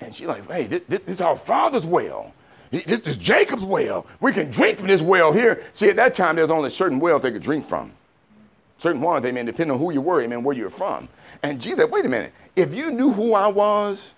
And 0.00 0.14
she's 0.14 0.26
like, 0.26 0.46
hey, 0.50 0.66
this, 0.66 0.82
this 0.86 1.00
is 1.06 1.20
our 1.22 1.34
father's 1.34 1.86
well. 1.86 2.34
This 2.70 3.00
is 3.06 3.16
Jacob's 3.16 3.62
well. 3.62 4.06
We 4.20 4.32
can 4.32 4.50
drink 4.50 4.78
from 4.78 4.88
this 4.88 5.00
well 5.00 5.32
here. 5.32 5.64
See, 5.72 5.88
at 5.88 5.96
that 5.96 6.14
time, 6.14 6.36
there 6.36 6.44
was 6.44 6.50
only 6.50 6.70
certain 6.70 7.00
wells 7.00 7.22
they 7.22 7.32
could 7.32 7.42
drink 7.42 7.64
from. 7.64 7.92
Certain 8.78 9.00
ones, 9.00 9.24
amen, 9.26 9.46
depending 9.46 9.72
on 9.72 9.78
who 9.78 9.92
you 9.92 10.00
were, 10.00 10.22
amen, 10.22 10.44
where 10.44 10.56
you 10.56 10.64
were 10.64 10.70
from. 10.70 11.08
And 11.42 11.60
Jesus, 11.60 11.86
wait 11.90 12.04
a 12.04 12.08
minute. 12.08 12.32
If 12.54 12.74
you 12.74 12.90
knew 12.90 13.12
who 13.12 13.34
I 13.34 13.48
was, 13.48 14.14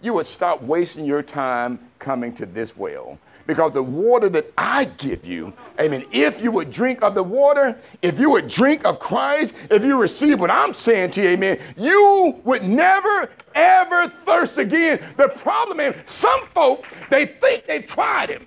you 0.00 0.12
would 0.12 0.26
stop 0.26 0.62
wasting 0.62 1.04
your 1.04 1.22
time 1.22 1.80
coming 1.98 2.32
to 2.34 2.46
this 2.46 2.76
well. 2.76 3.18
Because 3.46 3.72
the 3.72 3.82
water 3.82 4.28
that 4.30 4.52
I 4.58 4.84
give 4.84 5.24
you, 5.24 5.52
amen, 5.80 6.04
if 6.12 6.42
you 6.42 6.50
would 6.50 6.70
drink 6.70 7.02
of 7.02 7.14
the 7.14 7.22
water, 7.22 7.78
if 8.02 8.18
you 8.18 8.30
would 8.30 8.48
drink 8.48 8.84
of 8.84 8.98
Christ, 8.98 9.54
if 9.70 9.84
you 9.84 10.00
receive 10.00 10.40
what 10.40 10.50
I'm 10.50 10.74
saying 10.74 11.12
to 11.12 11.22
you, 11.22 11.28
amen, 11.30 11.58
you 11.76 12.40
would 12.44 12.64
never, 12.64 13.30
ever 13.54 14.08
thirst 14.08 14.58
again. 14.58 15.00
The 15.16 15.28
problem 15.28 15.80
is, 15.80 15.94
some 16.06 16.44
folk, 16.46 16.86
they 17.10 17.26
think 17.26 17.66
they've 17.66 17.86
tried 17.86 18.30
him 18.30 18.46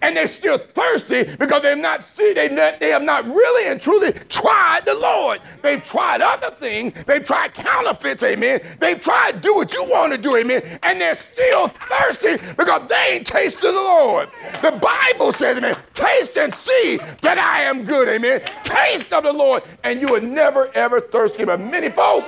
and 0.00 0.16
they're 0.16 0.26
still 0.26 0.58
thirsty 0.58 1.24
because 1.24 1.62
they've 1.62 1.76
not 1.76 2.04
seen, 2.04 2.34
they, 2.34 2.48
they 2.80 2.90
have 2.90 3.02
not 3.02 3.26
really 3.26 3.70
and 3.70 3.80
truly 3.80 4.12
tried 4.28 4.82
the 4.84 4.94
Lord. 4.94 5.40
They've 5.62 5.82
tried 5.82 6.20
other 6.20 6.54
things. 6.58 6.92
They've 7.04 7.24
tried 7.24 7.54
counterfeits, 7.54 8.22
amen. 8.22 8.60
They've 8.80 9.00
tried 9.00 9.40
do 9.40 9.54
what 9.54 9.72
you 9.72 9.84
want 9.84 10.12
to 10.12 10.18
do, 10.18 10.36
amen. 10.36 10.78
And 10.82 11.00
they're 11.00 11.14
still 11.14 11.68
thirsty 11.68 12.36
because 12.56 12.88
they 12.88 13.08
ain't 13.12 13.26
tasted 13.26 13.62
the 13.62 13.72
Lord. 13.72 14.28
The 14.62 14.72
Bible 14.72 15.32
says, 15.32 15.58
amen, 15.58 15.76
taste 15.94 16.36
and 16.36 16.54
see 16.54 16.98
that 17.20 17.38
I 17.38 17.62
am 17.62 17.84
good, 17.84 18.08
amen. 18.08 18.42
Taste 18.62 19.12
of 19.12 19.24
the 19.24 19.32
Lord, 19.32 19.62
and 19.84 20.00
you 20.00 20.08
will 20.08 20.22
never 20.22 20.70
ever 20.74 21.00
thirst. 21.00 21.38
But 21.38 21.60
many 21.60 21.90
folk, 21.90 22.24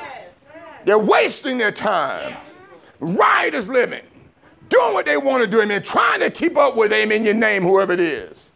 they're 0.84 0.98
wasting 0.98 1.58
their 1.58 1.72
time. 1.72 2.36
Riotous 3.00 3.68
living 3.68 4.02
doing 4.68 4.92
what 4.92 5.06
they 5.06 5.16
want 5.16 5.42
to 5.44 5.50
do, 5.50 5.60
amen, 5.60 5.82
trying 5.82 6.20
to 6.20 6.30
keep 6.30 6.56
up 6.56 6.76
with, 6.76 6.92
amen, 6.92 7.24
your 7.24 7.34
name, 7.34 7.62
whoever 7.62 7.92
it 7.92 8.00
is. 8.00 8.50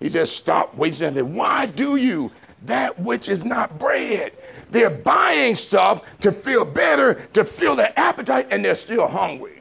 He 0.00 0.08
says, 0.08 0.30
stop 0.30 0.74
wasting 0.74 1.14
time. 1.14 1.34
Why 1.34 1.66
do 1.66 1.96
you 1.96 2.30
that 2.64 2.98
which 2.98 3.28
is 3.28 3.44
not 3.44 3.78
bread. 3.78 4.32
They're 4.70 4.90
buying 4.90 5.56
stuff 5.56 6.02
to 6.20 6.32
feel 6.32 6.64
better, 6.64 7.14
to 7.34 7.44
fill 7.44 7.76
their 7.76 7.92
appetite, 7.98 8.48
and 8.50 8.64
they're 8.64 8.74
still 8.74 9.06
hungry. 9.06 9.60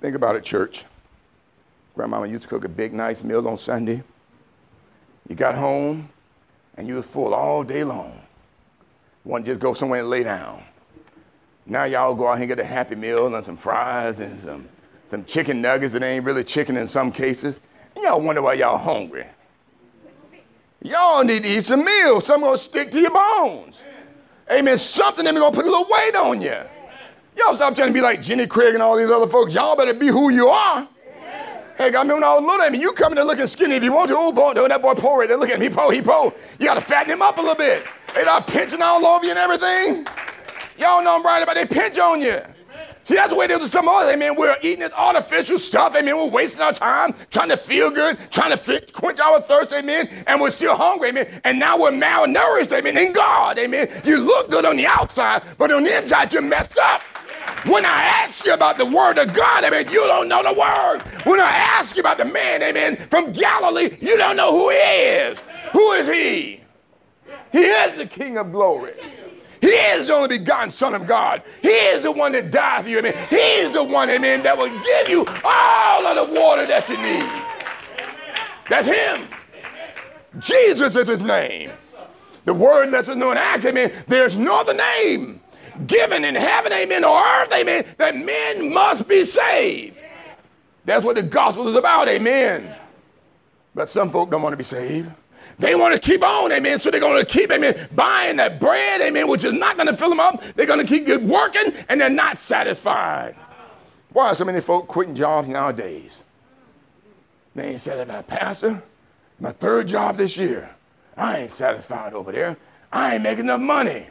Think 0.00 0.14
about 0.14 0.36
it, 0.36 0.44
church. 0.44 0.84
Grandmama 1.94 2.26
used 2.26 2.42
to 2.42 2.48
cook 2.48 2.64
a 2.64 2.68
big, 2.68 2.92
nice 2.92 3.22
meal 3.22 3.46
on 3.46 3.58
Sunday. 3.58 4.02
You 5.28 5.36
got 5.36 5.54
home 5.54 6.08
and 6.76 6.88
you 6.88 6.96
was 6.96 7.06
full 7.06 7.34
all 7.34 7.62
day 7.62 7.84
long. 7.84 8.20
One 9.24 9.44
just 9.44 9.60
go 9.60 9.72
somewhere 9.74 10.00
and 10.00 10.10
lay 10.10 10.24
down. 10.24 10.64
Now 11.66 11.84
y'all 11.84 12.14
go 12.14 12.28
out 12.28 12.38
and 12.38 12.48
get 12.48 12.58
a 12.58 12.64
happy 12.64 12.94
meal 12.94 13.34
and 13.34 13.44
some 13.44 13.56
fries 13.56 14.20
and 14.20 14.40
some, 14.40 14.68
some 15.10 15.24
chicken 15.24 15.62
nuggets 15.62 15.92
that 15.92 16.02
ain't 16.02 16.24
really 16.24 16.44
chicken 16.44 16.76
in 16.76 16.88
some 16.88 17.12
cases. 17.12 17.58
And 17.94 18.04
y'all 18.04 18.20
wonder 18.20 18.42
why 18.42 18.54
y'all 18.54 18.78
hungry. 18.78 19.26
Y'all 20.82 21.22
need 21.22 21.44
to 21.44 21.48
eat 21.48 21.64
some 21.64 21.84
meal. 21.84 22.20
Something 22.20 22.46
gonna 22.46 22.58
stick 22.58 22.90
to 22.90 23.00
your 23.00 23.12
bones. 23.12 23.76
Amen. 24.50 24.76
Something 24.78 25.24
that 25.24 25.34
gonna 25.34 25.54
put 25.54 25.64
a 25.64 25.70
little 25.70 25.86
weight 25.88 26.16
on 26.16 26.40
you. 26.40 26.56
Y'all 27.36 27.54
stop 27.54 27.74
trying 27.74 27.88
to 27.88 27.94
be 27.94 28.00
like 28.00 28.20
Jenny 28.20 28.46
Craig 28.46 28.74
and 28.74 28.82
all 28.82 28.96
these 28.96 29.10
other 29.10 29.28
folks. 29.28 29.54
Y'all 29.54 29.76
better 29.76 29.94
be 29.94 30.08
who 30.08 30.30
you 30.30 30.48
are. 30.48 30.88
Hey, 31.78 31.90
I 31.96 32.02
mean, 32.04 32.14
when 32.14 32.24
I 32.24 32.34
was 32.34 32.44
little, 32.44 32.60
I 32.60 32.68
mean, 32.68 32.82
you 32.82 32.92
coming 32.92 33.18
in 33.18 33.26
looking 33.26 33.46
skinny 33.46 33.76
if 33.76 33.82
you 33.82 33.92
want 33.92 34.10
to. 34.10 34.16
Oh, 34.16 34.30
boy, 34.30 34.52
that 34.52 34.82
boy 34.82 34.94
poor 34.94 35.20
right 35.20 35.28
there. 35.28 35.38
Look 35.38 35.48
at 35.48 35.58
me, 35.58 35.70
po, 35.70 35.90
he 35.90 36.02
po. 36.02 36.34
You 36.58 36.66
got 36.66 36.74
to 36.74 36.82
fatten 36.82 37.10
him 37.10 37.22
up 37.22 37.38
a 37.38 37.40
little 37.40 37.56
bit. 37.56 37.84
They 38.14 38.22
start 38.22 38.46
pinching 38.46 38.82
all 38.82 39.04
over 39.06 39.24
you 39.24 39.30
and 39.30 39.38
everything. 39.38 40.06
Y'all 40.78 41.02
know 41.02 41.16
I'm 41.16 41.22
right 41.22 41.42
about 41.42 41.56
they 41.56 41.66
pinch 41.66 41.98
on 41.98 42.20
you. 42.20 42.40
See, 43.04 43.16
that's 43.16 43.30
the 43.30 43.34
way 43.34 43.48
they 43.48 43.58
do 43.58 43.66
some 43.66 43.88
other. 43.88 44.12
I 44.12 44.16
mean, 44.16 44.36
we're 44.36 44.56
eating 44.62 44.80
this 44.80 44.92
artificial 44.92 45.58
stuff. 45.58 45.94
I 45.96 46.02
mean, 46.02 46.16
we're 46.16 46.28
wasting 46.28 46.62
our 46.62 46.72
time 46.72 47.14
trying 47.30 47.48
to 47.48 47.56
feel 47.56 47.90
good, 47.90 48.16
trying 48.30 48.52
to 48.52 48.56
fit, 48.56 48.92
quench 48.92 49.18
our 49.18 49.40
thirst, 49.40 49.74
amen, 49.74 50.08
and 50.28 50.40
we're 50.40 50.50
still 50.50 50.76
hungry, 50.76 51.08
amen. 51.08 51.40
And 51.44 51.58
now 51.58 51.78
we're 51.78 51.90
malnourished, 51.90 52.76
amen, 52.76 52.96
in 52.96 53.12
God, 53.12 53.58
amen. 53.58 53.88
You 54.04 54.18
look 54.18 54.50
good 54.50 54.64
on 54.64 54.76
the 54.76 54.86
outside, 54.86 55.42
but 55.58 55.72
on 55.72 55.82
the 55.82 55.98
inside, 55.98 56.32
you're 56.32 56.42
messed 56.42 56.78
up. 56.78 57.02
When 57.66 57.84
I 57.84 58.04
ask 58.04 58.46
you 58.46 58.54
about 58.54 58.78
the 58.78 58.86
word 58.86 59.18
of 59.18 59.32
God, 59.32 59.64
amen, 59.64 59.90
you 59.90 60.06
don't 60.06 60.28
know 60.28 60.42
the 60.44 60.52
word. 60.52 61.02
When 61.24 61.40
I 61.40 61.50
ask 61.50 61.96
you 61.96 62.00
about 62.00 62.18
the 62.18 62.24
man, 62.24 62.62
amen, 62.62 63.08
from 63.10 63.32
Galilee, 63.32 63.96
you 64.00 64.16
don't 64.16 64.36
know 64.36 64.52
who 64.52 64.70
he 64.70 64.76
is. 64.76 65.38
Who 65.72 65.92
is 65.92 66.06
he? 66.06 66.60
He 67.50 67.58
is 67.58 67.98
the 67.98 68.06
King 68.06 68.38
of 68.38 68.52
glory. 68.52 68.94
He 69.62 69.68
is 69.68 70.08
the 70.08 70.14
only 70.14 70.38
begotten 70.38 70.72
Son 70.72 70.92
of 70.92 71.06
God. 71.06 71.40
He 71.62 71.68
is 71.68 72.02
the 72.02 72.10
one 72.10 72.32
that 72.32 72.50
died 72.50 72.82
for 72.82 72.88
you, 72.88 72.98
amen. 72.98 73.14
He 73.30 73.36
is 73.36 73.70
the 73.70 73.84
one, 73.84 74.10
amen, 74.10 74.42
that 74.42 74.58
will 74.58 74.68
give 74.68 75.08
you 75.08 75.24
all 75.44 76.06
of 76.06 76.16
the 76.16 76.40
water 76.40 76.66
that 76.66 76.88
you 76.88 76.96
need. 76.98 77.30
That's 78.68 78.88
him. 78.88 79.28
Jesus 80.40 80.96
is 80.96 81.06
his 81.06 81.20
name. 81.20 81.70
The 82.44 82.52
word 82.52 82.90
lets 82.90 83.08
us 83.08 83.14
know 83.14 83.30
in 83.30 83.38
Acts, 83.38 83.64
amen, 83.64 83.92
there's 84.08 84.36
no 84.36 84.60
other 84.60 84.74
name 84.74 85.40
given 85.86 86.24
in 86.24 86.34
heaven, 86.34 86.72
amen, 86.72 87.04
or 87.04 87.16
earth, 87.16 87.52
amen, 87.52 87.84
that 87.98 88.16
men 88.16 88.74
must 88.74 89.06
be 89.06 89.24
saved. 89.24 89.96
That's 90.84 91.04
what 91.04 91.14
the 91.14 91.22
gospel 91.22 91.68
is 91.68 91.76
about, 91.76 92.08
amen. 92.08 92.74
But 93.76 93.88
some 93.88 94.10
folk 94.10 94.32
don't 94.32 94.42
want 94.42 94.54
to 94.54 94.56
be 94.56 94.64
saved. 94.64 95.08
They 95.62 95.76
want 95.76 95.94
to 95.94 96.00
keep 96.00 96.24
on, 96.24 96.50
amen. 96.50 96.80
So 96.80 96.90
they're 96.90 96.98
going 96.98 97.24
to 97.24 97.24
keep, 97.24 97.52
amen, 97.52 97.88
buying 97.94 98.36
that 98.38 98.58
bread, 98.58 99.00
amen, 99.00 99.28
which 99.28 99.44
is 99.44 99.52
not 99.52 99.76
going 99.76 99.86
to 99.86 99.96
fill 99.96 100.08
them 100.08 100.18
up. 100.18 100.42
They're 100.56 100.66
going 100.66 100.84
to 100.84 100.86
keep 100.86 101.06
working 101.22 101.72
and 101.88 102.00
they're 102.00 102.10
not 102.10 102.36
satisfied. 102.36 103.36
Why 104.12 104.30
are 104.30 104.34
so 104.34 104.44
many 104.44 104.60
folk 104.60 104.88
quitting 104.88 105.14
jobs 105.14 105.46
nowadays? 105.46 106.10
They 107.54 107.68
ain't 107.68 107.80
satisfied. 107.80 108.26
Pastor, 108.26 108.82
my 109.38 109.52
third 109.52 109.86
job 109.86 110.16
this 110.16 110.36
year. 110.36 110.68
I 111.16 111.38
ain't 111.38 111.52
satisfied 111.52 112.12
over 112.12 112.32
there. 112.32 112.56
I 112.92 113.14
ain't 113.14 113.22
making 113.22 113.44
enough 113.44 113.60
money. 113.60 114.06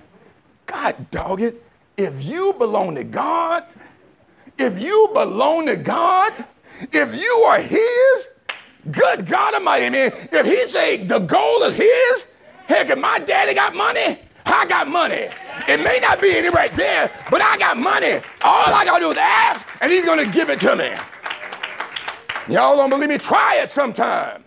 God 0.68 1.12
dog 1.12 1.42
it. 1.42 1.62
If 1.98 2.24
you 2.24 2.54
belong 2.54 2.96
to 2.96 3.04
God, 3.04 3.66
if 4.58 4.82
you 4.82 5.10
belong 5.12 5.66
to 5.66 5.76
God, 5.76 6.46
if 6.94 7.14
you 7.14 7.32
are 7.50 7.60
His, 7.60 8.28
good 8.90 9.28
God 9.28 9.54
Almighty, 9.54 9.90
man. 9.90 10.12
If 10.32 10.46
He 10.46 10.66
say 10.68 11.06
the 11.06 11.20
goal 11.20 11.64
is 11.64 11.76
His, 11.76 12.26
heck, 12.68 12.90
if 12.90 12.98
my 12.98 13.20
daddy 13.20 13.54
got 13.54 13.76
money, 13.76 14.20
I 14.46 14.66
got 14.66 14.88
money. 14.88 15.28
It 15.68 15.84
may 15.84 16.00
not 16.00 16.20
be 16.20 16.36
any 16.36 16.50
right 16.50 16.74
there, 16.76 17.12
but 17.30 17.42
I 17.42 17.58
got 17.58 17.78
money. 17.78 18.16
All 18.42 18.74
I 18.74 18.84
gotta 18.86 19.04
do 19.04 19.12
is 19.12 19.18
ask, 19.18 19.68
and 19.82 19.92
He's 19.92 20.06
gonna 20.06 20.26
give 20.26 20.50
it 20.50 20.60
to 20.62 20.76
me. 20.76 20.92
Y'all 22.48 22.76
don't 22.76 22.90
believe 22.90 23.10
me? 23.10 23.18
Try 23.18 23.58
it 23.58 23.70
sometime. 23.70 24.44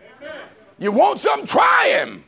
You 0.78 0.90
want 0.90 1.20
something? 1.20 1.46
Try 1.46 1.96
Him. 1.98 2.24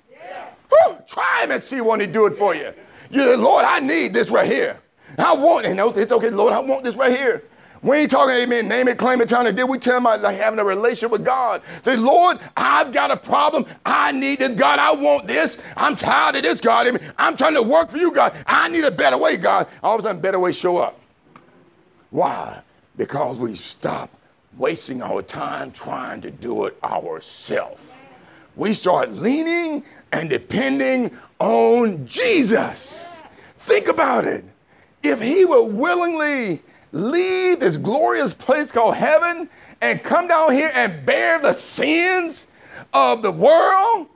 Whew, 0.71 0.99
try 1.07 1.43
Him 1.43 1.51
and 1.51 1.63
see 1.63 1.81
when 1.81 2.01
He 2.01 2.07
do 2.07 2.27
it 2.27 2.37
for 2.37 2.55
you. 2.55 2.73
You 3.11 3.37
Lord, 3.37 3.65
I 3.65 3.81
need 3.81 4.15
this 4.15 4.31
right 4.31 4.47
here. 4.47 4.79
I 5.19 5.35
want 5.35 5.67
it. 5.67 5.75
No, 5.75 5.91
it's 5.91 6.13
okay, 6.13 6.31
Lord, 6.31 6.53
I 6.53 6.59
want 6.61 6.85
this 6.85 6.97
right 6.97 7.17
here. 7.17 7.43
We 7.83 7.97
ain't 7.99 8.11
talking, 8.11 8.35
amen, 8.35 8.69
name 8.69 8.89
it, 8.89 8.99
claim 8.99 9.21
it, 9.21 9.29
trying 9.29 9.45
to 9.45 9.53
do. 9.53 9.67
We 9.67 9.79
tell 9.79 9.99
about 9.99 10.21
like 10.21 10.37
having 10.37 10.59
a 10.59 10.65
relationship 10.65 11.11
with 11.11 11.25
God. 11.25 11.63
Say, 11.85 11.97
Lord, 11.97 12.39
I've 12.57 12.93
got 12.93 13.11
a 13.11 13.17
problem. 13.17 13.67
I 13.85 14.13
need 14.13 14.41
this, 14.41 14.55
God. 14.59 14.79
I 14.79 14.95
want 14.95 15.27
this. 15.27 15.59
I'm 15.77 15.97
tired 15.97 16.37
of 16.37 16.43
this, 16.43 16.61
God. 16.61 16.87
Amen. 16.87 17.13
I'm 17.19 17.37
trying 17.37 17.55
to 17.55 17.63
work 17.63 17.91
for 17.91 17.99
you, 17.99 18.13
God. 18.13 18.35
I 18.47 18.69
need 18.69 18.85
a 18.85 18.91
better 18.91 19.19
way, 19.19 19.37
God. 19.37 19.69
All 19.83 19.95
of 19.95 20.01
a 20.01 20.09
sudden, 20.09 20.21
better 20.21 20.41
ways 20.41 20.57
show 20.57 20.79
up. 20.79 20.99
Why? 22.11 22.61
Because 22.97 23.37
we 23.37 23.57
stop 23.57 24.11
wasting 24.57 25.03
our 25.03 25.23
time 25.23 25.71
trying 25.71 26.21
to 26.23 26.31
do 26.31 26.65
it 26.65 26.79
ourselves. 26.83 27.83
We 28.57 28.73
start 28.73 29.13
leaning 29.13 29.85
and 30.13 30.31
depending 30.31 31.17
on 31.39 32.07
Jesus. 32.07 33.23
Think 33.59 33.89
about 33.89 34.25
it. 34.25 34.45
If 35.03 35.21
he 35.21 35.45
would 35.45 35.67
willingly 35.75 36.63
leave 36.97 37.61
this 37.61 37.77
glorious 37.77 38.35
place 38.35 38.73
called 38.73 38.95
heaven 38.95 39.49
and 39.81 40.03
come 40.03 40.27
down 40.27 40.53
here 40.53 40.71
and 40.75 41.05
bear 41.05 41.39
the 41.39 41.53
sins 41.53 42.47
of 42.93 43.23
the 43.23 43.31
world, 43.31 44.09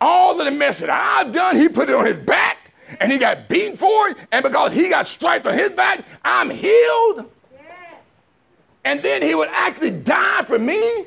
all 0.00 0.38
of 0.38 0.44
the 0.44 0.50
mess 0.52 0.80
that 0.80 0.90
I've 0.90 1.32
done, 1.32 1.56
he 1.56 1.68
put 1.68 1.88
it 1.88 1.94
on 1.94 2.06
his 2.06 2.18
back 2.18 2.72
and 3.00 3.10
he 3.10 3.18
got 3.18 3.48
beaten 3.48 3.76
for 3.76 4.08
it. 4.08 4.16
And 4.32 4.42
because 4.42 4.72
he 4.72 4.88
got 4.88 5.06
stripes 5.06 5.46
on 5.46 5.54
his 5.54 5.70
back, 5.70 6.04
I'm 6.24 6.50
healed. 6.50 7.30
And 8.84 9.02
then 9.02 9.22
he 9.22 9.34
would 9.34 9.48
actually 9.52 9.90
die 9.90 10.44
for 10.44 10.58
me. 10.58 11.04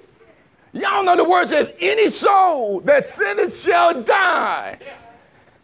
Y'all 0.73 1.03
know 1.03 1.15
the 1.15 1.23
word 1.23 1.49
says, 1.49 1.71
any 1.79 2.09
soul 2.09 2.82
that 2.82 3.05
sinneth 3.05 3.59
shall 3.59 4.03
die. 4.03 4.77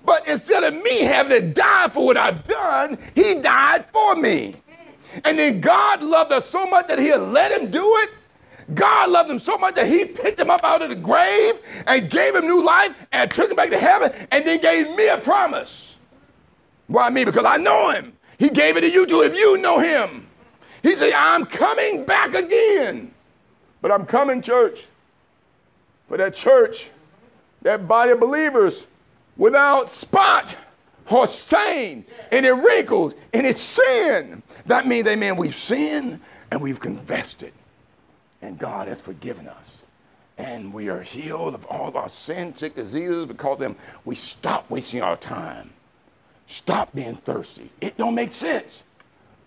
But 0.04 0.28
instead 0.28 0.64
of 0.64 0.74
me 0.74 1.02
having 1.02 1.42
to 1.42 1.54
die 1.54 1.90
for 1.90 2.06
what 2.06 2.18
I've 2.18 2.46
done, 2.48 2.98
he 3.14 3.36
died 3.36 3.86
for 3.88 4.16
me. 4.16 4.56
And 5.24 5.38
then 5.38 5.62
God 5.62 6.04
loved 6.04 6.32
us 6.32 6.50
so 6.50 6.66
much 6.68 6.88
that 6.88 7.00
he 7.00 7.14
let 7.14 7.52
him 7.52 7.72
do 7.72 7.86
it. 7.98 8.10
God 8.74 9.10
loved 9.10 9.32
him 9.32 9.40
so 9.40 9.58
much 9.58 9.76
that 9.76 9.88
he 9.88 10.04
picked 10.04 10.40
him 10.40 10.50
up 10.50 10.64
out 10.64 10.82
of 10.82 10.90
the 10.90 10.96
grave 10.96 11.56
and 11.86 12.10
gave 12.10 12.36
him 12.36 12.46
new 12.46 12.64
life 12.64 12.94
and 13.14 13.32
took 13.32 13.50
him 13.50 13.56
back 13.56 13.70
to 13.70 13.80
heaven 13.80 14.12
and 14.32 14.46
then 14.46 14.60
gave 14.60 14.94
me 14.96 15.08
a 15.08 15.18
promise. 15.18 15.96
Why 16.88 17.10
me? 17.10 17.24
Because 17.24 17.46
I 17.46 17.58
know 17.58 17.92
him. 17.92 18.14
He 18.38 18.50
gave 18.50 18.78
it 18.78 18.82
to 18.82 18.90
you 18.90 19.06
too 19.06 19.22
if 19.22 19.36
you 19.36 19.58
know 19.58 19.80
him. 19.80 20.28
He 20.84 20.96
said, 20.96 21.14
I'm 21.14 21.46
coming 21.46 22.06
back 22.06 22.34
again. 22.36 23.14
But 23.82 23.92
I'm 23.92 24.06
coming, 24.06 24.42
church, 24.42 24.86
for 26.08 26.18
that 26.18 26.36
church, 26.36 26.90
that 27.62 27.88
body 27.88 28.12
of 28.12 28.20
believers 28.20 28.86
without 29.38 29.92
spot 29.92 30.56
or 31.10 31.28
stain, 31.28 32.06
any 32.32 32.50
wrinkles, 32.50 33.16
any 33.34 33.54
sin. 33.54 34.42
That 34.68 34.86
means, 34.86 35.08
amen, 35.08 35.38
we've 35.38 35.56
sinned 35.56 36.20
and 36.52 36.62
we've 36.62 36.80
confessed 36.80 37.44
it. 37.44 37.54
And 38.42 38.60
God 38.60 38.88
has 38.88 39.02
forgiven 39.02 39.48
us. 39.48 39.78
And 40.38 40.72
we 40.72 40.90
are 40.90 41.02
healed 41.02 41.56
of 41.56 41.66
all 41.66 41.98
our 41.98 42.10
sin, 42.10 42.54
sick 42.54 42.76
diseases 42.76 43.26
because 43.26 43.58
them 43.58 43.76
we 44.06 44.14
stop 44.14 44.70
wasting 44.70 45.02
our 45.02 45.18
time. 45.18 45.72
Stop 46.46 46.94
being 46.94 47.16
thirsty. 47.16 47.72
It 47.82 47.98
don't 47.98 48.14
make 48.14 48.32
sense 48.32 48.84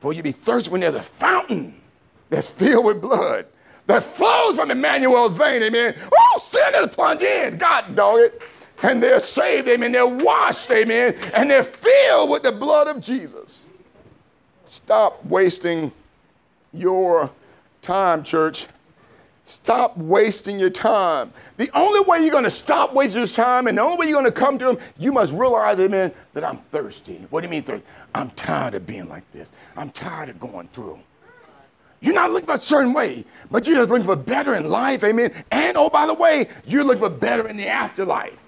for 0.00 0.12
you 0.12 0.22
be 0.22 0.32
thirsty 0.32 0.70
when 0.70 0.80
there's 0.80 0.94
a 0.94 1.02
fountain 1.02 1.80
that's 2.28 2.48
filled 2.48 2.86
with 2.86 3.00
blood 3.00 3.46
that 3.86 4.02
flows 4.02 4.56
from 4.56 4.70
Emmanuel's 4.70 5.36
vein, 5.36 5.62
amen. 5.62 5.94
Oh, 6.16 6.40
sin 6.42 6.74
is 6.76 6.94
plunged 6.94 7.22
in. 7.22 7.58
God 7.58 7.94
dog 7.94 8.20
it 8.20 8.42
and 8.82 9.02
they're 9.02 9.20
saved, 9.20 9.68
amen. 9.68 9.92
They're 9.92 10.06
washed, 10.06 10.70
amen. 10.70 11.16
And 11.34 11.50
they're 11.50 11.62
filled 11.62 12.30
with 12.30 12.42
the 12.42 12.52
blood 12.52 12.88
of 12.88 13.00
Jesus. 13.00 13.66
Stop 14.70 15.26
wasting 15.26 15.90
your 16.72 17.28
time, 17.82 18.22
church. 18.22 18.68
Stop 19.44 19.96
wasting 19.96 20.60
your 20.60 20.70
time. 20.70 21.32
The 21.56 21.68
only 21.76 22.08
way 22.08 22.20
you're 22.20 22.30
going 22.30 22.44
to 22.44 22.52
stop 22.52 22.94
wasting 22.94 23.18
your 23.18 23.26
time 23.26 23.66
and 23.66 23.76
the 23.76 23.82
only 23.82 23.96
way 23.96 24.06
you're 24.06 24.14
going 24.14 24.32
to 24.32 24.40
come 24.40 24.58
to 24.60 24.70
Him, 24.70 24.78
you 24.96 25.10
must 25.10 25.32
realize, 25.32 25.80
amen, 25.80 26.12
that 26.34 26.44
I'm 26.44 26.58
thirsty. 26.70 27.16
What 27.30 27.40
do 27.40 27.48
you 27.48 27.50
mean 27.50 27.64
thirsty? 27.64 27.84
I'm 28.14 28.30
tired 28.30 28.74
of 28.74 28.86
being 28.86 29.08
like 29.08 29.28
this. 29.32 29.50
I'm 29.76 29.90
tired 29.90 30.28
of 30.28 30.38
going 30.38 30.68
through. 30.68 31.00
You're 31.98 32.14
not 32.14 32.30
looking 32.30 32.46
for 32.46 32.54
a 32.54 32.58
certain 32.58 32.92
way, 32.92 33.24
but 33.50 33.66
you're 33.66 33.84
looking 33.84 34.06
for 34.06 34.14
better 34.14 34.54
in 34.54 34.68
life, 34.68 35.02
amen. 35.02 35.32
And 35.50 35.76
oh, 35.76 35.90
by 35.90 36.06
the 36.06 36.14
way, 36.14 36.46
you're 36.64 36.84
looking 36.84 37.00
for 37.00 37.10
better 37.10 37.48
in 37.48 37.56
the 37.56 37.66
afterlife. 37.66 38.40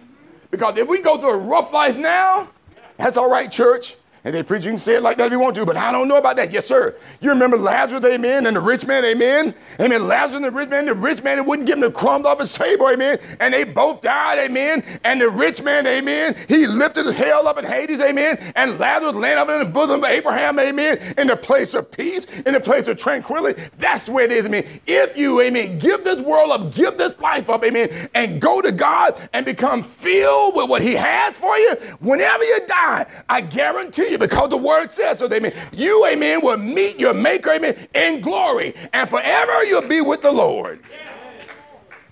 Because 0.53 0.79
if 0.79 0.87
we 0.87 1.01
go 1.01 1.19
through 1.19 1.31
a 1.31 1.39
rough 1.39 1.73
life 1.73 1.99
now, 1.99 2.49
that's 2.97 3.17
all 3.17 3.29
right, 3.29 3.51
church. 3.51 3.97
And 4.25 4.33
they 4.33 4.45
preach, 4.45 4.63
you 4.63 4.71
can 4.71 4.79
say 4.79 4.95
it 4.95 5.03
like 5.03 5.17
that 5.19 5.27
if 5.27 5.33
you 5.33 5.41
want 5.41 5.57
to, 5.57 5.67
but 5.67 5.77
I 5.77 5.91
don't 5.91 6.07
know 6.07 6.17
about 6.17 6.37
that. 6.37 6.53
Yes, 6.53 6.67
sir. 6.67 6.95
You 7.21 7.31
remember 7.31 7.57
Lazarus, 7.57 8.05
amen, 8.05 8.47
and 8.47 8.55
the 8.55 8.61
rich 8.61 8.87
man, 8.87 9.05
amen? 9.05 9.53
Amen. 9.81 10.07
Lazarus 10.07 10.37
and 10.37 10.45
the 10.45 10.51
rich 10.53 10.69
man, 10.69 10.87
the 10.87 10.95
rich 10.95 11.25
man 11.25 11.45
wouldn't 11.45 11.67
give 11.67 11.75
him 11.75 11.81
the 11.81 11.91
crumbs 11.91 12.25
off 12.25 12.39
his 12.39 12.55
table, 12.55 12.89
amen. 12.89 13.19
And 13.41 13.53
they 13.53 13.65
both 13.65 14.01
died, 14.01 14.39
amen. 14.39 14.85
And 15.03 15.21
the 15.21 15.29
rich 15.29 15.61
man, 15.63 15.89
amen, 15.89 16.37
he 16.47 16.69
lifted 16.69 17.13
hell 17.13 17.49
up 17.49 17.59
in 17.59 17.65
Hades, 17.65 18.01
amen. 18.01 18.53
And 18.55 18.79
Lazarus 18.79 19.17
landed 19.17 19.41
up 19.41 19.49
in 19.49 19.67
the 19.67 19.73
bosom 19.73 20.05
of 20.05 20.11
Abraham, 20.11 20.57
amen, 20.61 20.99
in 21.19 21.27
the 21.27 21.37
place 21.37 21.75
of 21.75 21.91
peace, 21.91 22.25
in 22.47 22.53
the 22.53 22.61
place 22.61 22.87
of 22.87 22.99
tranquility. 22.99 23.61
That's 23.79 24.09
way 24.09 24.25
it 24.25 24.33
is, 24.33 24.47
amen. 24.47 24.65
If 24.87 25.17
you, 25.17 25.41
amen, 25.41 25.81
give 25.81 26.05
this 26.05 26.21
world 26.21 26.53
up, 26.53 26.73
give 26.73 26.97
this 26.97 27.19
life 27.19 27.51
up, 27.51 27.65
amen, 27.65 28.09
and 28.15 28.41
go 28.41 28.61
to 28.61 28.71
God 28.71 29.17
and 29.33 29.45
become 29.45 29.83
filled 29.83 30.55
with 30.55 30.71
what 30.71 30.81
he 30.81 30.93
has 30.95 31.37
for 31.37 31.59
you, 31.59 31.75
whenever 31.99 32.45
you 32.45 32.61
die, 32.69 33.07
I 33.29 33.41
guarantee 33.41 34.12
because 34.17 34.51
the 34.51 34.57
word 34.57 34.93
says 34.93 35.19
so. 35.19 35.33
Amen. 35.33 35.53
You, 35.73 36.07
amen, 36.07 36.41
will 36.43 36.57
meet 36.57 36.99
your 36.99 37.15
maker, 37.15 37.53
amen, 37.53 37.89
in 37.95 38.21
glory. 38.21 38.75
And 38.93 39.09
forever 39.09 39.65
you'll 39.65 39.89
be 39.89 40.01
with 40.01 40.23
the 40.23 40.33
Lord. 40.33 40.81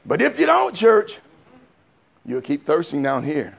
But 0.06 0.22
if 0.22 0.40
you 0.40 0.46
don't, 0.46 0.74
church, 0.74 1.18
you'll 2.24 2.40
keep 2.40 2.64
thirsting 2.64 3.02
down 3.02 3.22
here. 3.22 3.56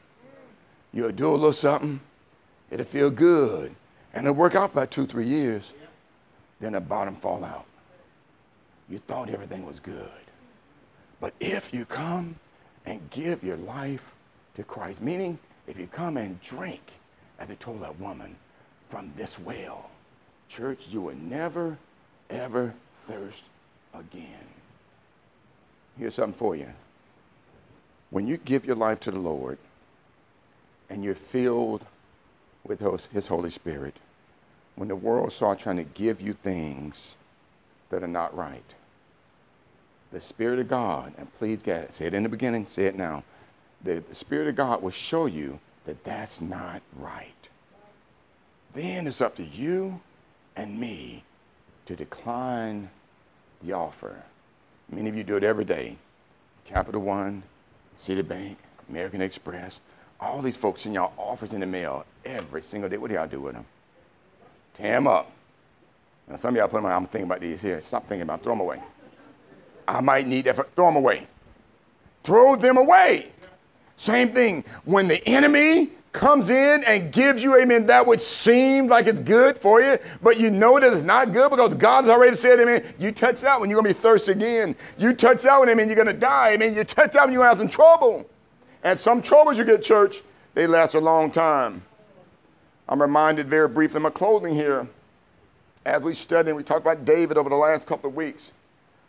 You'll 0.94 1.12
do 1.12 1.30
a 1.30 1.32
little 1.32 1.54
something, 1.54 2.00
it'll 2.70 2.86
feel 2.86 3.10
good. 3.10 3.76
And 4.14 4.26
it'll 4.26 4.36
work 4.36 4.56
out 4.56 4.72
for 4.72 4.80
about 4.80 4.92
two, 4.92 5.06
three 5.06 5.26
years. 5.26 5.72
Then 6.60 6.74
the 6.74 6.82
bottom 6.82 7.16
fall 7.16 7.44
out. 7.46 7.66
You 8.90 9.00
thought 9.00 9.30
everything 9.30 9.66
was 9.66 9.80
good. 9.80 10.10
But 11.22 11.34
if 11.40 11.74
you 11.74 11.86
come 11.86 12.36
and 12.86 13.00
give 13.10 13.44
your 13.44 13.58
life 13.58 14.14
to 14.56 14.64
Christ, 14.64 15.02
meaning 15.02 15.40
if 15.68 15.78
you 15.78 15.88
come 15.88 16.18
and 16.18 16.42
drink 16.42 16.82
as 17.42 17.48
they 17.48 17.56
told 17.56 17.82
that 17.82 18.00
woman, 18.00 18.36
from 18.90 19.12
this 19.18 19.40
well. 19.40 19.90
Church, 20.48 20.88
you 20.92 21.02
will 21.02 21.16
never, 21.16 21.78
ever 22.30 22.74
thirst 23.08 23.44
again. 23.96 24.46
Here's 25.98 26.16
something 26.16 26.38
for 26.38 26.56
you. 26.56 26.68
When 28.12 28.28
you 28.28 28.38
give 28.38 28.66
your 28.66 28.76
life 28.76 29.00
to 29.02 29.12
the 29.12 29.20
Lord 29.20 29.58
and 30.90 31.04
you're 31.04 31.16
filled 31.16 31.84
with 32.64 32.80
His 33.12 33.28
Holy 33.28 33.50
Spirit, 33.50 33.96
when 34.76 34.88
the 34.88 34.96
world 34.96 35.34
starts 35.34 35.64
trying 35.64 35.78
to 35.78 35.84
give 35.84 36.22
you 36.22 36.34
things 36.34 37.16
that 37.90 38.04
are 38.04 38.08
not 38.08 38.36
right, 38.38 38.64
the 40.12 40.22
Spirit 40.22 40.60
of 40.60 40.68
God, 40.68 41.14
and 41.18 41.34
please 41.36 41.62
get 41.62 41.82
it, 41.82 41.94
say 41.94 42.06
it 42.06 42.14
in 42.14 42.24
the 42.24 42.30
beginning, 42.30 42.68
say 42.68 42.86
it 42.86 42.96
now. 42.96 43.24
The 43.84 44.04
Spirit 44.12 44.48
of 44.48 44.56
God 44.56 44.84
will 44.84 44.92
show 44.92 45.26
you 45.26 45.60
that 45.86 46.04
that's 46.04 46.42
not 46.42 46.82
right. 46.98 47.34
Then 48.74 49.08
it's 49.08 49.22
up 49.22 49.36
to 49.36 49.44
you 49.44 50.00
and 50.56 50.80
me 50.80 51.24
to 51.86 51.96
decline 51.96 52.90
the 53.64 53.74
offer. 53.74 54.24
Many 54.90 55.10
of 55.10 55.16
you 55.16 55.24
do 55.24 55.38
it 55.38 55.44
every 55.44 55.66
day. 55.66 55.98
Capital 56.66 57.02
One, 57.02 57.44
Citibank, 58.00 58.56
American 58.90 59.22
Express, 59.22 59.80
all 60.20 60.42
these 60.42 60.56
folks 60.56 60.84
send 60.84 60.96
y'all 60.96 61.14
offers 61.18 61.54
in 61.54 61.62
the 61.62 61.66
mail 61.66 62.06
every 62.24 62.62
single 62.62 62.90
day. 62.90 62.98
What 62.98 63.10
do 63.10 63.16
y'all 63.16 63.28
do 63.28 63.42
with 63.42 63.56
them? 63.56 63.66
Tear 64.76 64.94
them 64.94 65.08
up. 65.08 65.32
Now, 66.28 66.36
some 66.36 66.54
of 66.54 66.58
y'all 66.58 66.68
put 66.68 66.78
them 66.78 66.86
on, 66.86 66.92
I'm 66.92 67.08
thinking 67.08 67.30
about 67.30 67.42
these 67.42 67.62
here. 67.62 67.82
Stop 67.82 68.08
thinking 68.08 68.22
about 68.22 68.40
them. 68.40 68.44
Throw 68.44 68.54
them 68.54 68.62
away. 68.62 68.82
I 69.88 70.00
might 70.00 70.28
need 70.28 70.46
that. 70.46 70.56
For, 70.56 70.68
throw 70.76 70.86
them 70.86 70.98
away. 70.98 71.28
Throw 72.24 72.56
them 72.56 72.78
away. 72.78 73.31
Same 74.02 74.30
thing. 74.30 74.66
When 74.86 75.08
the 75.08 75.24
enemy 75.28 75.92
comes 76.12 76.50
in 76.50 76.84
and 76.88 77.14
gives 77.14 77.44
you, 77.44 77.56
amen, 77.62 77.86
that 77.86 78.04
which 78.04 78.20
seems 78.20 78.90
like 78.90 79.06
it's 79.06 79.20
good 79.20 79.60
for 79.60 79.80
you, 79.80 80.00
but 80.24 80.40
you 80.40 80.50
know 80.50 80.80
that 80.80 80.92
it's 80.92 81.04
not 81.04 81.34
good 81.34 81.52
because 81.52 81.76
God 81.76 82.06
has 82.06 82.10
already 82.10 82.36
said, 82.36 82.60
amen, 82.60 82.84
you 82.98 83.12
touch 83.12 83.42
that 83.42 83.62
when 83.62 83.70
you're 83.70 83.80
going 83.80 83.94
to 83.94 83.96
be 83.96 84.02
thirsty 84.02 84.32
again. 84.32 84.76
You 84.98 85.14
touch 85.14 85.44
that 85.44 85.60
when, 85.60 85.70
amen, 85.70 85.86
you're 85.86 85.96
going 85.96 86.08
to 86.08 86.14
die. 86.14 86.54
Amen. 86.54 86.74
You 86.74 86.84
touch 86.84 87.12
that 87.12 87.26
when 87.26 87.32
you're 87.32 87.46
having 87.46 87.70
trouble. 87.70 88.28
And 88.84 89.00
some 89.00 89.22
troubles 89.22 89.60
you 89.60 89.66
get, 89.66 89.84
church, 89.84 90.24
they 90.56 90.66
last 90.66 90.96
a 90.96 91.00
long 91.00 91.30
time. 91.30 91.84
I'm 92.90 93.00
reminded 93.00 93.50
very 93.50 93.68
briefly 93.68 93.98
of 93.98 94.02
my 94.02 94.10
clothing 94.10 94.56
here. 94.56 94.90
As 95.86 96.02
we 96.02 96.16
studied, 96.16 96.50
and 96.50 96.58
we 96.58 96.64
talked 96.64 96.82
about 96.82 97.06
David 97.06 97.38
over 97.38 97.52
the 97.52 97.56
last 97.56 97.86
couple 97.86 98.10
of 98.10 98.16
weeks. 98.16 98.52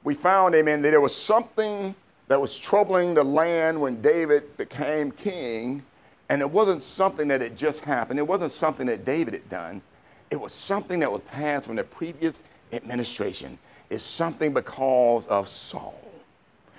We 0.05 0.13
found, 0.13 0.55
amen, 0.55 0.83
that 0.83 0.91
there 0.91 1.01
was 1.01 1.17
something 1.17 1.95
that 2.33 2.41
was 2.41 2.59
troubling 2.59 3.13
the 3.13 3.23
land 3.23 3.79
when 3.79 4.01
David 4.01 4.57
became 4.57 5.11
king. 5.11 5.83
And 6.31 6.41
it 6.41 6.51
wasn't 6.51 6.83
something 6.83 7.29
that 7.29 7.43
had 7.43 7.59
just 7.59 7.81
happened, 7.81 8.19
it 8.19 8.27
wasn't 8.27 8.53
something 8.53 8.87
that 8.87 9.05
David 9.05 9.35
had 9.35 9.51
done. 9.51 9.83
It 10.31 10.41
was 10.41 10.55
something 10.55 11.01
that 11.01 11.13
was 11.13 11.21
passed 11.31 11.67
from 11.67 11.77
the 11.77 11.85
previous 11.85 12.41
administration. 12.73 13.59
It's 13.91 14.03
something 14.03 14.55
because 14.55 15.27
of 15.27 15.47
Saul. 15.47 16.01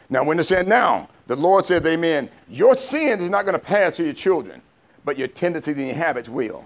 Now, 0.10 0.24
when 0.24 0.38
they 0.38 0.44
said 0.44 0.68
now, 0.68 1.08
the 1.28 1.36
Lord 1.36 1.68
says, 1.68 1.86
Amen, 1.86 2.32
your 2.50 2.76
sin 2.76 3.20
is 3.20 3.30
not 3.30 3.46
going 3.46 3.54
to 3.54 3.64
pass 3.64 3.98
to 3.98 4.04
your 4.04 4.14
children, 4.14 4.60
but 5.06 5.20
your 5.20 5.28
tendencies 5.28 5.78
and 5.78 5.86
your 5.86 5.96
habits 5.96 6.30
will. 6.30 6.66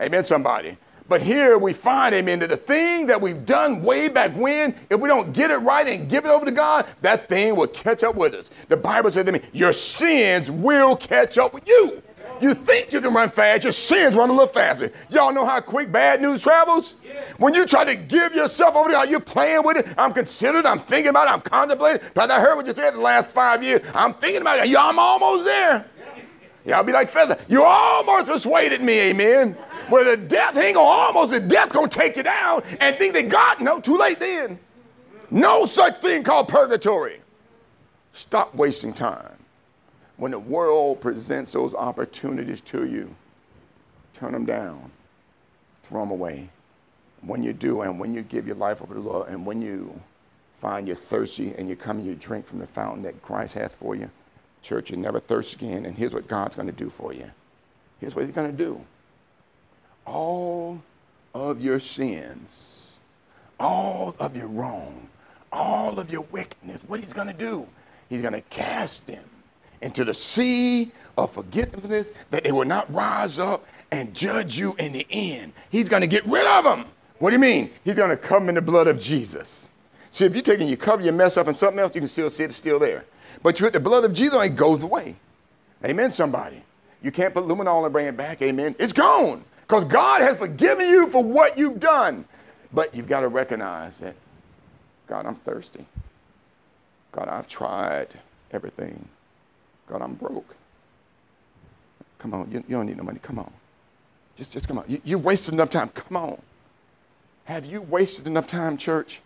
Amen, 0.00 0.24
somebody. 0.24 0.76
But 1.06 1.20
here 1.20 1.58
we 1.58 1.74
find, 1.74 2.14
amen, 2.14 2.38
that 2.38 2.48
the 2.48 2.56
thing 2.56 3.06
that 3.06 3.20
we've 3.20 3.44
done 3.44 3.82
way 3.82 4.08
back 4.08 4.34
when, 4.34 4.74
if 4.88 4.98
we 4.98 5.08
don't 5.08 5.34
get 5.34 5.50
it 5.50 5.58
right 5.58 5.86
and 5.86 6.08
give 6.08 6.24
it 6.24 6.28
over 6.28 6.46
to 6.46 6.50
God, 6.50 6.86
that 7.02 7.28
thing 7.28 7.56
will 7.56 7.66
catch 7.66 8.02
up 8.02 8.14
with 8.14 8.32
us. 8.32 8.48
The 8.68 8.76
Bible 8.78 9.10
says, 9.10 9.28
amen, 9.28 9.42
your 9.52 9.72
sins 9.72 10.50
will 10.50 10.96
catch 10.96 11.36
up 11.36 11.52
with 11.52 11.68
you. 11.68 12.02
You 12.40 12.54
think 12.54 12.92
you 12.92 13.00
can 13.00 13.12
run 13.14 13.28
fast, 13.28 13.62
your 13.62 13.72
sins 13.72 14.16
run 14.16 14.28
a 14.28 14.32
little 14.32 14.48
faster. 14.48 14.90
Y'all 15.08 15.32
know 15.32 15.44
how 15.44 15.60
quick 15.60 15.92
bad 15.92 16.20
news 16.20 16.42
travels? 16.42 16.96
When 17.38 17.54
you 17.54 17.66
try 17.66 17.84
to 17.84 17.94
give 17.94 18.34
yourself 18.34 18.74
over 18.74 18.88
to 18.88 18.94
God, 18.94 19.10
you're 19.10 19.20
playing 19.20 19.62
with 19.62 19.76
it. 19.76 19.86
I'm 19.98 20.12
considered, 20.12 20.66
I'm 20.66 20.80
thinking 20.80 21.10
about 21.10 21.26
it, 21.28 21.32
I'm 21.32 21.40
contemplating. 21.42 22.00
But 22.14 22.30
I 22.30 22.40
heard 22.40 22.56
what 22.56 22.66
you 22.66 22.72
said 22.72 22.94
the 22.94 23.00
last 23.00 23.28
five 23.28 23.62
years. 23.62 23.82
I'm 23.94 24.14
thinking 24.14 24.40
about 24.40 24.58
it. 24.58 24.68
Y'all, 24.68 24.88
I'm 24.88 24.98
almost 24.98 25.44
there. 25.44 25.84
Y'all 26.64 26.82
be 26.82 26.92
like 26.92 27.08
feather. 27.08 27.38
You 27.48 27.62
almost 27.62 28.26
persuaded 28.26 28.82
me, 28.82 28.98
amen 29.00 29.56
where 29.88 30.04
the 30.04 30.16
death 30.16 30.56
ain't 30.56 30.76
gonna 30.76 30.88
almost 30.88 31.32
the 31.32 31.40
death 31.40 31.72
gonna 31.72 31.88
take 31.88 32.16
you 32.16 32.22
down 32.22 32.62
and 32.80 32.96
think 32.98 33.14
that 33.14 33.28
God, 33.28 33.60
no, 33.60 33.80
too 33.80 33.96
late 33.96 34.18
then. 34.18 34.58
No 35.30 35.66
such 35.66 36.00
thing 36.00 36.22
called 36.22 36.48
purgatory. 36.48 37.20
Stop 38.12 38.54
wasting 38.54 38.92
time. 38.92 39.32
When 40.16 40.30
the 40.30 40.38
world 40.38 41.00
presents 41.00 41.52
those 41.52 41.74
opportunities 41.74 42.60
to 42.62 42.86
you, 42.86 43.14
turn 44.14 44.32
them 44.32 44.46
down, 44.46 44.90
throw 45.82 46.00
them 46.00 46.12
away. 46.12 46.48
When 47.22 47.42
you 47.42 47.52
do, 47.52 47.80
and 47.80 47.98
when 47.98 48.14
you 48.14 48.22
give 48.22 48.46
your 48.46 48.56
life 48.56 48.82
over 48.82 48.94
to 48.94 49.00
the 49.00 49.08
Lord, 49.08 49.28
and 49.28 49.44
when 49.44 49.60
you 49.60 49.98
find 50.60 50.86
you're 50.86 50.94
thirsty 50.94 51.54
and 51.56 51.68
you 51.68 51.74
come 51.74 51.98
and 51.98 52.06
you 52.06 52.14
drink 52.14 52.46
from 52.46 52.58
the 52.58 52.66
fountain 52.66 53.02
that 53.02 53.20
Christ 53.22 53.54
hath 53.54 53.74
for 53.74 53.96
you, 53.96 54.10
church, 54.64 54.90
you 54.90 54.96
never 54.96 55.20
thirst 55.20 55.54
again. 55.54 55.86
And 55.86 55.96
here's 55.96 56.12
what 56.12 56.26
God's 56.26 56.56
going 56.56 56.66
to 56.66 56.72
do 56.72 56.90
for 56.90 57.12
you. 57.12 57.30
Here's 58.00 58.14
what 58.14 58.24
He's 58.24 58.34
going 58.34 58.50
to 58.50 58.56
do 58.56 58.84
all 60.06 60.82
of 61.34 61.60
your 61.60 61.80
sins, 61.80 62.94
all 63.58 64.14
of 64.18 64.36
your 64.36 64.48
wrong, 64.48 65.08
all 65.52 65.98
of 65.98 66.10
your 66.10 66.22
wickedness, 66.30 66.80
what 66.86 67.00
he's 67.00 67.12
going 67.12 67.28
to 67.28 67.32
do, 67.32 67.66
he's 68.08 68.20
going 68.20 68.34
to 68.34 68.40
cast 68.42 69.06
them 69.06 69.24
into 69.82 70.04
the 70.04 70.14
sea 70.14 70.92
of 71.16 71.30
forgiveness 71.32 72.12
that 72.30 72.44
they 72.44 72.52
will 72.52 72.64
not 72.64 72.92
rise 72.92 73.38
up 73.38 73.64
and 73.90 74.14
judge 74.14 74.58
you 74.58 74.74
in 74.78 74.92
the 74.92 75.06
end. 75.10 75.52
He's 75.70 75.88
going 75.88 76.00
to 76.00 76.06
get 76.06 76.24
rid 76.26 76.46
of 76.46 76.64
them. 76.64 76.86
What 77.18 77.30
do 77.30 77.34
you 77.34 77.40
mean? 77.40 77.70
He's 77.84 77.94
going 77.94 78.10
to 78.10 78.16
come 78.16 78.48
in 78.48 78.54
the 78.54 78.62
blood 78.62 78.86
of 78.86 78.98
Jesus. 78.98 79.68
See, 80.10 80.24
if 80.24 80.34
you're 80.34 80.42
taking, 80.42 80.68
you 80.68 80.76
cover 80.76 81.02
your 81.02 81.12
mess 81.12 81.36
up 81.36 81.48
in 81.48 81.54
something 81.54 81.78
else, 81.78 81.94
you 81.94 82.00
can 82.00 82.08
still 82.08 82.30
see 82.30 82.44
it's 82.44 82.56
still 82.56 82.78
there. 82.78 83.04
But 83.44 83.60
you 83.60 83.66
hit 83.66 83.74
the 83.74 83.80
blood 83.80 84.06
of 84.06 84.14
Jesus, 84.14 84.42
it 84.42 84.56
goes 84.56 84.82
away. 84.82 85.16
Amen, 85.84 86.10
somebody. 86.10 86.62
You 87.02 87.12
can't 87.12 87.34
put 87.34 87.44
luminol 87.44 87.84
and 87.84 87.92
bring 87.92 88.06
it 88.06 88.16
back. 88.16 88.40
Amen. 88.40 88.74
It's 88.78 88.94
gone. 88.94 89.44
Because 89.60 89.84
God 89.84 90.22
has 90.22 90.38
forgiven 90.38 90.88
you 90.88 91.08
for 91.08 91.22
what 91.22 91.58
you've 91.58 91.78
done. 91.78 92.24
But 92.72 92.94
you've 92.94 93.06
got 93.06 93.20
to 93.20 93.28
recognize 93.28 93.98
that, 93.98 94.14
God, 95.06 95.26
I'm 95.26 95.34
thirsty. 95.36 95.84
God, 97.12 97.28
I've 97.28 97.46
tried 97.46 98.08
everything. 98.50 99.06
God, 99.88 100.00
I'm 100.00 100.14
broke. 100.14 100.56
Come 102.18 102.32
on, 102.32 102.50
you, 102.50 102.64
you 102.66 102.76
don't 102.76 102.86
need 102.86 102.96
no 102.96 103.02
money. 103.02 103.20
Come 103.22 103.38
on. 103.38 103.52
Just, 104.36 104.52
just 104.52 104.66
come 104.66 104.78
on. 104.78 104.86
You, 104.88 105.02
you've 105.04 105.24
wasted 105.24 105.52
enough 105.52 105.68
time. 105.68 105.88
Come 105.88 106.16
on. 106.16 106.40
Have 107.44 107.66
you 107.66 107.82
wasted 107.82 108.26
enough 108.26 108.46
time, 108.46 108.78
church? 108.78 109.20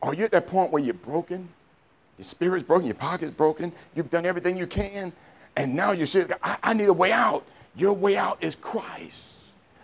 Are 0.00 0.14
you 0.14 0.24
at 0.24 0.30
that 0.30 0.46
point 0.46 0.70
where 0.70 0.80
you're 0.80 0.94
broken? 0.94 1.48
Your 2.18 2.24
spirit's 2.24 2.64
broken, 2.66 2.86
your 2.86 2.94
pocket's 2.94 3.32
broken, 3.32 3.72
you've 3.94 4.10
done 4.10 4.24
everything 4.24 4.56
you 4.56 4.66
can, 4.66 5.12
and 5.56 5.74
now 5.74 5.92
you 5.92 6.06
say, 6.06 6.26
I, 6.42 6.56
I 6.62 6.72
need 6.72 6.88
a 6.88 6.92
way 6.92 7.12
out. 7.12 7.44
Your 7.76 7.92
way 7.92 8.16
out 8.16 8.38
is 8.40 8.54
Christ. 8.54 9.34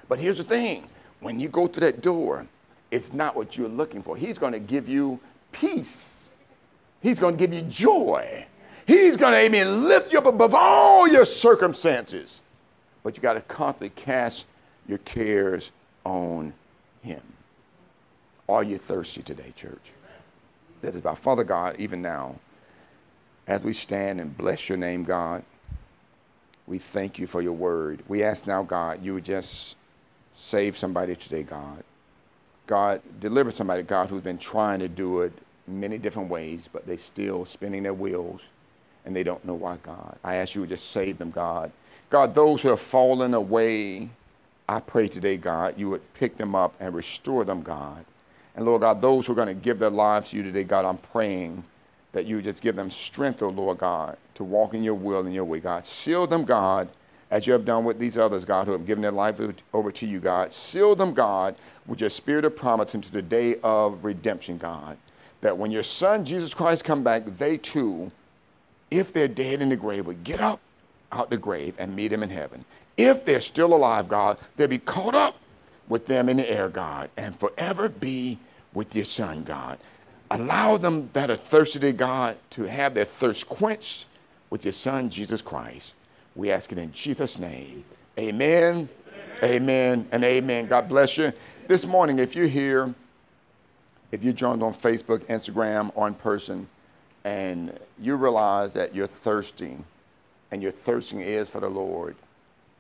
But 0.08 0.18
here's 0.18 0.38
the 0.38 0.44
thing 0.44 0.88
when 1.20 1.38
you 1.38 1.48
go 1.48 1.66
through 1.66 1.82
that 1.82 2.02
door, 2.02 2.46
it's 2.90 3.12
not 3.12 3.36
what 3.36 3.56
you're 3.56 3.68
looking 3.68 4.02
for. 4.02 4.16
He's 4.16 4.38
going 4.38 4.52
to 4.52 4.58
give 4.58 4.88
you 4.88 5.20
peace. 5.52 6.30
He's 7.00 7.18
going 7.18 7.36
to 7.36 7.46
give 7.46 7.54
you 7.54 7.62
joy. 7.62 8.46
He's 8.86 9.16
going 9.16 9.32
to, 9.32 9.38
amen, 9.38 9.88
lift 9.88 10.12
you 10.12 10.18
up 10.18 10.26
above 10.26 10.54
all 10.54 11.08
your 11.08 11.24
circumstances. 11.24 12.40
But 13.02 13.16
you 13.16 13.22
got 13.22 13.34
to 13.34 13.40
constantly 13.42 13.90
cast 13.90 14.46
your 14.88 14.98
cares 14.98 15.70
on 16.04 16.52
Him. 17.02 17.22
Are 18.48 18.62
you 18.62 18.78
thirsty 18.78 19.22
today, 19.22 19.52
church? 19.56 19.92
That 20.82 20.94
is 20.94 21.00
about 21.00 21.18
Father 21.18 21.44
God, 21.44 21.76
even 21.78 22.02
now, 22.02 22.36
as 23.46 23.62
we 23.62 23.72
stand 23.72 24.20
and 24.20 24.36
bless 24.36 24.68
your 24.68 24.78
name, 24.78 25.04
God, 25.04 25.44
we 26.66 26.78
thank 26.78 27.18
you 27.18 27.26
for 27.26 27.40
your 27.40 27.52
word. 27.52 28.02
We 28.08 28.22
ask 28.22 28.46
now, 28.46 28.62
God, 28.62 29.02
you 29.02 29.14
would 29.14 29.24
just 29.24 29.76
save 30.34 30.76
somebody 30.76 31.16
today, 31.16 31.42
God. 31.42 31.84
God, 32.66 33.02
deliver 33.20 33.50
somebody, 33.50 33.82
God, 33.82 34.08
who's 34.08 34.22
been 34.22 34.38
trying 34.38 34.80
to 34.80 34.88
do 34.88 35.22
it 35.22 35.32
many 35.66 35.98
different 35.98 36.28
ways, 36.28 36.68
but 36.72 36.86
they're 36.86 36.98
still 36.98 37.44
spinning 37.44 37.82
their 37.82 37.94
wheels 37.94 38.40
and 39.04 39.14
they 39.14 39.22
don't 39.22 39.44
know 39.44 39.54
why, 39.54 39.76
God. 39.82 40.16
I 40.22 40.36
ask 40.36 40.54
you 40.54 40.62
to 40.62 40.68
just 40.68 40.90
save 40.90 41.18
them, 41.18 41.30
God. 41.30 41.72
God, 42.10 42.34
those 42.34 42.62
who 42.62 42.68
have 42.68 42.80
fallen 42.80 43.34
away, 43.34 44.08
I 44.68 44.80
pray 44.80 45.08
today, 45.08 45.36
God, 45.36 45.74
you 45.76 45.90
would 45.90 46.14
pick 46.14 46.36
them 46.36 46.54
up 46.54 46.74
and 46.78 46.94
restore 46.94 47.44
them, 47.44 47.62
God. 47.62 48.04
And 48.54 48.66
Lord 48.66 48.82
God, 48.82 49.00
those 49.00 49.26
who 49.26 49.32
are 49.32 49.36
going 49.36 49.48
to 49.48 49.54
give 49.54 49.78
their 49.78 49.90
lives 49.90 50.30
to 50.30 50.36
you 50.36 50.42
today, 50.42 50.64
God, 50.64 50.84
I'm 50.84 50.98
praying 50.98 51.64
that 52.12 52.26
you 52.26 52.42
just 52.42 52.60
give 52.60 52.76
them 52.76 52.90
strength, 52.90 53.42
oh 53.42 53.48
Lord 53.48 53.78
God, 53.78 54.18
to 54.34 54.44
walk 54.44 54.74
in 54.74 54.82
your 54.82 54.94
will 54.94 55.20
and 55.20 55.34
your 55.34 55.44
way, 55.44 55.60
God. 55.60 55.86
Seal 55.86 56.26
them, 56.26 56.44
God, 56.44 56.88
as 57.30 57.46
you 57.46 57.54
have 57.54 57.64
done 57.64 57.84
with 57.84 57.98
these 57.98 58.18
others, 58.18 58.44
God, 58.44 58.66
who 58.66 58.72
have 58.72 58.86
given 58.86 59.00
their 59.00 59.10
life 59.10 59.40
over 59.72 59.90
to 59.90 60.06
you, 60.06 60.20
God. 60.20 60.52
Seal 60.52 60.94
them, 60.94 61.14
God, 61.14 61.56
with 61.86 62.00
your 62.00 62.10
spirit 62.10 62.44
of 62.44 62.54
promise 62.54 62.94
into 62.94 63.10
the 63.10 63.22
day 63.22 63.56
of 63.62 64.04
redemption, 64.04 64.58
God. 64.58 64.98
That 65.40 65.56
when 65.56 65.70
your 65.70 65.82
son, 65.82 66.24
Jesus 66.24 66.52
Christ, 66.52 66.84
come 66.84 67.02
back, 67.02 67.24
they 67.24 67.56
too, 67.56 68.12
if 68.90 69.14
they're 69.14 69.28
dead 69.28 69.62
in 69.62 69.70
the 69.70 69.76
grave, 69.76 70.06
would 70.06 70.22
get 70.22 70.40
up 70.40 70.60
out 71.10 71.30
the 71.30 71.36
grave 71.36 71.74
and 71.78 71.96
meet 71.96 72.12
him 72.12 72.22
in 72.22 72.30
heaven. 72.30 72.64
If 72.96 73.24
they're 73.24 73.40
still 73.40 73.74
alive, 73.74 74.08
God, 74.08 74.36
they'll 74.56 74.68
be 74.68 74.78
caught 74.78 75.14
up 75.14 75.36
with 75.92 76.06
them 76.06 76.30
in 76.30 76.38
the 76.38 76.50
air, 76.50 76.70
God, 76.70 77.10
and 77.18 77.38
forever 77.38 77.86
be 77.86 78.38
with 78.72 78.96
your 78.96 79.04
son, 79.04 79.44
God. 79.44 79.78
Allow 80.30 80.78
them 80.78 81.10
that 81.12 81.30
are 81.30 81.36
thirsty, 81.36 81.92
God, 81.92 82.38
to 82.50 82.62
have 82.62 82.94
their 82.94 83.04
thirst 83.04 83.46
quenched 83.46 84.06
with 84.48 84.64
your 84.64 84.72
son, 84.72 85.10
Jesus 85.10 85.42
Christ. 85.42 85.92
We 86.34 86.50
ask 86.50 86.72
it 86.72 86.78
in 86.78 86.92
Jesus' 86.92 87.38
name. 87.38 87.84
Amen, 88.18 88.88
amen, 89.42 90.08
and 90.10 90.24
amen. 90.24 90.66
God 90.66 90.88
bless 90.88 91.18
you. 91.18 91.30
This 91.68 91.84
morning, 91.84 92.18
if 92.18 92.34
you're 92.34 92.46
here, 92.46 92.94
if 94.12 94.24
you 94.24 94.32
joined 94.32 94.62
on 94.62 94.72
Facebook, 94.72 95.18
Instagram, 95.26 95.92
or 95.94 96.08
in 96.08 96.14
person, 96.14 96.68
and 97.24 97.78
you 98.00 98.16
realize 98.16 98.72
that 98.72 98.94
you're 98.94 99.06
thirsty 99.06 99.76
and 100.50 100.62
your 100.62 100.72
thirsting 100.72 101.20
is 101.20 101.50
for 101.50 101.60
the 101.60 101.68
Lord, 101.68 102.16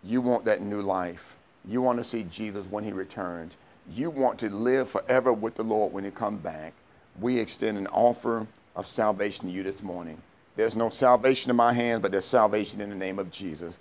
you 0.02 0.22
want 0.22 0.46
that 0.46 0.62
new 0.62 0.80
life. 0.80 1.36
You 1.68 1.80
want 1.80 1.98
to 1.98 2.04
see 2.04 2.24
Jesus 2.24 2.66
when 2.68 2.84
he 2.84 2.92
returns. 2.92 3.56
You 3.90 4.10
want 4.10 4.38
to 4.40 4.48
live 4.48 4.90
forever 4.90 5.32
with 5.32 5.54
the 5.54 5.62
Lord 5.62 5.92
when 5.92 6.04
he 6.04 6.10
comes 6.10 6.40
back. 6.40 6.72
We 7.20 7.38
extend 7.38 7.78
an 7.78 7.86
offer 7.88 8.46
of 8.74 8.86
salvation 8.86 9.46
to 9.46 9.52
you 9.52 9.62
this 9.62 9.82
morning. 9.82 10.20
There's 10.56 10.76
no 10.76 10.90
salvation 10.90 11.50
in 11.50 11.56
my 11.56 11.72
hands, 11.72 12.02
but 12.02 12.10
there's 12.12 12.24
salvation 12.24 12.80
in 12.80 12.90
the 12.90 12.96
name 12.96 13.18
of 13.18 13.30
Jesus. 13.30 13.78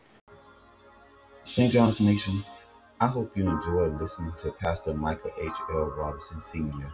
St. 1.44 1.72
John's 1.74 2.00
Nation, 2.00 2.36
I 3.00 3.08
hope 3.08 3.36
you 3.36 3.50
enjoyed 3.50 4.00
listening 4.00 4.34
to 4.40 4.52
Pastor 4.52 4.94
Michael 4.94 5.32
H. 5.42 5.52
L. 5.72 5.94
Robinson 5.98 6.40
Sr. 6.40 6.94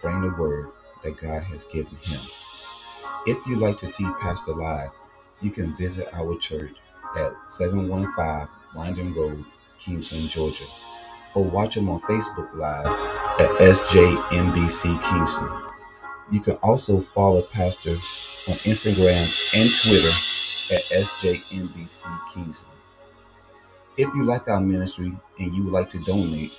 bring 0.00 0.20
the 0.22 0.30
word 0.34 0.68
that 1.02 1.16
God 1.16 1.42
has 1.42 1.64
given 1.64 1.96
him. 2.02 2.20
If 3.26 3.44
you'd 3.46 3.58
like 3.58 3.76
to 3.78 3.88
see 3.88 4.08
Pastor 4.20 4.54
live, 4.54 4.90
you 5.42 5.50
can 5.50 5.76
visit 5.76 6.08
our 6.12 6.38
church 6.38 6.76
at 7.16 7.32
715 7.48 8.48
Winding 8.74 9.14
Road, 9.14 9.44
Kingsland, 9.78 10.28
Georgia, 10.28 10.64
or 11.34 11.44
watch 11.44 11.76
him 11.76 11.88
on 11.88 12.00
Facebook 12.00 12.52
Live 12.54 12.86
at 13.40 13.50
SJMBC 13.60 15.02
Kingsland. 15.02 15.64
You 16.30 16.40
can 16.40 16.56
also 16.56 17.00
follow 17.00 17.40
Pastor 17.42 17.92
on 17.92 18.54
Instagram 18.64 19.26
and 19.54 19.70
Twitter 19.82 20.12
at 20.74 20.82
SJMBC 20.84 22.04
Kingsland. 22.34 22.74
If 23.96 24.12
you 24.14 24.24
like 24.24 24.48
our 24.48 24.60
ministry 24.60 25.12
and 25.38 25.54
you 25.54 25.62
would 25.64 25.72
like 25.72 25.88
to 25.90 25.98
donate, 26.00 26.52